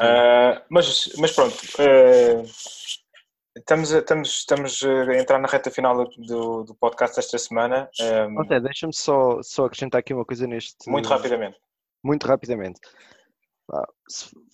Ah, 0.00 0.62
mas, 0.68 1.12
mas 1.18 1.32
pronto, 1.32 1.56
ah, 1.78 2.42
estamos, 3.56 3.92
a, 3.94 3.98
estamos, 3.98 4.28
estamos 4.30 4.82
a 4.82 5.14
entrar 5.18 5.38
na 5.38 5.48
reta 5.48 5.70
final 5.70 6.04
do, 6.04 6.64
do 6.64 6.74
podcast 6.74 7.16
desta 7.16 7.38
semana. 7.38 7.88
ah, 8.00 8.42
Até, 8.42 8.60
deixa-me 8.60 8.92
só, 8.94 9.40
só 9.42 9.66
acrescentar 9.66 10.00
aqui 10.00 10.12
uma 10.12 10.24
coisa 10.24 10.46
neste. 10.46 10.90
muito 10.90 11.08
rapidamente. 11.08 11.58
Muito 12.04 12.26
rapidamente. 12.26 12.80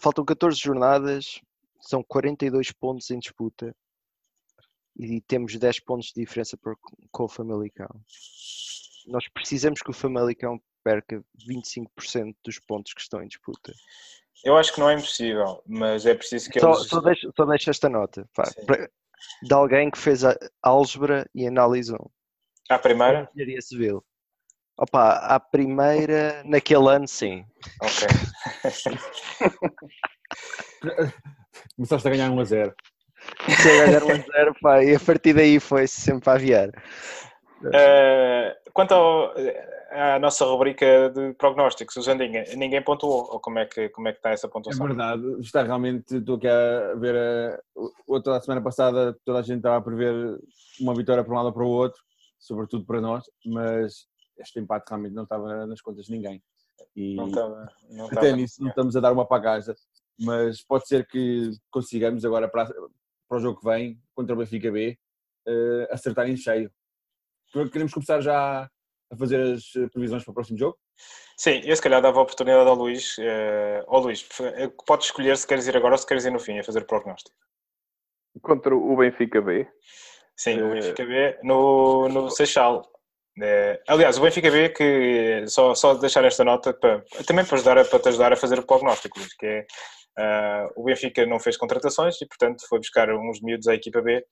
Faltam 0.00 0.24
14 0.24 0.58
jornadas, 0.58 1.40
são 1.80 2.02
42 2.06 2.72
pontos 2.72 3.10
em 3.10 3.18
disputa 3.18 3.74
e 4.98 5.20
temos 5.20 5.56
10 5.56 5.80
pontos 5.80 6.08
de 6.08 6.20
diferença 6.20 6.56
por- 6.56 6.76
com 7.10 7.24
o 7.24 7.28
Famalicão. 7.28 7.88
Nós 9.06 9.28
precisamos 9.28 9.80
que 9.80 9.90
o 9.90 9.94
Famalicão 9.94 10.60
perca 10.82 11.22
25% 11.46 12.34
dos 12.44 12.58
pontos 12.58 12.92
que 12.94 13.00
estão 13.00 13.22
em 13.22 13.28
disputa. 13.28 13.72
Eu 14.44 14.56
acho 14.56 14.72
que 14.72 14.80
não 14.80 14.90
é 14.90 14.94
impossível, 14.94 15.62
mas 15.66 16.04
é 16.06 16.14
preciso 16.14 16.50
que 16.50 16.60
Só, 16.60 16.74
eles. 16.74 16.88
só, 16.88 17.00
deixa, 17.00 17.30
só 17.36 17.44
deixa 17.44 17.70
esta 17.70 17.88
nota 17.88 18.28
pá, 18.34 18.44
para- 18.66 18.90
de 19.42 19.52
alguém 19.54 19.90
que 19.90 19.98
fez 19.98 20.24
a 20.24 20.36
álgebra 20.62 21.28
e 21.34 21.46
analisou. 21.46 22.10
À 22.68 22.78
primeira? 22.78 23.28
Engenharia 23.34 23.60
civil. 23.62 24.04
Opa, 24.76 25.14
à 25.16 25.40
primeira, 25.40 26.42
naquele 26.44 26.88
ano, 26.88 27.08
sim. 27.08 27.44
Ok. 27.82 28.06
Começaste 31.76 32.06
a 32.06 32.10
ganhar 32.10 32.30
1 32.30 32.40
a 32.40 32.44
0. 32.44 32.74
A 33.48 33.86
ganhar 33.86 34.02
1 34.04 34.10
a 34.10 34.16
0, 34.16 34.54
pá, 34.60 34.82
e 34.84 34.94
a 34.94 35.00
partir 35.00 35.32
daí 35.34 35.58
foi 35.60 35.86
sempre 35.86 36.24
para 36.24 36.34
aviar. 36.34 36.70
Eh, 37.72 38.56
quanto 38.72 38.92
ao- 38.94 39.34
à 39.90 40.18
nossa 40.18 40.44
rubrica 40.44 41.10
de 41.10 41.32
prognósticos, 41.34 41.96
o 41.96 42.02
Jandinha, 42.02 42.44
ninguém 42.56 42.82
pontuou. 42.82 43.28
Ou 43.32 43.40
como 43.40 43.58
é 43.58 43.66
que, 43.66 43.88
como 43.90 44.08
é 44.08 44.12
que 44.12 44.18
está 44.18 44.30
essa 44.30 44.46
É 44.46 44.50
pontuação? 44.50 44.86
verdade, 44.86 45.22
está 45.40 45.62
realmente, 45.62 46.16
estou 46.16 46.36
aqui 46.36 46.46
a 46.48 46.94
ver, 46.96 47.16
a, 47.16 47.60
outra 48.06 48.36
a 48.36 48.40
semana 48.40 48.60
passada 48.62 49.16
toda 49.24 49.38
a 49.40 49.42
gente 49.42 49.58
estava 49.58 49.76
a 49.76 49.82
prever 49.82 50.38
uma 50.80 50.94
vitória 50.94 51.24
para 51.24 51.32
um 51.32 51.36
lado 51.36 51.46
ou 51.46 51.52
para 51.52 51.64
o 51.64 51.68
outro, 51.68 52.00
sobretudo 52.38 52.84
para 52.84 53.00
nós, 53.00 53.24
mas 53.46 54.06
este 54.38 54.60
empate 54.60 54.84
realmente 54.88 55.14
não 55.14 55.24
estava 55.24 55.66
nas 55.66 55.80
contas 55.80 56.04
de 56.06 56.12
ninguém. 56.12 56.42
E 56.94 57.16
Não 57.16 57.26
estava. 57.26 57.68
Não 57.90 58.06
até 58.06 58.14
estava. 58.20 58.36
nisso 58.36 58.62
não 58.62 58.68
estamos 58.68 58.94
a 58.96 59.00
dar 59.00 59.12
uma 59.12 59.26
pagagem, 59.26 59.74
mas 60.20 60.62
pode 60.62 60.86
ser 60.86 61.06
que 61.06 61.50
consigamos 61.70 62.24
agora 62.24 62.46
para, 62.48 62.68
para 63.28 63.38
o 63.38 63.40
jogo 63.40 63.60
que 63.60 63.66
vem, 63.66 64.00
contra 64.14 64.34
o 64.34 64.38
Benfica 64.38 64.70
B, 64.70 64.98
eh, 65.46 65.88
acertar 65.90 66.28
em 66.28 66.36
cheio. 66.36 66.70
Queremos 67.72 67.92
começar 67.92 68.20
já 68.20 68.68
a 69.10 69.16
fazer 69.16 69.40
as 69.54 69.64
previsões 69.92 70.22
para 70.24 70.30
o 70.32 70.34
próximo 70.34 70.58
jogo? 70.58 70.78
Sim, 71.36 71.60
eu 71.64 71.74
se 71.76 71.82
calhar 71.82 72.02
dava 72.02 72.18
a 72.18 72.22
oportunidade 72.22 72.68
ao 72.68 72.74
Luís. 72.74 73.16
eh, 73.18 73.82
Ó 73.86 74.00
Luís, 74.00 74.26
eh, 74.40 74.68
podes 74.86 75.06
escolher 75.06 75.36
se 75.36 75.46
queres 75.46 75.66
ir 75.66 75.76
agora 75.76 75.94
ou 75.94 75.98
se 75.98 76.06
queres 76.06 76.24
ir 76.24 76.30
no 76.32 76.38
fim 76.40 76.58
a 76.58 76.64
fazer 76.64 76.82
o 76.82 76.86
prognóstico. 76.86 77.36
Contra 78.42 78.74
o 78.74 78.96
Benfica 78.96 79.40
B. 79.40 79.66
Sim, 80.36 80.60
o 80.62 80.70
Eh, 80.70 80.74
Benfica 80.74 81.04
B 81.06 81.38
no, 81.42 82.08
no 82.08 82.30
Seixal. 82.30 82.82
Eh, 83.40 83.80
aliás, 83.88 84.18
o 84.18 84.22
Benfica 84.22 84.50
B 84.50 84.68
que 84.70 85.44
só, 85.48 85.74
só 85.74 85.94
deixar 85.94 86.24
esta 86.24 86.44
nota 86.44 86.72
para, 86.74 87.04
também 87.26 87.44
para, 87.44 87.54
ajudar, 87.56 87.78
a- 87.78 87.84
para 87.84 87.98
te 88.00 88.08
ajudar 88.08 88.32
a 88.32 88.36
fazer 88.36 88.58
o 88.58 88.66
prognóstico, 88.66 89.18
Luís, 89.18 89.34
que 89.34 89.46
é 89.46 89.66
ah, 90.18 90.68
o 90.74 90.82
Benfica 90.82 91.24
não 91.24 91.38
fez 91.38 91.56
contratações 91.56 92.20
e, 92.20 92.26
portanto, 92.26 92.66
foi 92.68 92.78
buscar 92.78 93.08
uns 93.10 93.40
miúdos 93.40 93.68
à 93.68 93.74
equipa 93.74 94.02
B, 94.02 94.24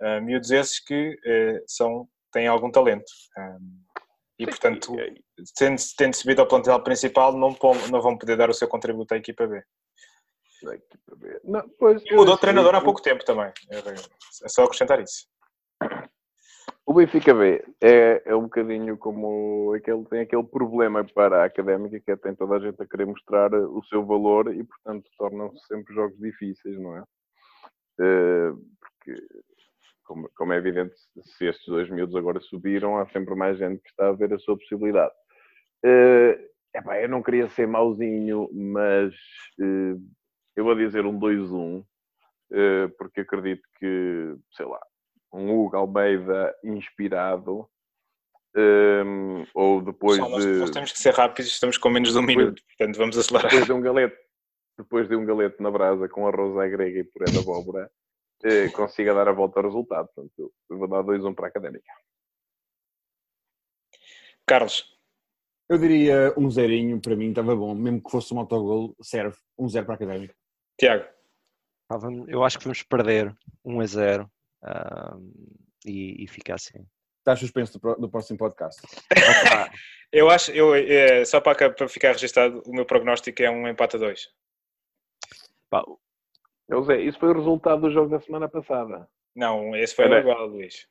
ah, 0.00 0.20
miúdos 0.20 0.50
esses 0.52 0.78
que 0.78 1.18
eh, 1.24 1.60
são, 1.66 2.08
têm 2.32 2.46
algum 2.46 2.70
talento. 2.70 3.10
Ah, 3.36 3.58
e, 4.38 4.46
portanto, 4.46 4.94
tendo, 5.56 5.80
tendo 5.96 6.14
subido 6.14 6.40
ao 6.40 6.48
plantel 6.48 6.80
principal, 6.82 7.32
não, 7.32 7.56
não 7.90 8.00
vão 8.00 8.16
poder 8.16 8.36
dar 8.36 8.50
o 8.50 8.54
seu 8.54 8.68
contributo 8.68 9.14
à 9.14 9.16
equipa 9.16 9.46
B. 9.46 9.62
Da 10.62 10.74
equipa 10.76 11.16
B. 11.16 11.40
Não, 11.44 11.68
pois, 11.78 12.02
E 12.04 12.14
mudou 12.14 12.36
de 12.36 12.40
treinador 12.40 12.74
há 12.74 12.80
pouco 12.80 13.02
tempo 13.02 13.24
também. 13.24 13.52
É 13.70 14.48
só 14.48 14.62
acrescentar 14.62 15.00
isso. 15.00 15.26
O 16.92 16.94
Benfica 16.94 17.32
B 17.32 17.64
é, 17.80 18.22
é 18.26 18.36
um 18.36 18.42
bocadinho 18.42 18.98
como 18.98 19.72
aquele, 19.72 20.04
tem 20.04 20.20
aquele 20.20 20.42
problema 20.42 21.02
para 21.02 21.40
a 21.40 21.46
académica 21.46 21.98
que 21.98 22.10
é 22.10 22.16
tem 22.16 22.34
toda 22.34 22.56
a 22.56 22.60
gente 22.60 22.82
a 22.82 22.86
querer 22.86 23.06
mostrar 23.06 23.50
o 23.54 23.82
seu 23.84 24.04
valor 24.04 24.54
e, 24.54 24.62
portanto, 24.62 25.10
tornam-se 25.16 25.66
sempre 25.66 25.94
jogos 25.94 26.18
difíceis, 26.18 26.78
não 26.78 26.98
é? 26.98 27.04
Eh, 27.98 28.52
porque, 28.78 29.26
como, 30.04 30.30
como 30.36 30.52
é 30.52 30.58
evidente, 30.58 30.94
se 31.22 31.46
estes 31.46 31.66
dois 31.66 31.88
miúdos 31.88 32.14
agora 32.14 32.40
subiram, 32.40 32.98
há 32.98 33.06
sempre 33.08 33.34
mais 33.34 33.56
gente 33.56 33.80
que 33.80 33.88
está 33.88 34.08
a 34.08 34.12
ver 34.12 34.34
a 34.34 34.38
sua 34.38 34.58
possibilidade. 34.58 35.14
Eh, 35.82 36.50
epá, 36.74 37.00
eu 37.00 37.08
não 37.08 37.22
queria 37.22 37.48
ser 37.48 37.66
mauzinho, 37.66 38.50
mas 38.52 39.14
eh, 39.58 39.96
eu 40.56 40.64
vou 40.64 40.74
dizer 40.74 41.06
um 41.06 41.18
2-1, 41.18 41.82
eh, 42.52 42.88
porque 42.98 43.22
acredito 43.22 43.66
que, 43.78 44.36
sei 44.54 44.66
lá, 44.66 44.78
um 45.32 45.50
Hugo 45.50 45.76
Almeida 45.76 46.54
inspirado, 46.62 47.68
ehm, 48.54 49.44
ou 49.54 49.80
depois 49.82 50.18
nós, 50.18 50.44
de, 50.44 50.52
nós 50.58 50.70
temos 50.70 50.92
que 50.92 50.98
ser 50.98 51.14
rápidos, 51.14 51.50
estamos 51.52 51.78
com 51.78 51.88
menos 51.90 52.12
de 52.12 52.18
um 52.18 52.22
minuto, 52.22 52.62
portanto 52.66 52.96
vamos 52.98 53.16
acelerar. 53.16 53.50
depois 53.50 53.66
de 53.66 53.72
um 53.72 53.80
galete, 53.80 54.16
depois 54.78 55.08
de 55.08 55.16
um 55.16 55.24
galete 55.24 55.62
na 55.62 55.70
brasa 55.70 56.08
com 56.08 56.26
arroz 56.26 56.56
à 56.58 56.68
grega 56.68 57.00
e 57.00 57.04
puré 57.04 57.26
de 57.30 57.38
abóbora, 57.38 57.90
eh, 58.44 58.68
consiga 58.70 59.14
dar 59.14 59.28
a 59.28 59.32
volta 59.32 59.60
ao 59.60 59.66
resultado. 59.66 60.08
Portanto, 60.14 60.52
eu 60.70 60.78
vou 60.78 60.88
dar 60.88 61.02
2-1 61.02 61.34
para 61.34 61.46
a 61.46 61.48
Académica. 61.48 61.92
Carlos, 64.46 64.90
Eu 65.68 65.78
diria 65.78 66.34
um 66.36 66.50
zerinho, 66.50 67.00
para 67.00 67.16
mim 67.16 67.30
estava 67.30 67.56
bom, 67.56 67.74
mesmo 67.74 68.02
que 68.02 68.10
fosse 68.10 68.34
um 68.34 68.38
autogol, 68.40 68.94
serve. 69.00 69.36
Um 69.56 69.68
zero 69.68 69.86
para 69.86 69.94
a 69.94 69.96
Académica. 69.96 70.34
Tiago, 70.78 71.04
vamos- 71.88 72.28
Eu 72.28 72.44
acho 72.44 72.58
que 72.58 72.64
vamos 72.64 72.82
perder 72.82 73.34
1 73.64 73.80
a 73.80 73.86
0 73.86 74.30
e, 75.86 76.24
e 76.24 76.26
fica 76.28 76.54
assim. 76.54 76.86
Está 77.20 77.36
suspenso 77.36 77.78
do, 77.78 77.94
do 77.96 78.08
próximo 78.10 78.38
podcast. 78.38 78.80
Eu 80.12 80.28
acho, 80.28 80.50
eu, 80.52 80.74
eh, 80.74 81.24
só 81.24 81.40
para, 81.40 81.70
para 81.70 81.88
ficar 81.88 82.12
registado, 82.12 82.62
o 82.66 82.72
meu 82.74 82.84
prognóstico 82.84 83.42
é 83.42 83.48
um 83.50 83.66
empate 83.66 83.96
a 83.96 83.98
dois. 83.98 84.28
pá, 85.70 85.82
Zé, 86.84 87.00
isso 87.00 87.18
foi 87.18 87.30
o 87.30 87.34
resultado 87.34 87.80
do 87.80 87.90
jogo 87.90 88.10
da 88.10 88.20
semana 88.20 88.46
passada. 88.46 89.08
Não, 89.34 89.74
esse 89.74 89.94
foi 89.94 90.04
Era- 90.04 90.20
igual, 90.20 90.46
Luís. 90.48 90.86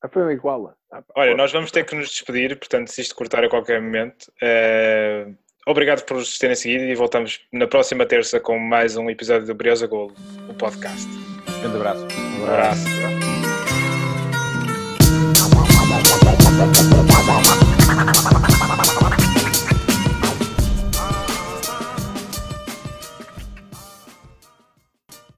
Ah, 0.00 0.08
foi 0.08 0.22
um 0.22 0.30
igual. 0.30 0.76
Ah, 0.92 1.02
Olha, 1.16 1.32
pô. 1.32 1.36
nós 1.38 1.50
vamos 1.50 1.72
ter 1.72 1.84
que 1.84 1.96
nos 1.96 2.08
despedir, 2.10 2.56
portanto, 2.56 2.86
se 2.86 3.00
isto 3.00 3.16
cortar 3.16 3.42
a 3.42 3.48
qualquer 3.50 3.82
momento. 3.82 4.30
eh, 4.40 5.26
obrigado 5.66 6.04
por 6.04 6.18
nos 6.18 6.38
terem 6.38 6.54
seguido 6.54 6.84
e 6.84 6.94
voltamos 6.94 7.44
na 7.52 7.66
próxima 7.66 8.06
terça 8.06 8.38
com 8.38 8.60
mais 8.60 8.96
um 8.96 9.10
episódio 9.10 9.44
do 9.48 9.54
Briosa 9.56 9.88
Gol, 9.88 10.12
o 10.48 10.54
podcast. 10.54 11.08
Grande 11.66 11.78
abraço. 11.78 12.06
Um 12.38 12.44
abraço. 12.44 12.84